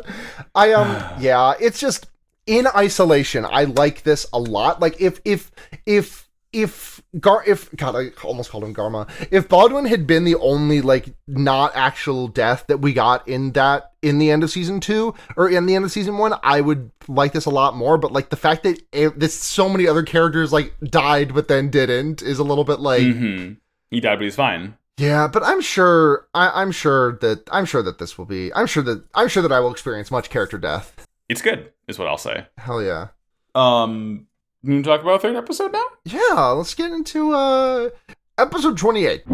[0.55, 2.07] I um yeah, it's just
[2.47, 3.45] in isolation.
[3.45, 4.79] I like this a lot.
[4.79, 5.51] Like if if
[5.85, 6.20] if
[6.53, 9.09] if Gar if God, I almost called him Garma.
[9.31, 13.91] If Bauduin had been the only like not actual death that we got in that
[14.01, 16.91] in the end of season two or in the end of season one, I would
[17.07, 17.97] like this a lot more.
[17.97, 21.69] But like the fact that it, this so many other characters like died but then
[21.69, 23.53] didn't is a little bit like hmm
[23.89, 24.77] He died, but he's fine.
[24.97, 28.67] yeah, but I'm sure I, I'm sure that I'm sure that this will be I'm
[28.67, 31.05] sure that I'm sure that I will experience much character death.
[31.29, 32.47] It's good, is what I'll say.
[32.57, 33.07] Hell yeah.
[33.55, 34.27] Um,
[34.63, 35.85] you want to talk about third episode now?
[36.05, 37.89] Yeah, let's get into uh
[38.37, 39.27] episode 28.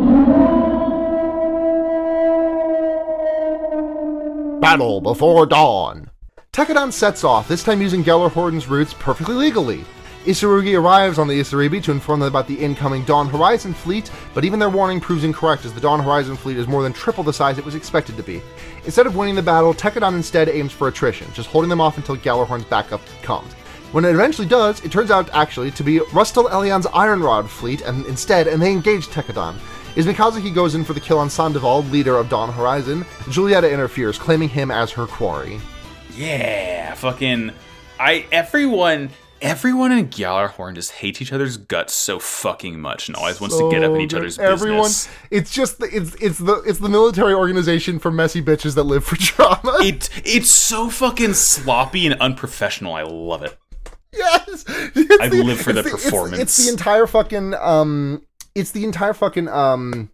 [4.61, 6.09] Battle before dawn.
[6.53, 9.83] Tekkadan sets off, this time using Gjallarhorn's routes perfectly legally.
[10.25, 14.43] Isurugi arrives on the Isaribi to inform them about the incoming Dawn Horizon fleet, but
[14.43, 17.31] even their warning proves incorrect as the Dawn Horizon fleet is more than triple the
[17.31, 18.41] size it was expected to be.
[18.83, 22.17] Instead of winning the battle, Tekkadan instead aims for attrition, just holding them off until
[22.17, 23.53] Gjallarhorn's backup comes.
[23.93, 28.05] When it eventually does, it turns out actually to be Rustal Elion's Arianrhod fleet, and
[28.05, 29.55] instead, and they engage Tekkadan.
[29.95, 33.03] Is Mikazuki goes in for the kill on Sandoval, leader of Dawn Horizon.
[33.25, 35.59] Julieta interferes, claiming him as her quarry.
[36.15, 37.51] Yeah, fucking.
[37.99, 39.09] I everyone
[39.41, 43.69] everyone in Gjallarhorn just hates each other's guts so fucking much and always wants to
[43.69, 44.37] get up in each other's.
[44.37, 45.09] Everyone, business.
[45.31, 49.05] it's just the, it's it's the it's the military organization for messy bitches that live
[49.05, 49.77] for drama.
[49.81, 52.93] It it's so fucking sloppy and unprofessional.
[52.93, 53.57] I love it.
[54.17, 54.65] Yes,
[54.95, 56.39] It's I live for it's the it's- performance.
[56.41, 58.21] It's, the entire fucking um,
[58.55, 60.09] it's the entire fucking um.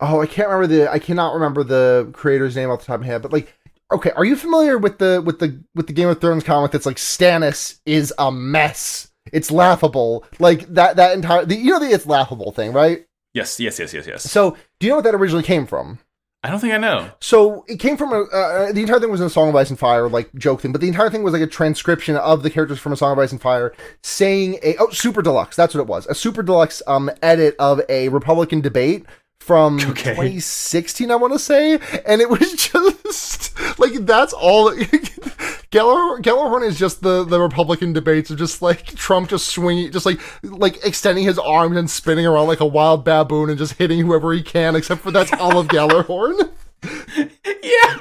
[0.00, 3.00] Oh, I can't remember the I cannot remember the creator's name off the top of
[3.02, 3.52] my head, but like.
[3.92, 6.86] Okay, are you familiar with the with the with the Game of Thrones comic that's
[6.86, 9.10] like Stannis is a mess?
[9.34, 10.24] It's laughable.
[10.38, 13.04] Like that that entire the, you know the it's laughable thing, right?
[13.34, 14.22] Yes, yes, yes, yes, yes.
[14.30, 15.98] So, do you know what that originally came from?
[16.44, 17.08] I don't think I know.
[17.20, 19.70] So it came from a uh, the entire thing was in a Song of Ice
[19.70, 22.50] and Fire like joke thing, but the entire thing was like a transcription of the
[22.50, 25.80] characters from a Song of Ice and Fire saying a oh super deluxe that's what
[25.80, 29.06] it was a super deluxe um edit of a Republican debate
[29.42, 30.14] from Okay.
[30.14, 31.74] 2016 I want to say,
[32.06, 34.70] and it was just like that's all.
[34.70, 40.06] Geller Gjallarhorn is just the the Republican debates of just like Trump just swinging, just
[40.06, 44.00] like like extending his arms and spinning around like a wild baboon and just hitting
[44.00, 46.50] whoever he can, except for that's all of Gjallarhorn.
[47.62, 47.98] Yeah.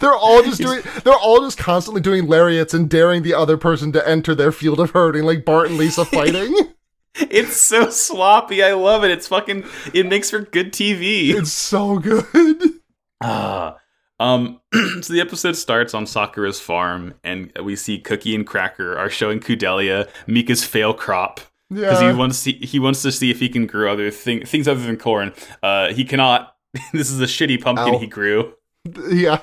[0.00, 0.80] They're all just doing.
[1.02, 4.80] They're all just constantly doing lariats and daring the other person to enter their field
[4.80, 6.54] of hurting, like Bart and Lisa fighting.
[7.30, 8.62] It's so sloppy.
[8.62, 9.10] I love it.
[9.10, 11.30] It's fucking it makes for good TV.
[11.34, 12.26] it's so good.
[13.22, 13.76] Ah.
[14.20, 14.60] Um,
[15.00, 19.40] so the episode starts on Sakura's farm, and we see Cookie and Cracker are showing
[19.40, 22.12] Kudelia Mika's fail crop because Yeah.
[22.12, 24.80] he wants to he wants to see if he can grow other thing, things other
[24.82, 25.32] than corn.
[25.62, 26.54] Uh, he cannot.
[26.92, 27.98] this is a shitty pumpkin Ow.
[27.98, 28.54] he grew.
[29.10, 29.40] Yeah.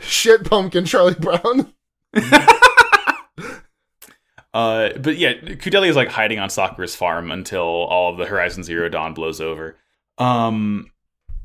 [0.00, 1.72] Shit pumpkin Charlie Brown.
[4.54, 8.62] Uh, but yeah, Kudeli is like hiding on Sakura's farm until all of the Horizon
[8.62, 9.76] Zero Dawn blows over.
[10.16, 10.90] Um,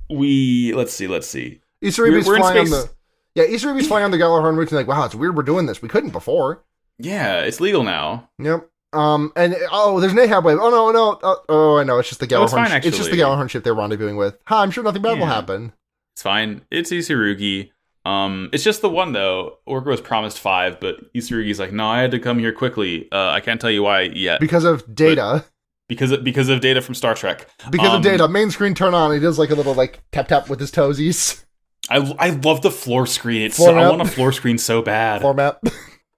[0.09, 1.59] we let's see, let's see.
[1.83, 2.89] Isaribi's We're- we're flying on the
[3.35, 5.81] Yeah, Isaribi's flying on the Gjallarhorn Route and like, wow, it's weird we're doing this.
[5.81, 6.63] We couldn't before.
[6.99, 8.29] Yeah, it's legal now.
[8.39, 8.69] Yep.
[8.93, 10.57] Um and oh, there's an Ahab wave.
[10.59, 11.11] Oh no, no.
[11.23, 11.99] Uh, oh, I know.
[11.99, 12.43] It's just the Oh, Gjallarhorn.
[12.43, 13.17] it's fine, it's just the.
[13.17, 14.37] Gjallarhorn ship they're rendezvousing with.
[14.45, 15.73] Ha, I'm sure nothing bad will happen.
[16.15, 16.61] It's fine.
[16.69, 17.71] It's Isurugi.
[18.05, 19.57] Um, it's just the one though.
[19.67, 23.07] Orga was promised five, but Isurugi's like, no, I had to come here quickly.
[23.11, 25.45] Uh, I can't tell you why yet Because of data.
[25.87, 27.47] because of, because of data from Star Trek.
[27.69, 28.27] Because Um, of data.
[28.27, 29.11] Main screen turn on.
[29.13, 31.43] He does like a little like tap tap with his toesies.
[31.89, 33.41] I I love the floor screen.
[33.41, 35.21] It's Floor so, I want a floor screen so bad.
[35.21, 35.59] Format.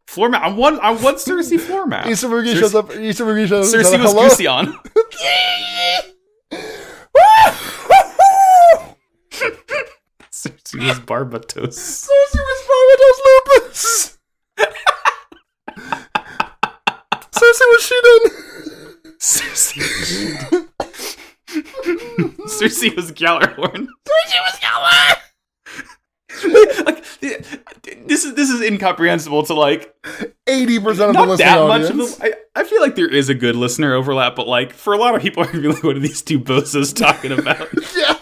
[0.08, 0.44] Floor map.
[0.44, 2.06] I want I want Cersei floor map.
[2.06, 2.90] Isurugi Cersei- shows up.
[2.90, 4.02] Isurugi shows Cersei up.
[4.02, 4.30] was Hello?
[4.30, 4.78] goosey on.
[10.72, 12.08] Cersei was Barbatos.
[12.08, 14.18] Cersei was Barbados Lupus.
[17.32, 18.24] Cersei was Shiden.
[22.48, 22.96] Cersei.
[22.96, 23.88] Was Gjallarhorn.
[24.08, 25.18] Cersei was Gjallarhorn.
[26.86, 27.04] like
[28.08, 29.94] this is this is incomprehensible to like
[30.48, 32.18] Eighty percent of the listening that much of the.
[32.24, 35.16] I, I feel like there is a good listener overlap, but like for a lot
[35.16, 38.16] of people, gonna be like, "What are these two bozos talking about?" yeah.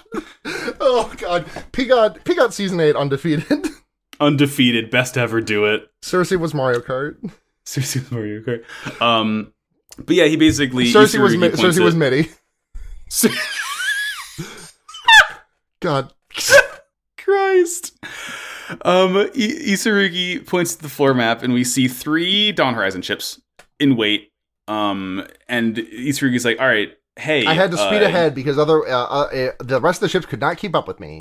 [0.92, 1.46] Oh god.
[1.72, 3.46] Pigot Pigot season eight undefeated.
[4.22, 5.88] Undefeated, best ever do it.
[6.02, 7.16] Cersei was Mario Kart.
[7.66, 9.02] Cersei was Mario Kart.
[9.02, 9.54] Um,
[9.98, 12.30] but yeah, he basically Cersei was Mi- Cersei was Mitty.
[15.80, 16.14] God.
[17.18, 17.98] Christ.
[18.84, 23.42] Um, I- Isurugi points to the floor map, and we see three Dawn Horizon ships
[23.80, 24.32] in wait.
[24.68, 28.88] Um, and Isurugi's like, "All right, hey, I had to speed uh, ahead because other
[28.88, 31.20] uh, uh, uh, the rest of the ships could not keep up with me.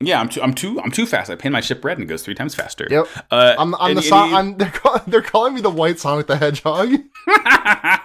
[0.00, 1.30] Yeah, I'm too, I'm too, I'm too fast.
[1.30, 2.86] I paint my ship red and it goes three times faster.
[2.90, 3.06] Yep.
[3.30, 6.26] Uh, I'm, I'm and- the so- I'm they're, call- they're calling me the White Sonic
[6.26, 6.88] the Hedgehog.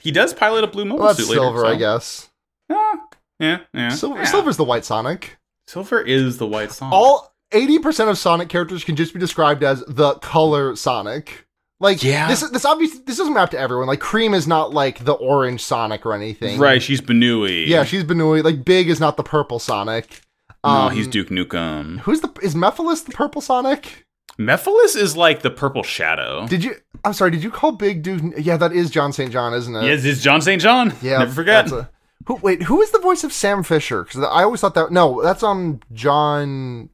[0.00, 1.42] he does pilot a blue mobile Well, that's suit later.
[1.42, 2.30] Silver, so- I guess.
[2.70, 3.00] Ah,
[3.38, 3.88] yeah, yeah.
[3.90, 4.24] Silver, yeah.
[4.24, 5.38] Silver's the White Sonic.
[5.66, 6.92] Silver is the white Sonic.
[6.94, 11.43] All eighty percent of Sonic characters can just be described as the color Sonic.
[11.80, 12.28] Like Yeah.
[12.28, 13.86] this is this obviously this doesn't map to everyone.
[13.88, 16.58] Like Cream is not like the orange Sonic or anything.
[16.58, 16.80] right.
[16.82, 17.66] She's Benui.
[17.66, 18.42] Yeah, she's Benui.
[18.44, 20.20] Like Big is not the purple Sonic.
[20.64, 21.98] no, Um, he's Duke Nukem.
[22.00, 24.06] Who's the is Mephiles the purple Sonic?
[24.38, 26.46] Mephiles is like the purple shadow.
[26.48, 26.74] Did you?
[27.04, 27.30] I'm sorry.
[27.32, 28.34] Did you call Big Dude?
[28.38, 29.30] Yeah, that is John St.
[29.30, 29.84] John, isn't it?
[29.84, 30.60] yes, it's John St.
[30.62, 30.92] John.
[31.02, 31.70] Yeah, never forget.
[31.70, 31.88] a-
[32.26, 34.02] who, wait, who is the voice of Sam Fisher?
[34.04, 34.90] Because I always thought that.
[34.90, 36.88] No, that's um John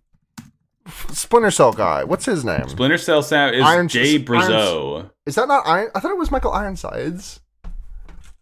[1.12, 2.04] Splinter Cell guy.
[2.04, 2.68] What's his name?
[2.68, 5.90] Splinter Cell Sam is Iron- Jay Iron- Is that not Iron?
[5.94, 7.40] I thought it was Michael Ironsides.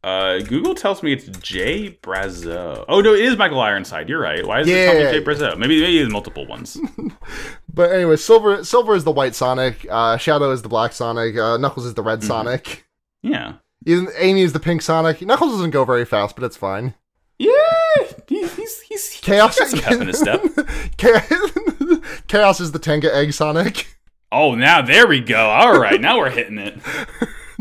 [0.05, 2.85] Uh, Google tells me it's Jay Brazeau.
[2.89, 4.09] Oh no, it is Michael Ironside.
[4.09, 4.47] You're right.
[4.47, 5.11] Why is it telling me Yeah.
[5.13, 5.59] Jay Brazeau?
[5.59, 6.79] Maybe maybe there's multiple ones.
[7.73, 9.87] But anyway, Silver Silver is the White Sonic.
[9.89, 11.37] Uh, Shadow is the Black Sonic.
[11.37, 12.27] Uh, Knuckles is the Red Mm-hmm.
[12.29, 12.87] Sonic.
[13.23, 13.55] yeah.
[13.87, 15.23] Even Amy is the Pink Sonic.
[15.23, 16.95] Knuckles doesn't go very fast, but it's fine.
[17.39, 17.53] Yeah.
[18.27, 20.43] He, he's he's Chaos He's got some in his step.
[20.97, 21.23] Chaos,
[22.27, 23.87] Chaos is the Tenga Egg Sonic.
[24.31, 25.47] Oh, now there we go.
[25.47, 26.79] All right, now we're hitting it.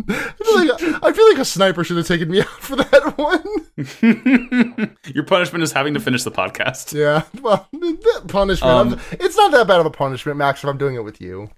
[0.10, 3.18] I feel, like, I feel like a sniper should have taken me out for that
[3.18, 4.96] one.
[5.16, 6.94] Your punishment is having to finish the podcast.
[6.94, 8.72] Yeah, well, that punishment.
[8.72, 11.50] Um, it's not that bad of a punishment, Max, if I'm doing it with you.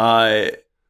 [0.00, 0.46] uh,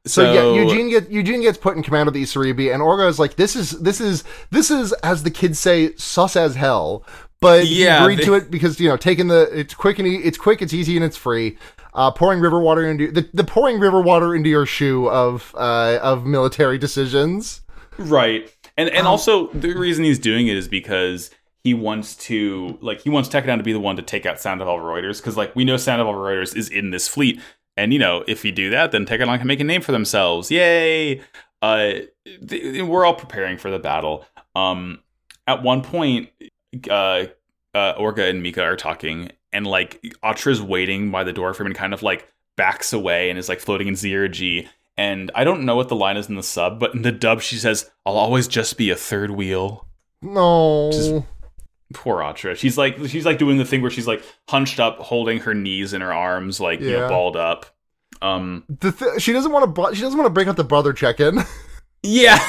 [0.07, 3.09] So, so, yeah, Eugene get Eugene gets put in command of the Isaribi, and Orga
[3.09, 7.05] is like, "This is this is this is as the kids say, sus as hell."
[7.40, 10.09] But Yeah, he agreed they- to it because you know, taking the it's quick and
[10.09, 11.56] e- it's quick, it's easy, and it's free.
[11.94, 15.98] Uh, pouring river water into the, the pouring river water into your shoe of uh,
[16.02, 17.60] of military decisions.
[17.97, 21.31] right, and Um, and also the reason he's doing it is because
[21.65, 24.78] he wants to like he wants Tekkadan to be the one to take out Sandoval
[24.78, 27.40] Reuters because like we know Sandoval Reuters is in this fleet,
[27.77, 30.51] and you know if you do that, then Tekkadan can make a name for themselves.
[30.51, 31.20] Yay!
[31.62, 31.94] Uh,
[32.48, 34.24] th- we're all preparing for the battle.
[34.55, 35.01] Um,
[35.48, 36.28] at one point,
[36.90, 37.24] uh,
[37.74, 41.69] uh, Orga and Mika are talking, and like Atra's waiting by the door for him
[41.69, 42.27] and kind of like
[42.57, 44.69] backs away and is like floating in zero G.
[44.97, 47.40] And I don't know what the line is in the sub, but in the dub
[47.40, 49.86] she says, "I'll always just be a third wheel."
[50.23, 51.24] No, Just-
[51.95, 52.55] Poor Atra.
[52.57, 55.95] She's like she's like doing the thing where she's like hunched up, holding her knees
[55.95, 57.09] in her arms, like you know, Yeah.
[57.09, 57.65] balled up.
[58.20, 59.95] Um, the th- she doesn't want to.
[59.95, 61.39] She doesn't want to break up the brother check-in.
[62.03, 62.39] yeah.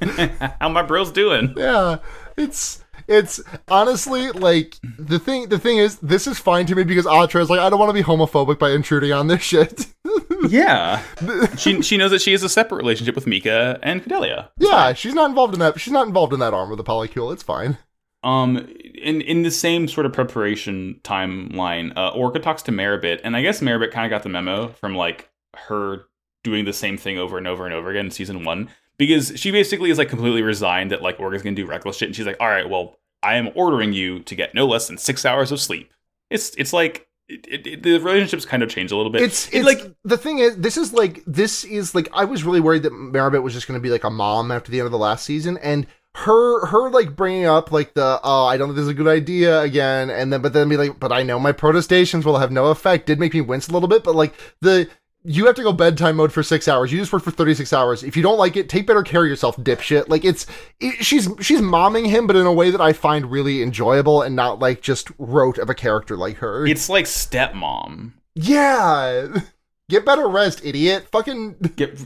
[0.60, 1.54] How my bro's doing?
[1.56, 1.98] yeah,
[2.36, 5.48] it's it's honestly like the thing.
[5.48, 7.88] The thing is, this is fine to me because Atra is like, I don't want
[7.90, 9.86] to be homophobic by intruding on this shit.
[10.48, 11.02] Yeah,
[11.58, 14.50] she she knows that she has a separate relationship with Mika and Fidelia.
[14.58, 15.80] yeah, she's not involved in that.
[15.80, 17.32] She's not involved in that arm with the polycule.
[17.32, 17.76] It's fine.
[18.22, 23.36] Um, in in the same sort of preparation timeline, uh, Orga talks to Maribit, and
[23.36, 26.02] I guess Maribit kind of got the memo from like her
[26.44, 29.50] doing the same thing over and over and over again in season one because she
[29.50, 32.36] basically is like completely resigned that like Orga's gonna do reckless shit, and she's like,
[32.40, 35.60] all right, well, I am ordering you to get no less than six hours of
[35.60, 35.90] sleep.
[36.30, 39.22] It's it's like it, it, it- the relationships kind of change a little bit.
[39.22, 42.44] It's, It, it's like the thing is, this is like this is like I was
[42.44, 44.86] really worried that Maribit was just going to be like a mom after the end
[44.86, 48.68] of the last season, and her her like bringing up like the oh I don't
[48.68, 51.22] think this is a good idea again, and then but then be like but I
[51.22, 54.14] know my protestations will have no effect did make me wince a little bit, but
[54.14, 54.88] like the
[55.24, 56.92] you have to go bedtime mode for six hours.
[56.92, 58.02] You just work for thirty six hours.
[58.02, 60.08] If you don't like it, take better care of yourself, dipshit.
[60.08, 60.46] Like it's
[60.80, 64.34] it, she's she's momming him, but in a way that I find really enjoyable and
[64.36, 66.66] not like just rote of a character like her.
[66.66, 68.12] it's like stepmom.
[68.34, 69.40] Yeah.
[69.90, 71.08] Get better rest, idiot.
[71.10, 71.98] Fucking Get,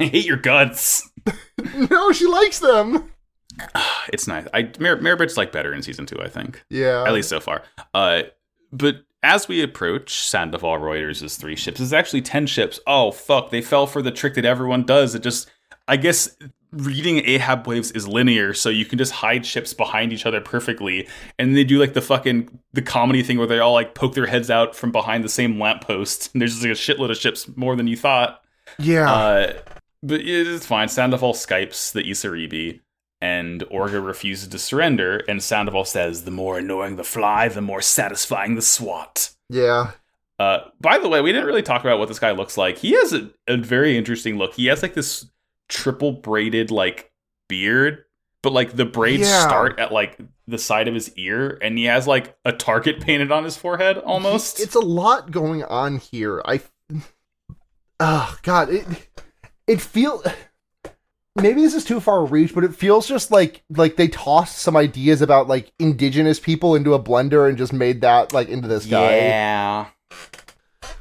[0.00, 1.08] I hate your guts.
[1.90, 3.12] no, she likes them.
[4.12, 4.46] It's nice.
[4.54, 6.62] I Mar- Maribit's like better in season two, I think.
[6.70, 7.02] Yeah.
[7.04, 7.62] at least so far.
[7.92, 8.22] Uh,
[8.70, 12.78] but as we approach Sandoval Reuters' three ships, it's actually ten ships.
[12.86, 13.50] Oh fuck!
[13.50, 15.14] They fell for the trick that everyone does.
[15.14, 15.50] It just,
[15.88, 16.36] I guess,
[16.70, 21.08] reading Ahab waves is linear, so you can just hide ships behind each other perfectly,
[21.38, 24.26] and they do like the fucking the comedy thing where they all like poke their
[24.26, 27.48] heads out from behind the same lamppost, and there's just like a shitload of ships
[27.56, 28.42] more than you thought.
[28.78, 29.12] yeah.
[29.12, 29.52] Uh,
[30.02, 30.88] but it's fine.
[30.88, 32.80] Sandoval Skypes the Isaribi,
[33.26, 35.22] and Orga refuses to surrender.
[35.28, 39.92] And Sandoval says, "The more annoying the fly, the more satisfying the swat." yeah.
[40.38, 42.76] Uh, by the way, we didn't really talk about what this guy looks like.
[42.76, 44.52] He has a, a very interesting look.
[44.52, 45.24] He has like this
[45.68, 47.10] triple braided like
[47.48, 48.04] beard,
[48.42, 49.46] but like the braids Yeah.
[49.48, 53.32] start at like the side of his ear, and he has like a target painted
[53.32, 54.60] on his forehead almost.
[54.60, 56.42] It's a lot going on here.
[56.44, 56.60] I
[57.98, 58.86] Oh god, it
[59.66, 60.22] it feel
[61.36, 64.58] maybe this is too far a reach, but it feels just like like they tossed
[64.58, 68.68] some ideas about like indigenous people into a blender and just made that like into
[68.68, 69.16] this guy.
[69.16, 69.86] yeah,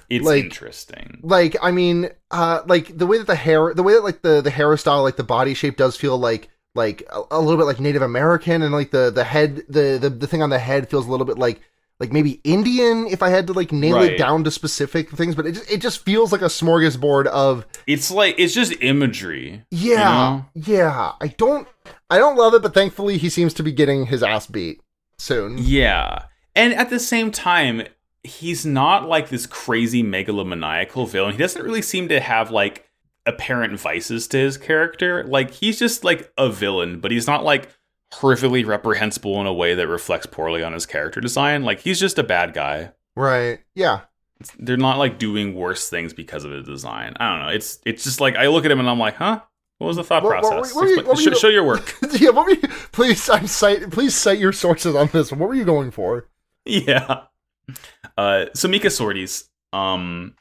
[0.09, 1.19] it's Like- interesting.
[1.23, 4.41] like i mean uh like the way that the hair the way that like the
[4.41, 7.79] the hairstyle like the body shape does feel like like a, a little bit like
[7.79, 11.07] native american and like the the head the, the the thing on the head feels
[11.07, 11.59] a little bit like
[11.99, 14.13] like maybe indian if i had to like nail Right.
[14.13, 17.65] it down to specific things but it just, it just feels like a smorgasbord of
[17.88, 19.63] It's like it's just imagery.
[19.72, 21.67] yeah yeah i don't
[22.09, 24.81] i don't love it but thankfully he seems to be getting his ass beat
[25.17, 26.26] soon Yeah.
[26.57, 27.81] And at the same time,
[28.23, 31.34] he's not like this crazy megalomaniacal villain.
[31.34, 32.85] He doesn't really seem to have like
[33.26, 35.26] apparent vices to his character.
[35.26, 37.67] Like he's just like a villain, but he's not like
[38.21, 41.63] horrifically reprehensible in a way that reflects poorly on his character design.
[41.63, 42.91] Like he's just a bad guy.
[43.15, 44.01] right yeah
[44.59, 47.13] They're not like doing worse things because of his design.
[47.19, 47.49] I don't know.
[47.53, 49.41] It's it's just like I look at him and I'm like, huh?
[49.77, 50.73] What was the thought What- process?
[50.73, 51.95] what were you- what were show, you- show your work.
[52.13, 55.55] yeah what were you please i'm cite please cite your sources on this what were
[55.55, 56.27] you going for
[56.65, 57.23] yeah.
[58.17, 60.35] Uh, so Mika Sorties, um,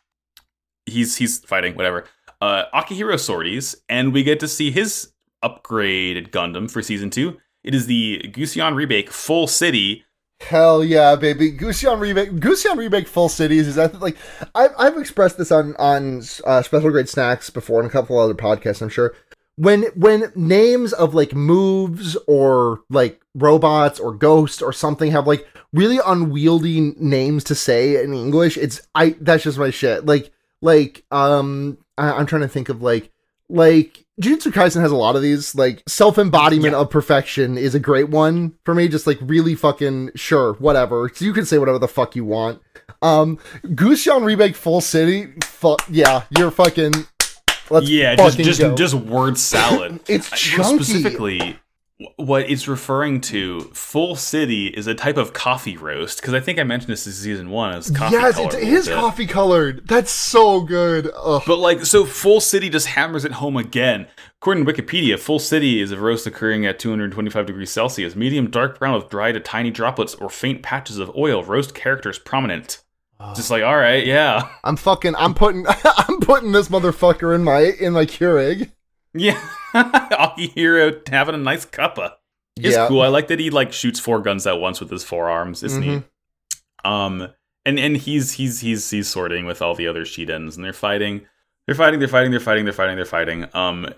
[0.86, 2.04] he's he's fighting whatever.
[2.40, 7.38] Uh, Akihiro Sorties, and we get to see his upgraded Gundam for season two.
[7.64, 10.04] It is the Gusion Rebake Full City.
[10.40, 11.50] Hell yeah, baby!
[11.50, 14.16] Gusion Rebake, Gusion Rebake full cities is that like
[14.54, 18.34] I've I've expressed this on on uh, special grade snacks before and a couple other
[18.34, 18.82] podcasts.
[18.82, 19.14] I'm sure
[19.56, 25.48] when when names of like moves or like robots or ghosts or something have like
[25.72, 30.04] really unwieldy names to say in English, it's I that's just my shit.
[30.04, 30.30] Like
[30.60, 33.10] like um I, I'm trying to think of like
[33.48, 35.54] like Jujutsu Kaisen has a lot of these.
[35.54, 38.88] Like self embodiment of perfection is a great one for me.
[38.88, 41.10] Just like really fucking sure, whatever.
[41.12, 42.60] So you can say whatever the fuck you want.
[43.02, 45.32] Um, Gusion Rebake Full City.
[45.42, 46.92] Fuck yeah, you're fucking.
[47.70, 48.74] Let's yeah, just fucking just go.
[48.74, 50.00] just word salad.
[50.08, 50.84] It's I- chunky.
[50.84, 51.58] Specifically,
[52.16, 56.20] what it's referring to, Full City is a type of coffee roast.
[56.20, 58.16] Because I think I mentioned this in season one as coffee.
[58.16, 58.96] yes, color it's, a it is bit.
[58.96, 59.86] coffee colored.
[59.86, 61.10] That's so good.
[61.16, 61.42] Ugh.
[61.46, 64.08] But like, so Full City just hammers it home again.
[64.40, 68.78] According to Wikipedia, Full City is a roast occurring at 225 degrees Celsius, medium dark
[68.78, 71.42] brown with dry to tiny droplets or faint patches of oil.
[71.44, 72.82] Roast characters prominent.
[73.34, 75.14] Just like, all right, yeah, I'm fucking.
[75.16, 75.64] I'm putting.
[75.84, 78.70] I'm putting this motherfucker in my in my Keurig.
[79.14, 79.40] Yeah.
[79.74, 82.12] Akihiro having a nice cuppa.
[82.56, 82.88] It's Yeah.
[82.88, 83.00] cool.
[83.02, 85.62] I like that he like shoots four guns at once with his forearms.
[85.62, 86.02] It's neat.
[86.84, 87.28] Um,
[87.64, 91.26] and and he's he's he's he's sorting with all the other Shidens, and they're fighting.
[91.66, 91.98] They're fighting.
[91.98, 92.30] They're fighting.
[92.30, 92.64] They're fighting.
[92.64, 92.96] They're fighting.
[92.96, 93.46] They're fighting.
[93.54, 93.88] Um,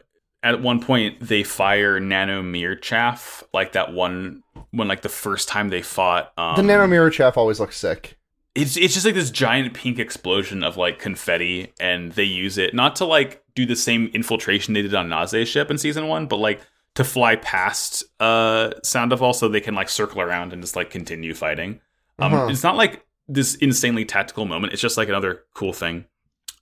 [0.42, 5.48] at one point they fire nano mirror chaff, like that one when like the first
[5.48, 6.32] time they fought.
[6.38, 8.16] Um, the Nano Chaff always looks sick.
[8.54, 12.72] it's it's just like this giant pink explosion of like confetti, and they use it
[12.72, 16.26] not to like do the same infiltration they did on Naze's ship in season one,
[16.26, 16.60] but like
[16.94, 21.34] to fly past uh Sandoval so they can like circle around and just like continue
[21.34, 21.80] fighting.
[22.20, 22.46] Um, Uh-huh.
[22.48, 24.72] it's not like this insanely tactical moment.
[24.72, 26.04] It's just like another cool thing.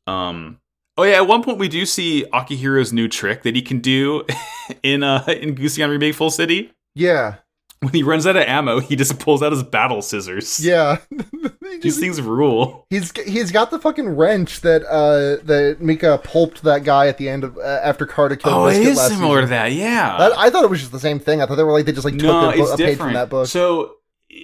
[0.06, 0.60] Um.
[0.96, 4.24] Oh yeah, at one point we do see Akihiro's new trick that he can do
[4.82, 6.72] in uh in Gusion Rebake Full City.
[6.94, 7.36] Yeah,
[7.84, 10.64] When he runs out of ammo, he just pulls out his battle scissors.
[10.64, 10.98] yeah.
[11.64, 12.86] He These things rule.
[12.90, 17.28] He's he's got the fucking wrench that uh that Mika pulped that guy at the
[17.28, 18.54] end of uh, after Carter killed.
[18.54, 20.16] Oh, it Biscuit is last similar to that, yeah.
[20.18, 21.40] That, I thought it was just the same thing.
[21.40, 23.14] I thought they were like they just like took no, a, bo- a page from
[23.14, 23.48] that book.
[23.48, 23.94] So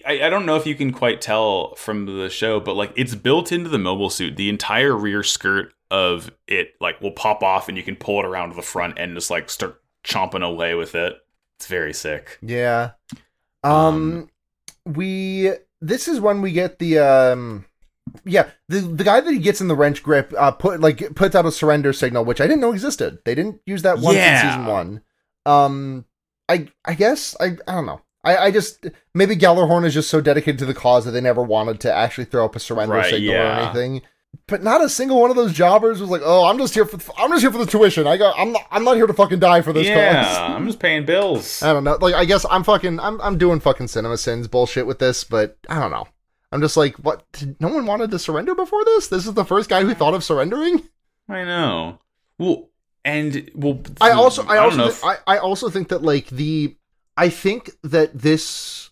[0.07, 3.15] I, I don't know if you can quite tell from the show, but like it's
[3.15, 4.37] built into the mobile suit.
[4.37, 8.27] The entire rear skirt of it like will pop off, and you can pull it
[8.27, 11.15] around to the front and just like start chomping away with it.
[11.59, 12.39] It's very sick.
[12.41, 12.93] Yeah.
[13.63, 14.29] Um,
[14.85, 17.65] we this is when we get the um
[18.25, 21.35] yeah, the the guy that he gets in the wrench grip uh put like puts
[21.35, 23.19] out a surrender signal, which I didn't know existed.
[23.25, 24.43] They didn't use that once Yeah.
[24.45, 25.03] in season 1.
[25.47, 26.05] Um
[26.49, 28.01] I I guess I I don't know.
[28.23, 31.43] I, I just maybe Gjallarhorn is just so dedicated to the cause that they never
[31.43, 34.03] wanted to actually throw up a surrender Right, signal or anything.
[34.47, 36.99] But not a single one of those jobbers was like, "Oh, I'm just here for
[37.17, 38.07] I'm just here for the tuition.
[38.07, 40.67] I got I'm not I'm not here to fucking die for this yeah, cause." I'm
[40.67, 41.63] just paying bills.
[41.63, 41.99] I don't know.
[42.01, 45.79] Like, I guess I'm fucking, I'm, I'm doing fucking CinemaSins bullshit with this, but I
[45.79, 46.09] don't know.
[46.53, 47.31] I'm just like, what?
[47.33, 49.07] Did no one wanted to surrender before this?
[49.07, 50.83] This is the first guy who thought of surrendering.
[51.29, 52.01] I know.
[52.39, 52.71] Well,
[53.05, 56.27] and well, I also, I, don't also, thi- if- I, I also think that like
[56.29, 56.77] the,
[57.17, 58.90] I think that this,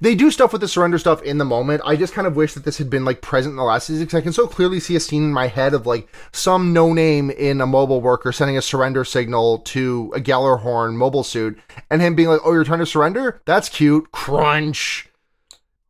[0.00, 1.82] they do stuff with the surrender stuff in the moment.
[1.84, 4.04] I just kind of wish that this had been like present in the last season
[4.04, 6.92] because I can so clearly see a scene in my head of like some no
[6.92, 11.58] name in a mobile worker sending a surrender signal to a Gjallarhorn mobile suit
[11.90, 13.40] and him being like, "Oh, you're trying to surrender?
[13.44, 15.08] That's cute." Crunch.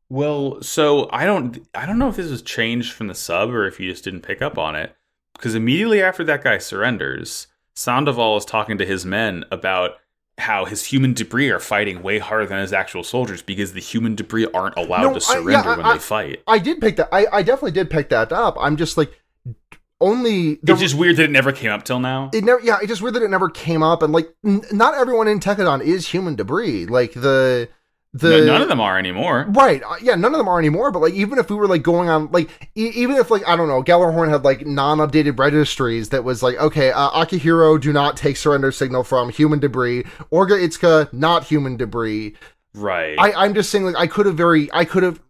[0.08, 3.66] Well, so I don't I don't know if this was changed from the sub or
[3.66, 4.94] if you just didn't pick up on it.
[5.34, 9.96] Because immediately after that guy surrenders, Sandoval is talking to his men about
[10.38, 14.14] how his human debris are fighting way harder than his actual soldiers because the human
[14.16, 16.42] debris aren't allowed No, to I- surrender yeah, I- when I- they fight.
[16.46, 17.08] I did pick that.
[17.12, 18.56] I, I definitely did pick that up.
[18.58, 19.12] I'm just like,
[20.00, 22.30] only the, It's just weird that it never came up till now.
[22.34, 22.60] it never.
[22.60, 24.02] Yeah, it's just weird that it never came up.
[24.02, 26.86] And like, n- not everyone in Tekkadan is human debris.
[26.86, 27.68] Like the
[28.16, 29.44] the No- none of them are anymore.
[29.50, 29.82] Right.
[29.82, 30.90] uh, Yeah, none of them are anymore.
[30.92, 33.56] But like, even if we were like going on, like, e- even if like I
[33.56, 38.16] don't know, Gjallarhorn had like non-updated registries that was like, okay, uh, Akihiro do not
[38.16, 40.04] take surrender signal from human debris.
[40.32, 42.34] Orga Itsuka not human debris.
[42.72, 43.16] Right.
[43.18, 45.20] I, I'm just saying, like, I could have very, I could have.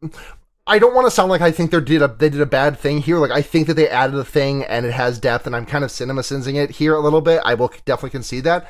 [0.67, 2.79] I don't want to sound like I think they did a they did a bad
[2.79, 3.19] thing here.
[3.19, 5.85] Like I think that they added a thing and it has depth, and I'm kind
[5.85, 7.43] of cinema sensing it here a little bit.
[7.45, 8.67] I will definitely concede that.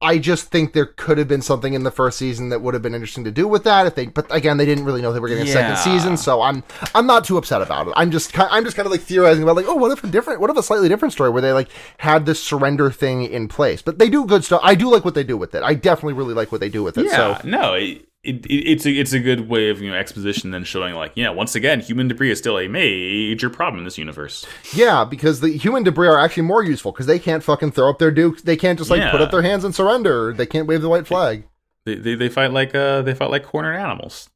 [0.00, 2.82] I just think there could have been something in the first season that would have
[2.84, 4.06] been interesting to do with that if they.
[4.06, 5.74] But again, they didn't really know they were getting a second Yeah.
[5.76, 6.62] season, so I'm
[6.94, 7.94] I'm not too upset about it.
[7.96, 10.06] I'm just ki- I'm just kind of like theorizing about like, oh, what if a
[10.06, 11.68] different, what if a slightly different story where they like
[11.98, 13.82] had this surrender thing in place?
[13.82, 14.60] But they do good stuff.
[14.62, 15.62] I do like what they do with it.
[15.64, 17.06] I definitely really like what they do with it.
[17.06, 17.38] yeah.
[17.40, 17.74] So No.
[17.74, 20.94] It, it, it- it's a it's a good way of you know exposition then showing
[20.94, 24.44] like yeah once again human debris is still a major problem in this universe.
[24.74, 27.98] Yeah, because the human debris are actually more useful because they can't fucking throw up
[27.98, 28.42] their dukes.
[28.42, 30.32] They can't just like put up their hands and surrender.
[30.32, 31.44] They can't wave the white flag.
[31.84, 34.28] They, they they fight like uh they fight like cornered animals.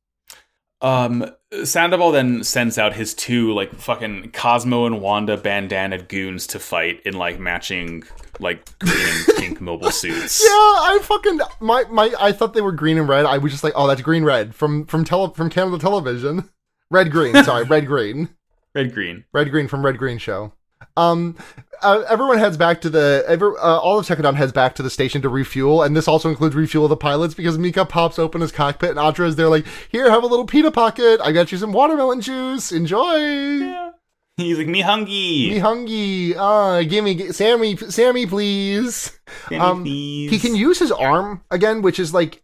[0.80, 1.30] Um,
[1.62, 7.00] Sandoval then sends out his two like fucking Cosmo and Wanda bandana goons to fight
[7.04, 8.02] in like matching
[8.40, 10.42] like green and pink mobile suits.
[10.42, 12.12] Yeah, I fucking my my.
[12.18, 13.24] I thought they were green and red.
[13.26, 16.48] I was just like, oh, that's green red from from tele from Canada Television.
[16.90, 18.28] Red green, sorry, red green,
[18.74, 19.24] Red green.
[19.32, 20.52] red green from Red Green Show.
[20.94, 21.38] Um,
[21.80, 23.56] uh, everyone heads back to the ever.
[23.58, 26.54] Uh, all of Tekkadan heads back to the station to refuel, and this also includes
[26.54, 29.64] refuel of the pilots because Mika pops open his cockpit and Atra is there like,
[29.90, 31.18] here, have a little pita pocket.
[31.24, 32.72] I got you some watermelon juice.
[32.72, 33.16] Enjoy.
[33.16, 33.92] Yeah.
[34.36, 35.12] He's like me hungry.
[35.50, 36.34] Me hungry.
[36.36, 39.18] Ah, gimme, gi- Sammy, Sammy, please.
[39.48, 40.30] Sammy, um, please.
[40.30, 42.42] He can use his arm again, which is like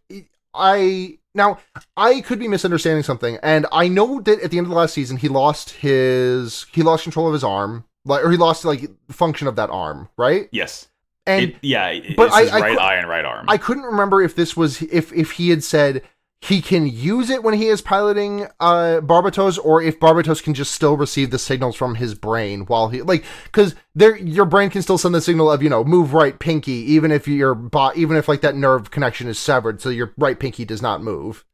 [0.53, 1.59] I now
[1.97, 4.93] I could be misunderstanding something, and I know that at the end of the last
[4.93, 8.89] season he lost his he lost control of his arm, like or he lost like
[9.09, 10.47] function of that arm, right?
[10.51, 10.87] Yes.
[11.25, 11.87] And It, yeah.
[11.87, 13.45] It, but it's I- his I right cou- eye and right arm.
[13.49, 16.03] I couldn't remember if this was if if he had said
[16.41, 20.71] he can use it when he is piloting uh Barbatos or if Barbatos can just
[20.71, 24.81] still receive the signals from his brain while he like cuz there your brain can
[24.81, 28.15] still send the signal of you know move right pinky even if your bot even
[28.15, 31.45] if like that nerve connection is severed so your right pinky does not move.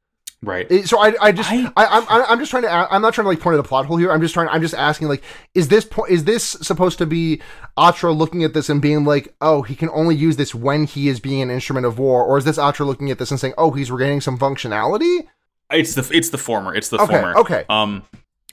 [0.45, 0.85] Right.
[0.85, 3.13] So I, I just, I, I- I'm, I'm I'm just trying to, a- I'm not
[3.13, 4.11] trying to like point at a plot hole here.
[4.11, 5.23] I'm just trying, I'm just asking, like,
[5.53, 7.41] is this point, is this supposed to be
[7.77, 11.07] Atra looking at this and being like, oh, he can only use this when he
[11.07, 13.53] is being an instrument of war, or is this Atra looking at this and saying,
[13.57, 15.25] oh, he's regaining some functionality?
[15.71, 16.75] It's the it's the former.
[16.75, 17.35] It's the Okay, former.
[17.39, 17.65] okay.
[17.69, 18.03] Um,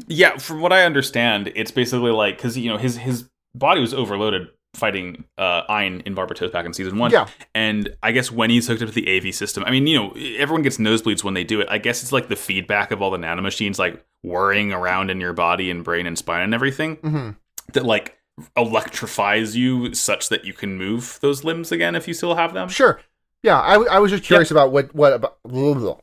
[0.07, 0.39] yeah.
[0.39, 4.49] From what I understand, it's basically like because you know his his body was overloaded
[4.75, 7.11] fighting uh Ein in Barbatos back in season one.
[7.11, 7.29] Yeah.
[7.55, 10.11] And I guess when he's hooked up to the AV system, I mean, you know,
[10.39, 11.69] everyone gets nosebleeds when they do it.
[11.71, 15.33] I guess it's like the feedback of all the nanomachines like whirring around in your
[15.33, 17.31] body and brain and spine and everything hmm
[17.75, 18.19] that like
[18.57, 22.69] electrifies you such that you can move those limbs again if you still have them.
[22.69, 23.01] Sure.
[23.43, 25.39] Yeah, I was just curious about what, what about,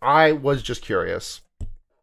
[0.01, 1.41] I was just curious.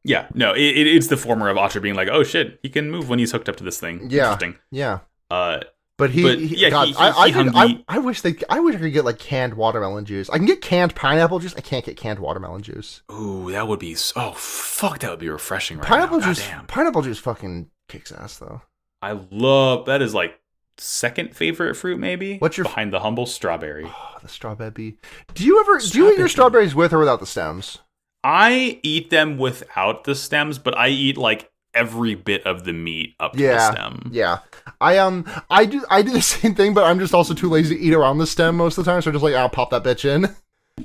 [0.03, 2.91] Yeah, no, it, it, it's the former of Atra being like, oh shit, he can
[2.91, 4.09] move when he's hooked up to this thing.
[4.09, 4.33] Yeah.
[4.33, 4.57] Interesting.
[4.71, 5.01] Yeah.
[5.31, 5.61] Uh,
[5.99, 8.35] But he, But, he- yeah, God, he- he- I, I, hung I, I wish they,
[8.51, 10.29] I wish I could get like canned watermelon juice.
[10.29, 11.55] I can get canned pineapple juice.
[11.57, 13.03] I can't get canned watermelon juice.
[13.11, 16.27] ooh, that would be oh fuck, that would be refreshing right pineapple now.
[16.27, 16.67] juice, Goddamn.
[16.67, 18.61] pineapple juice, fucking kicks ass though.
[19.01, 20.39] I love that is like
[20.79, 22.37] second favorite fruit maybe.
[22.39, 23.87] What's your behind the humble strawberry?
[23.87, 24.99] Oh, the strawberry.
[25.35, 27.79] Do you ever do you eat your strawberries with or without the stems?
[28.23, 33.15] I eat them without the stems, but I eat like every bit of the meat
[33.21, 34.11] up to Yeah, the stem.
[34.13, 34.39] Yeah,
[34.81, 37.77] I um, I do I do the same thing, but I'm just also too lazy
[37.77, 39.03] to eat around the stem most of the time.
[39.03, 40.35] So I'm just like, I'll pop that bitch in.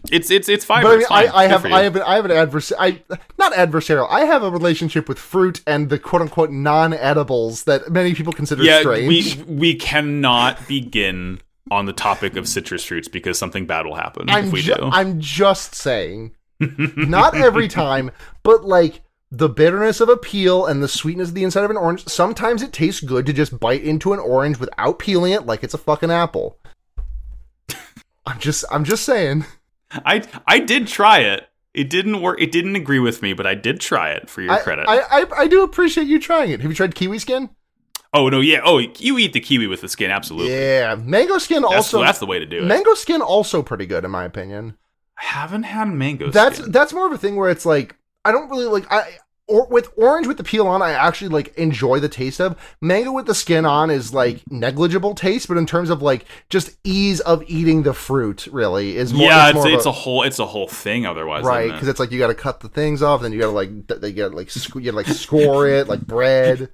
[0.10, 0.88] It's it's it's fiber.
[0.88, 1.36] But I mean, I, fine.
[1.36, 1.66] I Good have.
[1.66, 2.78] I have an, I have an adversary.
[2.80, 4.08] I not adversarial.
[4.10, 8.32] I have a relationship with fruit and the quote unquote non edibles that many people
[8.32, 9.38] consider yeah, strange.
[9.38, 14.30] we we cannot begin on the topic of citrus fruits because something bad will happen
[14.30, 14.90] I'm if we ju- do.
[14.92, 18.12] I'm just saying, not every time,
[18.44, 19.02] but like
[19.32, 22.08] the bitterness of a peel and the sweetness of the inside of an orange.
[22.08, 25.74] Sometimes it tastes good to just bite into an orange without peeling it, like it's
[25.74, 26.60] a fucking apple.
[28.26, 29.46] I'm just I'm just saying.
[30.06, 31.48] I I did try it.
[31.74, 32.42] It didn't work.
[32.42, 34.86] It didn't agree with me, but I did try it for your I, credit.
[34.88, 36.60] I, I I do appreciate you trying it.
[36.60, 37.50] Have you tried kiwi skin?
[38.14, 38.60] oh no, yeah.
[38.64, 40.54] Oh, you eat the kiwi with the skin, absolutely.
[40.54, 42.02] Yeah, mango skin That's, also.
[42.02, 42.66] that's the way to do it.
[42.66, 44.78] mango skin also pretty good in my opinion.
[45.18, 46.30] I haven't had mango.
[46.30, 46.72] That's skin.
[46.72, 49.18] that's more of a thing where it's like I don't really like I
[49.52, 52.58] or with orange with the peel on I actually like enjoy the taste of.
[52.80, 56.72] Mango with the skin on is like negligible taste, but in terms of like just
[56.84, 59.28] ease of eating the fruit, really is more.
[59.28, 61.06] yeah, it's, it's, it's a, whole it's a whole thing.
[61.06, 61.92] Otherwise, right because it?
[61.92, 64.14] it's like you got to cut the things off, then you got to like they
[64.14, 66.70] got like you got to like score it like bread.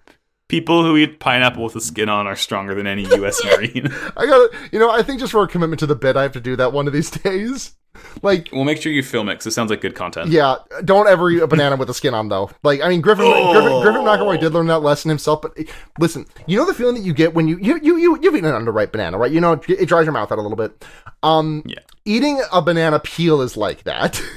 [0.48, 3.44] People who eat pineapple with the skin on are stronger than any U.S.
[3.46, 3.88] Marine.
[4.16, 6.24] I got to you know I think just for a commitment to the bit, I
[6.24, 7.74] have to do that one of these days.
[8.22, 10.30] Like we'll make sure you film it because it sounds like good content.
[10.30, 12.52] Yeah, don't ever eat a banana with the skin on, though.
[12.62, 15.42] Like, I mean, Griffin Griffin, Griffin McElroy did learn that lesson himself.
[15.42, 15.58] But
[16.00, 18.46] listen, you know the feeling that you get when you you you, you you've eaten
[18.54, 19.32] an underripe banana, right?
[19.32, 20.86] You know, it, it dries your mouth out a little bit.
[21.24, 21.80] Um, Yeah.
[22.06, 24.22] eating a banana peel is like that.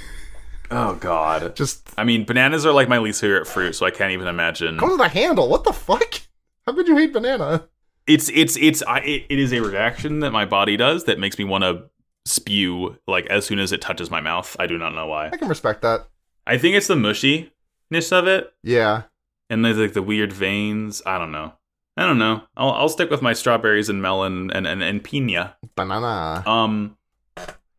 [0.70, 1.56] Oh God.
[1.56, 4.78] Just I mean, bananas are like my least favorite fruit, so I can't even imagine.
[4.78, 5.48] comes with a handle.
[5.48, 6.20] What the fuck?
[6.66, 7.68] How could you hate banana?
[8.06, 11.38] It's it's it's I, it, it is a reaction that my body does that makes
[11.38, 11.84] me want to
[12.24, 14.54] spew like as soon as it touches my mouth.
[14.58, 15.28] I do not know why.
[15.32, 16.06] I can respect that.
[16.46, 19.02] I think it's the mushiness of it Yeah,
[19.48, 21.02] and there's like the weird veins.
[21.06, 21.52] I don't know.
[21.96, 22.42] I don't know.
[22.56, 25.56] I'll I'll stick with my strawberries and melon and and, and pina.
[25.76, 26.42] banana.
[26.46, 26.96] Um,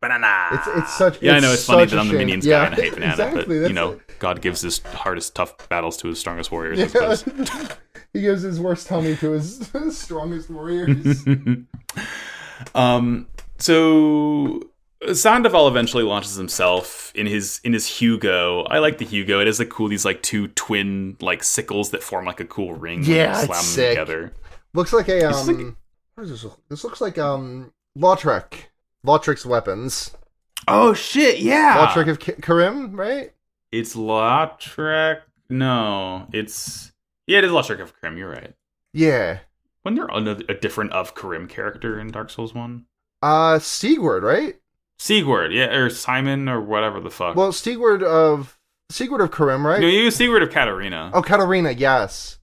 [0.01, 0.49] banana.
[0.53, 1.21] It's it's such.
[1.21, 2.81] yeah, I know it's funny such that a I'm the minions yeah, guy and I
[2.81, 3.41] hate banana, exactly.
[3.43, 4.19] but that's you know, it.
[4.19, 6.79] God gives his hardest tough battles to his strongest warriors.
[6.79, 7.15] I Yeah.
[7.15, 7.77] suppose.
[8.13, 11.23] he gives his worst tummy to his, his strongest warriors.
[12.75, 14.61] um so
[15.13, 18.63] Sandoval eventually launches himself in his in his Hugo.
[18.63, 19.39] I like the Hugo.
[19.39, 22.73] It is like cool these like two twin like sickles that form like a cool
[22.73, 22.99] ring.
[23.01, 23.89] when you Yeah, it's slam them sick.
[23.91, 24.33] together.
[24.73, 25.47] Looks like a um.
[25.47, 25.75] like-
[26.15, 26.51] what does this?
[26.69, 28.53] This looks like um Lautrec.
[29.05, 30.11] Lautrec's weapons.
[30.67, 31.39] Oh shit!
[31.39, 33.33] Yeah, Lautrec of K- Carim, right?
[33.71, 35.21] it's Lautrec.
[35.49, 36.91] No, it's
[37.27, 38.17] yeah, it is Lautrec of Carim.
[38.17, 38.53] You're right.
[38.93, 39.39] Yeah.
[39.83, 42.85] Wasn't there another, a different of Carim character in Dark Souls One?
[43.23, 44.55] Uh, Sigurd, right?
[44.99, 47.35] Sigurd, yeah, or Simon or whatever the fuck.
[47.35, 48.59] Well, Sigurd of
[48.91, 49.81] Sigurd of Carim, right?
[49.81, 51.09] no, you use Sigurd of Catarina.
[51.13, 52.37] Oh, Catarina, yes.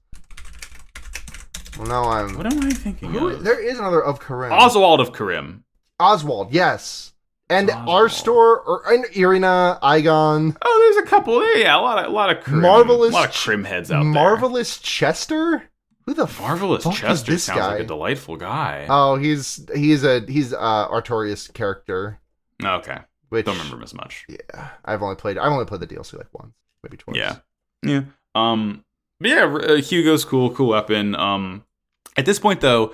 [1.77, 2.35] Well, now I'm.
[2.35, 3.43] What am I thinking Who, of?
[3.45, 4.51] there is another of Carim.
[4.51, 5.63] Oswald of Carim.
[5.99, 7.13] Oswald, yes.
[7.49, 8.11] And Oswald.
[8.11, 8.27] Arstor,
[8.67, 11.43] or and Irina, Eygon, Oh, there's a couple.
[11.57, 14.03] Yeah, a lot of a lot of Krim, Marvelous a lot of Krim heads out
[14.03, 14.11] there.
[14.11, 15.63] Marvelous Chester.
[16.05, 17.67] Who the Marvelous fuck is Chester this sounds guy?
[17.73, 18.85] like a delightful guy.
[18.89, 22.19] Oh, he's he's a he's uh Artorias character.
[22.63, 22.99] okay,
[23.29, 24.25] Which don't remember him as much.
[24.29, 26.53] Yeah, I've only played I've only played the DLC like once,
[26.83, 27.15] maybe twice.
[27.17, 27.35] Yeah,
[27.83, 28.01] yeah.
[28.35, 28.83] Um,
[29.19, 31.13] but yeah, uh, Hugo's cool, cool weapon.
[31.15, 31.63] Um,
[32.15, 32.93] at this point though,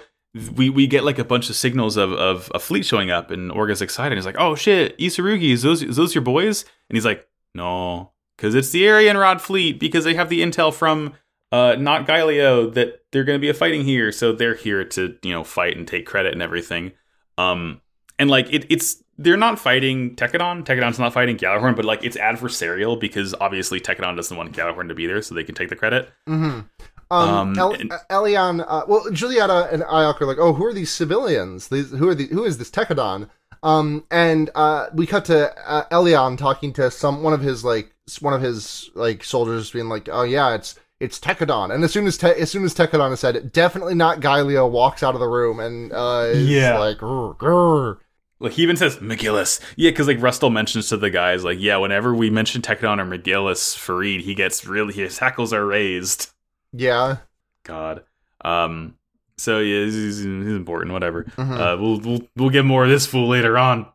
[0.56, 3.52] we we get like a bunch of signals of of a fleet showing up, and
[3.52, 4.18] Orga's excited.
[4.18, 8.12] He's like, "Oh shit, Isurugi, is those is those your boys?" And he's like, "No,
[8.36, 11.14] because it's the Arianrhod fleet because they have the intel from
[11.52, 15.16] uh, not Gaelio that they're going to be a fighting here, so they're here to
[15.24, 16.92] you know fight and take credit and everything.
[17.38, 17.82] Um,
[18.20, 20.66] and like it, it's they're not fighting Tekkadan.
[20.66, 24.96] Tekkadan's not fighting Gjallarhorn, but like it's adversarial because obviously Tekkadan doesn't want Gjallarhorn to
[24.96, 26.10] be there, so they can take the credit.
[26.28, 26.62] Mm-hmm.
[27.12, 30.74] Um, Um, El- and- Elion, uh, well, Julieta and Iok are like, oh, who are
[30.74, 31.68] these civilians?
[31.68, 33.30] These, who are the, who is this Tekkadan?
[33.64, 37.92] Um, and uh, we cut to uh, Elion talking to some one of his like
[38.22, 41.74] one of his like soldiers, being like, oh yeah, it's it's Tekkadan.
[41.74, 45.02] And as soon as te- as soon as Tekkadan is said, definitely not Gaelio walks
[45.04, 46.78] out of the room and uh, is Yeah.
[46.78, 47.98] like, "Grr, grr."
[48.40, 49.60] Like he even says McGillis.
[49.78, 53.06] Yeah, because like Rustal mentions to the guys, like, yeah, whenever we mention Tekkadan or
[53.18, 56.30] McGillis, Fareed, he gets really his hackles are raised.
[56.76, 57.18] Yeah,
[57.64, 58.04] God.
[58.44, 58.96] Um.
[59.38, 60.94] So yeah, he's, he's, he's important.
[60.94, 61.24] Whatever.
[61.24, 61.60] Mhm.
[61.60, 63.86] Uh, we'll we'll we'll get more of this fool later on.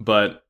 [0.00, 0.44] But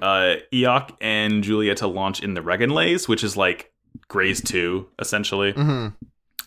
[0.00, 3.72] uh, Iok and Julieta launch in the Reginlaze, which is like
[4.08, 5.52] Graze two essentially.
[5.52, 5.94] Mhm.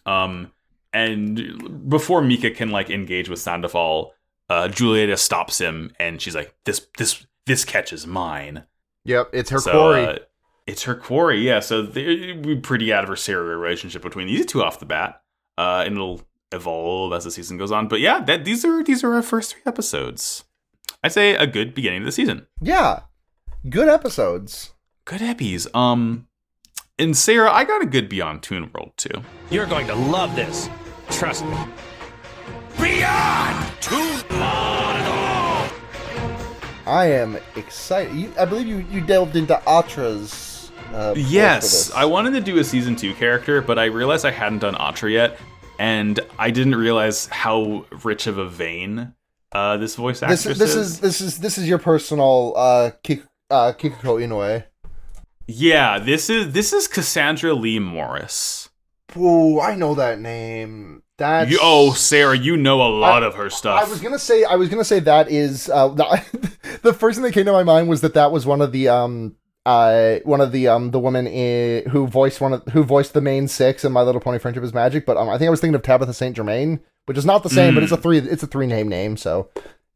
[0.05, 0.51] Um,
[0.93, 4.13] and before Mika can like engage with Sandoval,
[4.49, 8.63] uh, Julieta stops him, and she's like, "This this this catch is mine."
[9.05, 10.05] yep, it's her so, quarry.
[10.05, 10.15] uh,
[10.67, 11.59] it's her quarry, yeah.
[11.59, 15.21] So there'd pretty adversarial relationship between these two off the bat,
[15.57, 16.21] uh, and it'll
[16.51, 17.87] evolve as the season goes on.
[17.87, 20.43] But yeah, that these are these are our first three episodes.
[21.03, 22.47] I'd say a good beginning of the season.
[22.61, 23.01] yeah,
[23.69, 24.73] good episodes.
[25.05, 25.67] Good eppies.
[25.75, 26.27] Um,
[26.97, 29.21] and Sarah, I got a good Beyond Toon World too.
[29.49, 30.69] You're going to love this.
[31.09, 31.57] Trust me.
[32.79, 35.71] Beyond Toon World.
[36.85, 38.15] I am excited.
[38.15, 40.52] You, I believe you, you delved into Atra's.
[40.93, 41.91] Uh, Yes.
[41.91, 45.11] I wanted to do a season two character, but I realized I hadn't done Atra
[45.11, 45.39] yet,
[45.79, 49.13] and I didn't realize how rich of a vein
[49.53, 53.23] uh, this voice This, actress this is this is this is your personal uh, Kik,
[53.49, 54.63] uh Kikuko Inoue.
[55.47, 58.69] Yeah, this is this is Cassandra Lee Morris.
[59.15, 61.03] Ooh, I know that name.
[61.17, 63.85] That's You, oh, Sarah, you know a lot of her stuff.
[63.85, 67.23] I was gonna say I was gonna say that is uh, the, the first thing
[67.23, 70.41] that came to my mind was that that was one of the um uh one
[70.41, 73.85] of the um the women in, who voiced one of who voiced the main six
[73.85, 75.81] in My Little Pony Friendship is Magic, but um I think I was thinking of
[75.83, 78.67] Tabitha Saint Germain, which is not the same, but it's a three it's a three
[78.67, 79.15] name name.
[79.17, 79.49] So,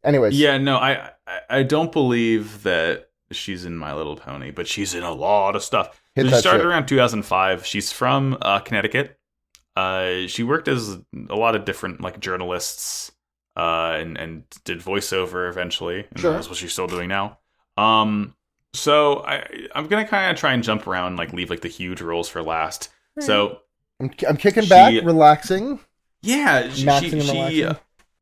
[0.04, 1.12] anyways, yeah, no, I,
[1.50, 5.64] I don't believe that she's in My Little Pony, but she's in a lot of
[5.64, 6.02] stuff.
[6.18, 6.66] She started shit.
[6.66, 7.66] around 2005.
[7.66, 9.20] She's from uh, Connecticut.
[9.76, 10.98] Uh, she worked as
[11.30, 13.12] a lot of different like journalists,
[13.58, 16.06] uh, and and did voiceover eventually.
[16.10, 16.34] And Sure.
[16.34, 17.38] that's what she's still doing now.
[17.76, 18.34] Um,
[18.78, 19.46] so I
[19.76, 22.42] I'm gonna kind of try and jump around, like leave like the huge roles for
[22.44, 22.90] last.
[23.20, 23.60] So
[24.00, 25.80] I'm, I'm kicking She- back, relaxing.
[26.22, 27.66] yeah, she Maxing she, she relaxing.
[27.66, 27.76] uh,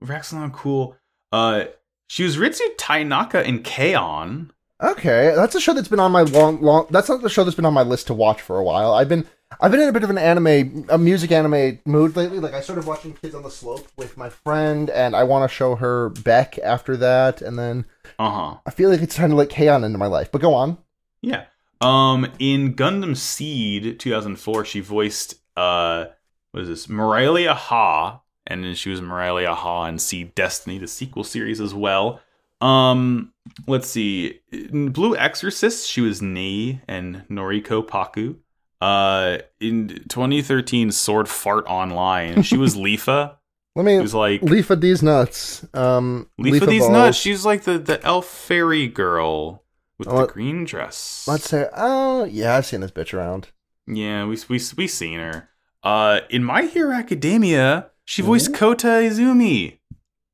[0.03, 0.95] Raxalon cool.
[1.31, 1.65] Uh,
[2.07, 4.51] she was Ritsu Tainaka in K-On!
[4.81, 6.85] Okay, that's a show that's been on my long, long.
[6.91, 8.93] That's not the show that's been on my list to watch for a while.
[8.93, 9.25] I've been,
[9.59, 12.39] I've been in a bit of an anime, a music anime mood lately.
[12.39, 15.53] Like I started watching Kids on the Slope with my friend, and I want to
[15.55, 17.85] show her Beck after that, and then
[18.19, 18.57] Uh huh.
[18.65, 19.83] I feel like it's trying to let K-On!
[19.83, 20.31] into my life.
[20.31, 20.77] But go on.
[21.21, 21.45] Yeah.
[21.81, 26.05] Um, in Gundam Seed 2004, she voiced uh,
[26.51, 26.89] what is this?
[26.89, 31.73] Morelia Ha, and then she was Morelia Ha in Seed Destiny, the sequel series as
[31.73, 32.21] well.
[32.61, 33.33] Um,
[33.67, 34.39] let's see.
[34.51, 38.37] In Blue Exorcist, she was Nei and Noriko Paku.
[38.81, 43.35] Uh, in 2013, Sword Fart Online, she was Leafa.
[43.75, 45.65] Let me was like of these nuts.
[45.73, 46.29] Um,
[46.63, 46.91] of these balls.
[46.91, 47.17] nuts.
[47.17, 49.63] She's like the the elf fairy girl
[49.99, 51.25] with Oh, the green dress.
[51.27, 53.49] Let's say, oh yeah, I've seen this bitch around.
[53.87, 55.49] Yeah, we we we seen her.
[55.83, 58.27] Uh, in My Hero Academia, she Hmm?
[58.27, 59.79] voiced Kota Izumi.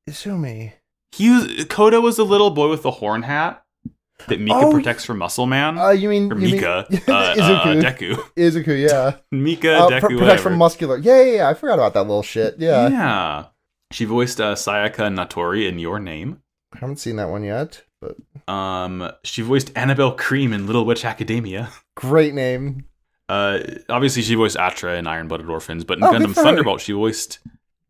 [0.09, 0.73] Izumi.
[1.11, 3.63] He was Kota was the little boy with the horn hat
[4.27, 5.77] that Mika Oh, protects from Muscle Man.
[5.77, 7.81] Uh, you mean or you mean- Mika, uh, uh, Izuku.
[7.81, 9.15] Deku, Izuku, yeah.
[9.31, 10.41] Mika, Uh, Deku, pr- protect whatever.
[10.41, 10.97] from muscular.
[10.97, 11.49] Yeah, yeah, yeah.
[11.49, 12.55] I forgot about that little shit.
[12.59, 12.87] Yeah.
[12.89, 13.45] yeah.
[13.91, 16.41] She voiced uh, Sayaka Natori in Your Name.
[16.73, 18.15] I haven't seen that one yet, but
[18.51, 21.69] Um, she voiced Annabelle Cream in Little Witch Academia.
[21.95, 22.85] great name.
[23.27, 26.43] Uh, obviously she voiced Atra in Iron Blooded Orphans, but in Oh, Gundam for her.
[26.47, 27.39] Thunderbolt she voiced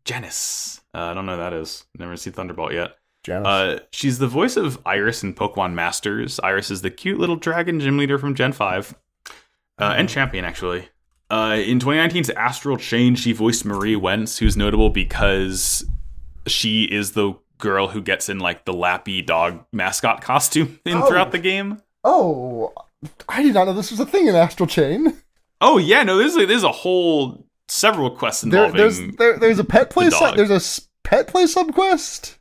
[0.04, 0.80] Janice.
[0.94, 1.84] Uh, I don't know who that is.
[1.98, 2.96] Never seen Thunderbolt yet.
[3.28, 6.40] Uh, she's the voice of Iris in Pokemon Masters.
[6.40, 8.94] Iris is the cute little dragon gym leader from Gen 5.
[9.80, 10.88] Uh, and champion, actually.
[11.30, 15.84] Uh, in 2019's Astral Chain, she voiced Marie Wentz, who's notable because
[16.46, 21.06] she is the girl who gets in like the lappy dog mascot costume in Oh.
[21.06, 21.80] throughout the game.
[22.04, 22.72] oh,
[23.28, 25.16] I did not know this was a thing in Astral Chain.
[25.60, 28.76] Oh yeah, no, there's a, there's a whole several quests There, involving.
[28.76, 30.08] there's there, there's a pet play.
[30.08, 32.36] the Su- there's a pet play subquest.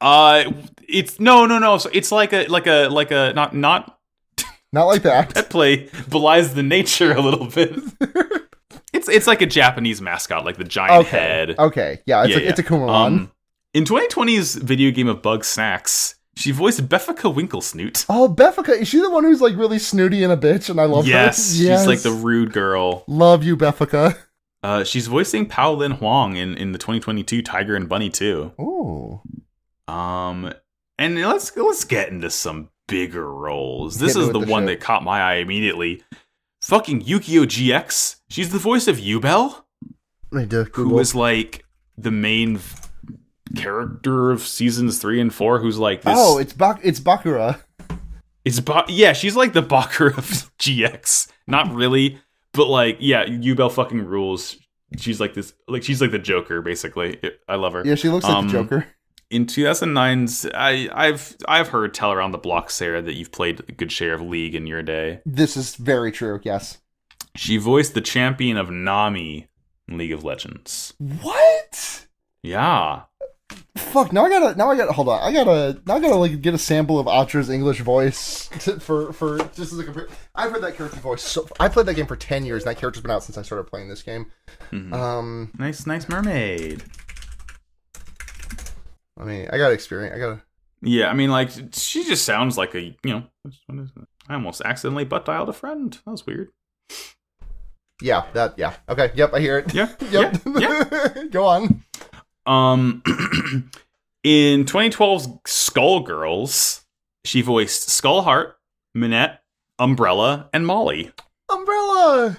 [0.00, 0.50] Uh,
[0.88, 1.78] it's no, no, no.
[1.78, 3.96] So it's like a, like a, like a, not, not.
[4.72, 5.30] Not like that.
[5.34, 7.74] That play belies the nature a little bit.
[8.92, 11.18] it's it's like a Japanese mascot, like the giant Okay.
[11.18, 11.58] head.
[11.58, 11.98] Okay.
[12.06, 12.68] Yeah, it's Yeah, a it's a yeah.
[12.68, 12.88] Kumamon.
[13.06, 13.32] Um,
[13.74, 18.06] in 2020's video game of Bugsnax, she voiced Beffica Winklesnoot.
[18.08, 20.70] oh, Beffica, is she the one who's like really snooty and a bitch?
[20.70, 21.64] And I love yes, her.
[21.64, 23.02] she's like the rude girl.
[23.08, 24.16] love you, Beffica.
[24.62, 28.52] Uh, she's voicing Pao Lin Huang in, in the 2022 Tiger and Bunny 2.
[28.60, 29.20] Ooh.
[29.90, 30.52] Um,
[30.98, 33.98] and let's let's get into some bigger roles.
[33.98, 34.78] This Hit is the the one shit.
[34.80, 36.02] that caught my eye immediately.
[36.62, 38.16] Fucking Yu-Gi-Oh GX.
[38.28, 39.62] She's the voice of Yubel,
[40.30, 41.20] Let me do who Google.
[41.20, 41.64] like
[41.96, 42.76] the main v-
[43.56, 45.58] character of seasons three and four.
[45.60, 46.14] Who's like this?
[46.16, 47.60] oh, it's Bak- it's Bakura.
[48.44, 51.28] It's ba- yeah, she's like the Bakura of GX.
[51.46, 52.18] Not really,
[52.52, 54.56] but like yeah, Yubel fucking rules.
[54.98, 57.18] She's like this, like she's like the Joker basically.
[57.48, 57.82] I love her.
[57.84, 58.86] Yeah, she looks like Um, the Joker.
[59.30, 63.72] In 2009's, I, I've I've heard tell around the block, Sarah, that you've played a
[63.72, 65.20] good share of League in your day.
[65.24, 66.40] This is very true.
[66.42, 66.78] Yes.
[67.36, 69.48] She voiced the champion of Nami
[69.86, 70.94] in League of Legends.
[70.98, 72.06] What?
[72.42, 73.02] Yeah,
[73.76, 74.12] Fuck!
[74.12, 74.56] Now I gotta.
[74.56, 74.92] Now I gotta.
[74.92, 75.20] Hold on.
[75.20, 75.80] I gotta.
[75.86, 79.72] Now I gotta like get a sample of Atra's English voice to, for for just
[79.72, 80.08] as a compare.
[80.34, 81.22] I've heard that character voice.
[81.22, 83.42] So I played that game for ten years, and that character's been out since I
[83.42, 84.26] started playing this game.
[84.72, 84.92] Mhm.
[84.92, 86.84] Um, nice, nice mermaid.
[89.20, 90.16] I mean, I got experience.
[90.16, 90.42] I gotta.
[90.82, 93.22] Yeah, I mean, like she just sounds like a you know.
[93.42, 94.04] What is it?
[94.28, 95.92] I almost accidentally butt dialed a friend.
[96.04, 96.50] That was weird.
[98.00, 98.24] Yeah.
[98.32, 98.54] That.
[98.58, 98.74] Yeah.
[98.88, 99.10] Okay.
[99.14, 99.34] Yep.
[99.34, 99.74] I hear it.
[99.74, 100.36] Yeah, Yep.
[100.58, 101.82] yeah, Go on.
[102.46, 103.02] Um,
[104.24, 106.82] in 2012's Skullgirls,
[107.24, 108.54] she voiced Skullheart,
[108.94, 109.42] Minette,
[109.78, 111.12] Umbrella, and Molly.
[111.50, 112.38] Umbrella.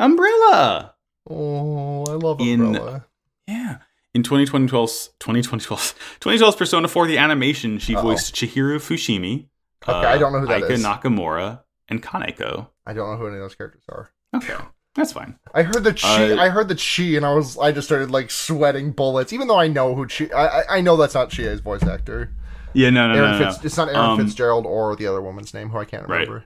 [0.00, 0.94] Umbrella.
[1.28, 3.06] Oh, I love In- Umbrella.
[3.46, 3.78] Yeah.
[4.14, 8.02] In 2012's 2012's 2012's Persona 4 the animation, she Uh-oh.
[8.02, 9.46] voiced Chihiro Fushimi.
[9.88, 10.84] uh, Okay, I don't know who that Aika is.
[10.84, 12.68] Nakamura and Kaneko.
[12.86, 14.10] I don't know who any of those characters are.
[14.34, 14.54] Okay,
[14.94, 15.38] that's fine.
[15.54, 16.32] I heard the chi.
[16.32, 17.56] Uh, I heard the chi, and I was.
[17.58, 20.28] I just started like sweating bullets, even though I know who chi.
[20.34, 22.32] I I, know that's not Chia's voice actor.
[22.74, 23.52] Yeah, no, no, Erin no, no.
[23.52, 26.20] Fitz, It's not Erin Um, Fitzgerald or the other woman's name, who I can't Right.
[26.26, 26.44] remember.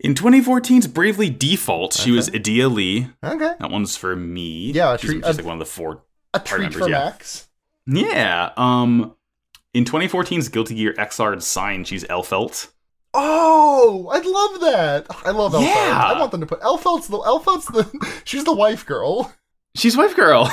[0.00, 3.08] In 2014's Bravely Default, she was Edea Lee.
[3.24, 3.52] Okay.
[3.58, 4.70] That one's for me.
[4.72, 6.02] Yeah, she's, treat- she's a- like one of the four
[6.36, 6.98] A treat members, for yeah.
[7.04, 7.48] Max.
[7.86, 8.50] Yeah.
[8.56, 9.14] Um
[9.74, 12.68] in 2014's Guilty Gear Xrd sign, she's Elfelt.
[13.18, 15.06] Oh, I love that.
[15.26, 15.62] I love Elfelt.
[15.62, 16.02] Yeah.
[16.14, 18.20] I want them to put Elfelt's the Elfelt's the.
[18.24, 19.32] She's the wife girl.
[19.74, 20.50] She's wife girl.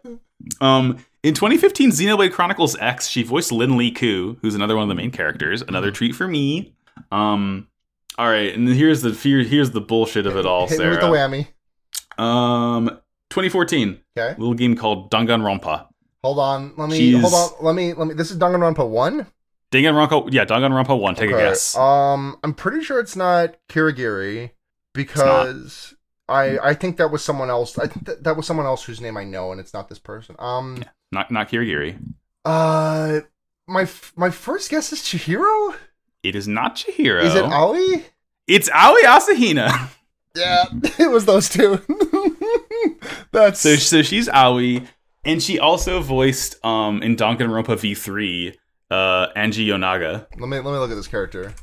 [0.60, 4.88] um in 2015 Xenoblade Chronicles X, she voiced Lin Lee Koo, who's another one of
[4.88, 5.62] the main characters.
[5.62, 5.94] Another Mm-hmm.
[5.94, 6.74] treat for me.
[7.10, 7.68] Um
[8.16, 11.00] all right, and here's the here, here's the bullshit of it all, Hit me with
[11.00, 11.12] the Sarah.
[11.28, 12.22] whammy.
[12.22, 13.00] Um
[13.34, 14.34] 2014, Okay.
[14.38, 15.88] little game called Danganronpa.
[16.22, 16.72] Hold on.
[16.76, 16.96] Let me.
[16.96, 17.64] She's- Hold on.
[17.66, 17.92] Let me.
[17.92, 18.14] Let me.
[18.14, 19.26] This is Danganronpa one.
[19.72, 21.76] Danganronpa, yeah, Danganronpa 1, take a guess.
[21.76, 24.50] Um, I'm pretty sure it's not Kirigiri
[24.92, 25.94] because
[26.28, 27.76] I I think that was someone else.
[27.76, 29.98] I think that, that was someone else whose name I know, and it's not this
[29.98, 30.36] person.
[30.38, 31.98] Um, not not Kirigiri.
[32.44, 33.20] uh,
[33.66, 35.74] my f- my first guess is Chihiro.
[36.22, 37.24] It is not Chihiro.
[37.24, 38.04] Is it Aoi?
[38.46, 39.88] It's Aoi Asahina.
[40.36, 40.64] Yeah,
[40.98, 41.80] it was those two.
[43.32, 44.82] That's So, so she's Aoi,
[45.24, 48.54] and she also voiced um in Danganronpa V3
[48.90, 50.26] uh Angie Yonaga.
[50.38, 51.54] let me let me look at this character.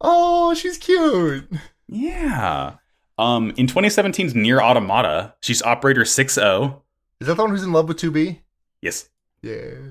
[0.00, 1.48] Oh, she's cute.
[1.88, 2.74] Yeah.
[3.18, 6.80] Um in 2017's NieR Automata, she's Operator 6-0.
[7.20, 8.40] Is that the one who's in love with 2B?
[8.80, 9.08] Yes.
[9.42, 9.90] Yeah.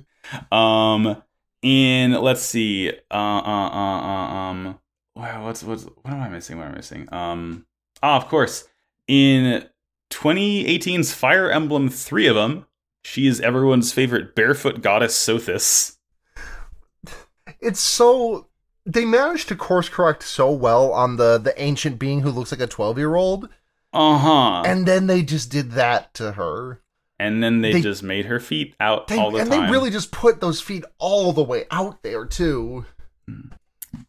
[0.52, 1.22] Um
[1.62, 2.90] in let's see.
[3.12, 4.80] Uh uh uh, uh um
[5.18, 6.58] wow, what's what's what am I missing?
[6.58, 7.08] What am I missing?
[7.14, 7.66] Um
[8.04, 8.68] ah, of course.
[9.08, 9.66] In
[10.12, 12.66] 2018's Fire Emblem 3 of them,
[13.04, 15.96] she is everyone's favorite barefoot goddess Sothis.
[17.62, 18.48] it's so
[18.86, 22.62] they managed to course correct so well on the the ancient being who looks like
[22.62, 23.50] a 12 year old
[23.94, 24.64] Uh-huh.
[24.66, 26.82] and then they just did that to her
[27.20, 29.60] And then they, They- just made her feet out they, all the and time.
[29.62, 32.86] And they really just put those feet all the way out there too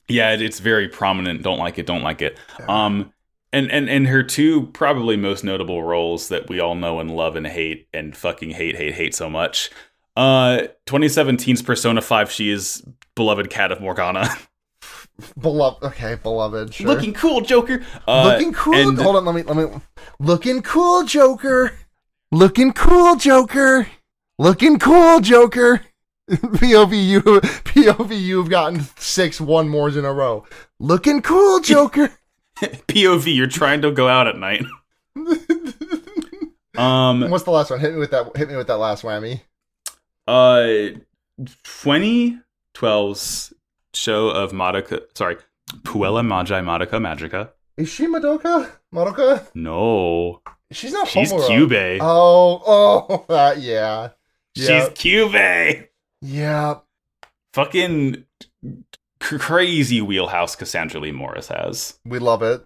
[0.09, 1.43] yeah, it- it's very prominent.
[1.43, 1.87] Don't like it.
[1.87, 2.39] Don't like it.
[2.69, 3.13] Um,
[3.53, 7.35] and and and her two probably most notable roles that we all know and love
[7.37, 9.71] and hate and fucking hate hate hate so much.
[10.17, 12.31] Uh, 2017's Persona 5.
[12.31, 12.83] She is
[13.15, 14.29] beloved cat of Morgana.
[15.41, 16.87] beloved okay beloved sure.
[16.87, 17.83] Looking cool, Joker.
[18.07, 19.81] Uh, looking cool and- hold on let me let me
[20.21, 21.73] looking cool joker
[22.31, 23.89] looking cool joker
[24.39, 25.81] looking cool joker
[26.29, 30.45] POV you POV you've gotten six one mores in a row
[30.79, 32.11] looking cool joker
[32.61, 33.35] POV.
[33.35, 34.65] You're trying to go out at night.
[36.77, 37.79] um, What's the last one?
[37.81, 38.37] Hit me with that.
[38.37, 39.43] Hit me with that last whammy.
[40.27, 40.99] Uh,
[41.41, 43.55] 2012's
[43.95, 45.37] show of Madoka, sorry,
[45.83, 47.51] Puella Magi Madoka Magica.
[47.77, 48.71] Is she Madoka?
[48.93, 49.47] Madoka?
[49.55, 51.49] No, She's not she's Homura.
[51.49, 51.99] Kyubey.
[52.01, 54.11] Oh, oh, uh, yeah.
[54.55, 54.69] She's.
[54.69, 55.89] Kyubey.
[56.21, 56.77] Yeah.
[57.53, 58.25] Fucking
[59.23, 61.99] c- crazy wheelhouse Cassandra Lee Morris has.
[62.05, 62.65] We love it.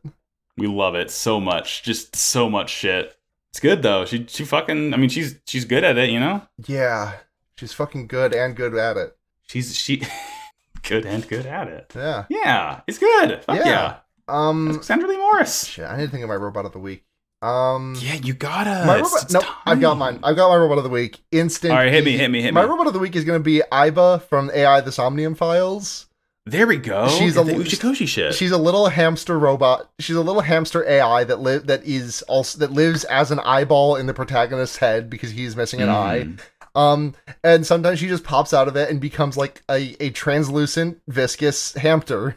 [0.57, 1.83] We love it so much.
[1.83, 3.17] Just so much shit.
[3.51, 4.05] It's good though.
[4.05, 6.43] She she fucking I mean she's she's good at it, you know?
[6.67, 7.15] Yeah.
[7.59, 9.17] She's fucking good and good at it.
[9.49, 10.03] She's she
[10.83, 11.93] good and good at it.
[11.95, 12.25] Yeah.
[12.29, 13.45] Yeah, it's good.
[13.45, 13.67] Fuck Yeah.
[13.67, 13.97] yeah.
[14.27, 15.67] That's Um Cassandra Lee Morris.
[15.67, 17.05] shit, I need to think of my robot of the week.
[17.43, 18.85] Um Yeah, you gotta.
[18.87, 19.55] my robot, no, time.
[19.67, 20.21] I've got mine.
[20.23, 21.21] I've got my robot of the week.
[21.33, 21.73] Instant.
[21.73, 22.61] All right, hit me, hit me, hit me.
[22.61, 26.07] My robot of the week is going to be Aiba from AI The Somnium Files.
[26.45, 27.09] There we go.
[27.09, 28.35] She's a- Uchikoshi shit.
[28.35, 29.91] She's a little hamster robot.
[30.01, 33.97] She's a little hamster AI that live that is also that lives as an eyeball
[33.97, 36.25] in the protagonist's head because he's missing an eye.
[36.25, 36.41] Mm.
[36.75, 37.15] Um,
[37.45, 41.75] and sometimes she just pops out of it and becomes like a, a translucent, viscous
[41.75, 42.37] hamster.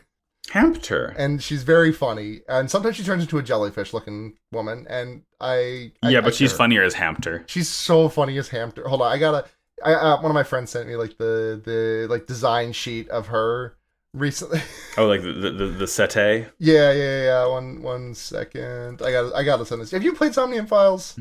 [0.51, 1.13] Hampter.
[1.17, 2.41] And she's very funny.
[2.47, 4.85] And sometimes she turns into a jellyfish looking woman.
[4.89, 6.57] And I, I yeah, I but she's care.
[6.57, 7.43] funnier as Hampter.
[7.47, 8.87] She's so funny as hamster.
[8.87, 9.45] Hold on, I gotta.
[9.83, 13.27] I, uh, one of my friends sent me like the the like design sheet of
[13.27, 13.75] her
[14.13, 14.61] recently.
[14.97, 16.47] Oh, like the the, the, sete.
[16.57, 17.45] yeah, yeah, yeah.
[17.47, 19.01] One one second.
[19.01, 19.91] I got I gotta send this.
[19.91, 21.19] Have you played Somnium Files?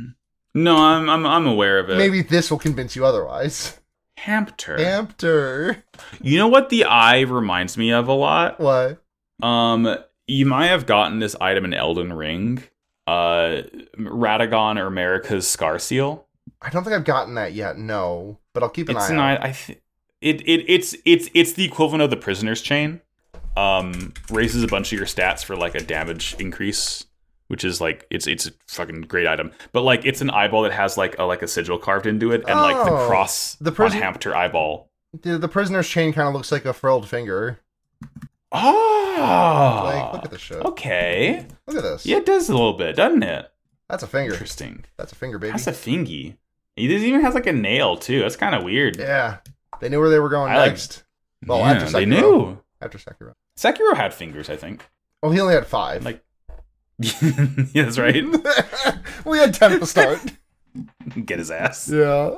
[0.55, 1.99] No, I'm I'm I'm aware of it.
[1.99, 3.81] Maybe this will convince you otherwise.
[4.17, 4.79] Hampter.
[4.79, 5.83] Hamster.
[6.23, 8.61] You know what the eye reminds me of a lot?
[8.61, 9.03] What?
[9.43, 9.97] Um,
[10.27, 12.63] you might have gotten this item in Elden Ring.
[13.07, 13.63] Uh,
[13.99, 16.27] Radagon or Marika's Scar Seal.
[16.63, 17.77] I don't think I've gotten that yet.
[17.77, 19.45] No, but I'll keep an It's eye an out.
[19.45, 19.79] I th-
[20.23, 23.01] it it it's it's it's the equivalent of the Prisoner's Chain.
[23.57, 27.05] Um, raises a bunch of your stats for like a damage increase,
[27.49, 29.53] which is like it's it's a fucking great item.
[29.73, 32.43] But like it's an eyeball that has like a like a sigil carved into it,
[32.49, 34.89] and like the Oh, cross the on prison- Hampter eyeball.
[35.23, 37.61] The, the prisoner's chain kind of looks like a frilled finger.
[38.55, 40.65] Oh, Like, look at this shit.
[40.65, 42.07] Okay, Look at this.
[42.07, 43.51] yeah, it does a little bit, doesn't it?
[43.89, 44.33] That's a finger.
[44.33, 44.85] Interesting.
[44.97, 45.53] That's a finger, baby.
[45.53, 46.37] That's a fingy.
[46.77, 48.21] He even has like a nail too.
[48.21, 48.97] That's kind of weird.
[48.99, 49.39] Yeah.
[49.81, 51.05] They knew where they were going I like- next.
[51.47, 52.59] Well, Yeah, after they knew.
[52.81, 53.35] After Sekiro.
[53.59, 54.85] Sekiro had fingers, I think.
[55.23, 56.05] Oh, he only had five.
[56.05, 56.23] Like-
[56.99, 58.25] yeah, that's right.
[59.25, 60.21] we had ten to start.
[61.27, 61.89] Get his ass.
[61.89, 62.31] yeah.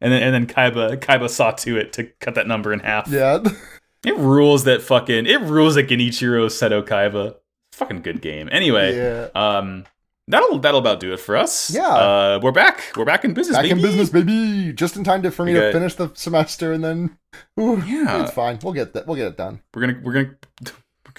[0.00, 3.08] And then and then Kaiba Kaiba saw to it to cut that number in half.
[3.08, 3.38] Yeah.
[4.04, 7.36] It rules that fucking it rules that Genichiro Seto Kaiba.
[7.72, 8.48] Fucking good game.
[8.52, 9.28] Anyway, Yeah.
[9.34, 9.84] um
[10.28, 11.70] that'll that'll about do it for us.
[11.74, 11.86] Yeah.
[11.88, 12.82] Uh we're back.
[12.96, 13.56] We're back in business.
[13.56, 14.72] Back in business, baby.
[14.72, 17.18] Just in time to, for me We to finish the semester, and then
[17.58, 18.22] ooh, Yeah.
[18.22, 18.58] it's fine.
[18.62, 19.06] We'll get that.
[19.06, 19.60] We'll get it done.
[19.74, 20.30] We're gonna we're gonna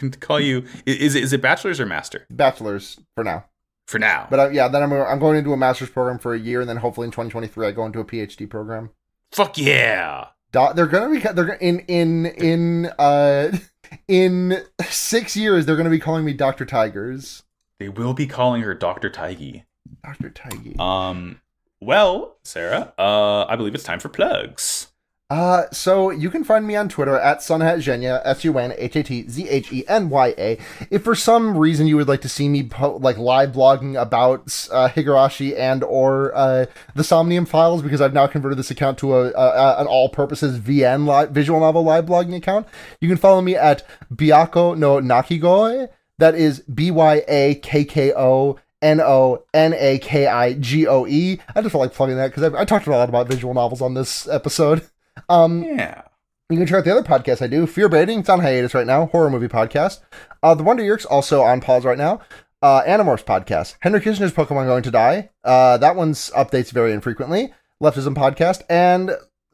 [0.01, 2.25] we're call you is it is it bachelor's or master?
[2.29, 3.45] Bachelor's for now,
[3.87, 4.27] For now.
[4.29, 6.69] but uh, yeah, then I'm I'm going into a master's program for a year, and
[6.69, 8.91] then hopefully in 2023 I go into a PhD program.
[9.31, 10.27] Fuck yeah.
[10.75, 13.51] They're gonna be they're gonna- in in in uh
[14.07, 17.43] in six years they're gonna be calling me Doctor Tigers.
[17.79, 19.09] They will be calling her Dr.
[19.09, 19.63] Taigi.
[20.03, 20.79] Doctor Tigers.
[20.79, 21.41] Um
[21.81, 24.87] well, Sarah, uh I believe it's time for plugs.
[25.31, 30.59] Uh, so you can find me on Twitter at sunhatzhenya, S-U-N-H-A-T-Z-H-E-N-Y-A.
[30.91, 34.41] If for some reason you would like to see me po- like live blogging about
[34.71, 39.15] uh, Higurashi and or uh, the Somnium Files, because I've now converted this account to
[39.15, 39.31] a,
[39.79, 42.67] an all-purposes VN visual novel live blogging account,
[43.01, 43.83] you can follow me at
[44.13, 45.89] Byakko no Nakigoe.
[46.19, 48.59] That is B-Y-A-K-K-O.
[48.81, 51.39] N O N A K I G O E.
[51.55, 53.81] I just felt like plugging that because I, I talked a lot about visual novels
[53.81, 54.87] on this episode.
[55.29, 56.01] Um, Yeah.
[56.49, 58.19] you can check out the other podcast I do, Fear Baiting.
[58.19, 59.99] It's on hiatus right now, horror movie podcast.
[60.43, 62.21] Uh, the Wonder Years also on pause right now.
[62.61, 63.75] Uh, Animorphs podcast.
[63.81, 65.29] Henry Kissinger's Pokemon Going to Die.
[65.43, 67.53] Uh, that one's updates very infrequently.
[67.81, 69.11] Leftism podcast and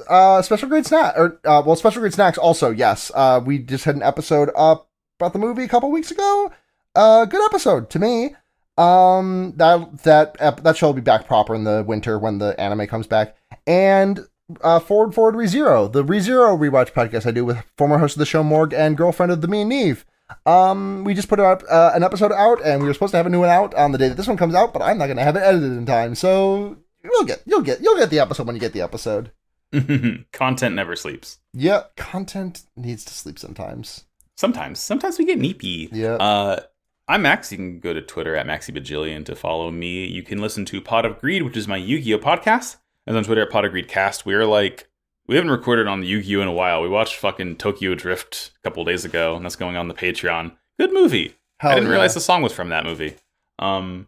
[0.08, 2.70] uh, Special Grade Snack or uh, well, Special Grade Snacks also.
[2.72, 4.90] Yes, uh, we just had an episode up
[5.20, 6.52] about the movie a couple weeks ago.
[6.96, 8.36] Uh, good episode to me.
[8.78, 12.58] Um, that that ep- that show will be back proper in the winter when the
[12.60, 13.36] anime comes back.
[13.68, 14.20] And
[14.62, 18.26] uh, Forward Forward ReZero, the ReZero rewatch podcast I do with former host of the
[18.26, 20.06] show Morg and girlfriend of the Me and Neve.
[20.46, 23.26] Um, we just put out uh, an episode out, and we were supposed to have
[23.26, 25.08] a new one out on the day that this one comes out, but I'm not
[25.08, 28.48] gonna have it edited in time, so you'll get you'll get you'll get the episode
[28.48, 29.32] when you get the episode.
[30.32, 31.40] Content never sleeps.
[31.54, 34.06] Yeah, content needs to sleep sometimes.
[34.36, 34.80] Sometimes.
[34.80, 35.90] Sometimes we get neepy.
[35.92, 36.16] Yeah.
[36.16, 36.62] Uh,
[37.08, 37.52] I'm Max.
[37.52, 40.06] You can go to Twitter at MaxiBajillion to follow me.
[40.06, 42.78] You can listen to Pot of Greed, which is my Yu-Gi-Oh podcast.
[43.08, 44.26] And on Twitter at Pot of Greed Cast.
[44.26, 44.90] We're like,
[45.28, 46.82] we haven't recorded on the Yu-Gi-Oh in a while.
[46.82, 50.56] We watched fucking Tokyo Drift a couple days ago, and that's going on the Patreon.
[50.80, 51.36] Good movie.
[51.60, 51.94] Hell I didn't yeah.
[51.94, 53.16] realize the song was from that movie.
[53.60, 54.08] Um,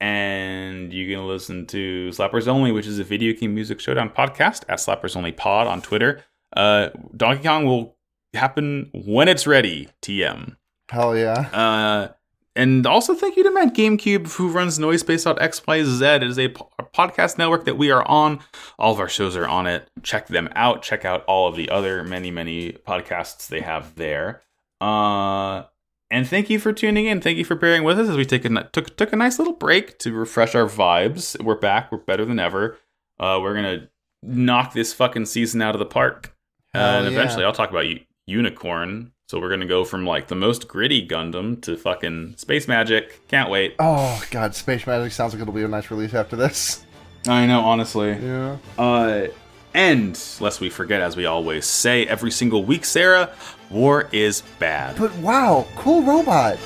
[0.00, 4.62] and you can listen to Slappers Only, which is a video game music showdown podcast
[4.68, 6.22] at Slappers Only Pod on Twitter.
[6.54, 7.96] Uh, Donkey Kong will
[8.34, 9.88] happen when it's ready.
[10.02, 10.56] TM.
[10.90, 11.48] Hell yeah.
[11.52, 12.08] Uh,
[12.56, 16.16] and also thank you to Matt GameCube, who runs Noisepace.xyz.
[16.16, 18.40] It is a po- podcast network that we are on.
[18.78, 19.88] All of our shows are on it.
[20.02, 20.82] Check them out.
[20.82, 24.42] Check out all of the other many, many podcasts they have there.
[24.80, 25.64] Uh,
[26.10, 27.20] and thank you for tuning in.
[27.20, 29.54] Thank you for bearing with us as we take a took took a nice little
[29.54, 31.40] break to refresh our vibes.
[31.42, 31.90] We're back.
[31.90, 32.78] We're better than ever.
[33.18, 33.88] Uh, we're gonna
[34.22, 36.36] knock this fucking season out of the park.
[36.74, 37.12] Uh, and yeah.
[37.12, 37.86] eventually, I'll talk about
[38.26, 39.12] Unicorn.
[39.26, 43.26] So we're gonna go from like the most gritty Gundam to fucking space magic.
[43.28, 43.74] Can't wait.
[43.78, 46.84] Oh god, Space Magic sounds like it'll be a nice release after this.
[47.26, 48.12] I know, honestly.
[48.12, 48.58] Yeah.
[48.76, 49.28] Uh,
[49.72, 53.30] and lest we forget, as we always say every single week, Sarah,
[53.70, 54.98] war is bad.
[54.98, 56.58] But wow, cool robot.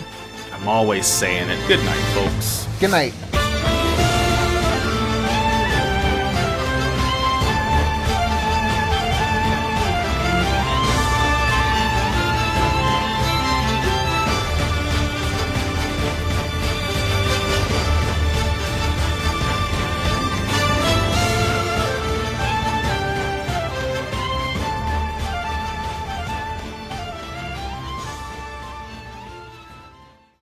[0.53, 1.69] I'm always saying it.
[1.69, 2.67] Good night, folks.
[2.81, 3.15] Good night.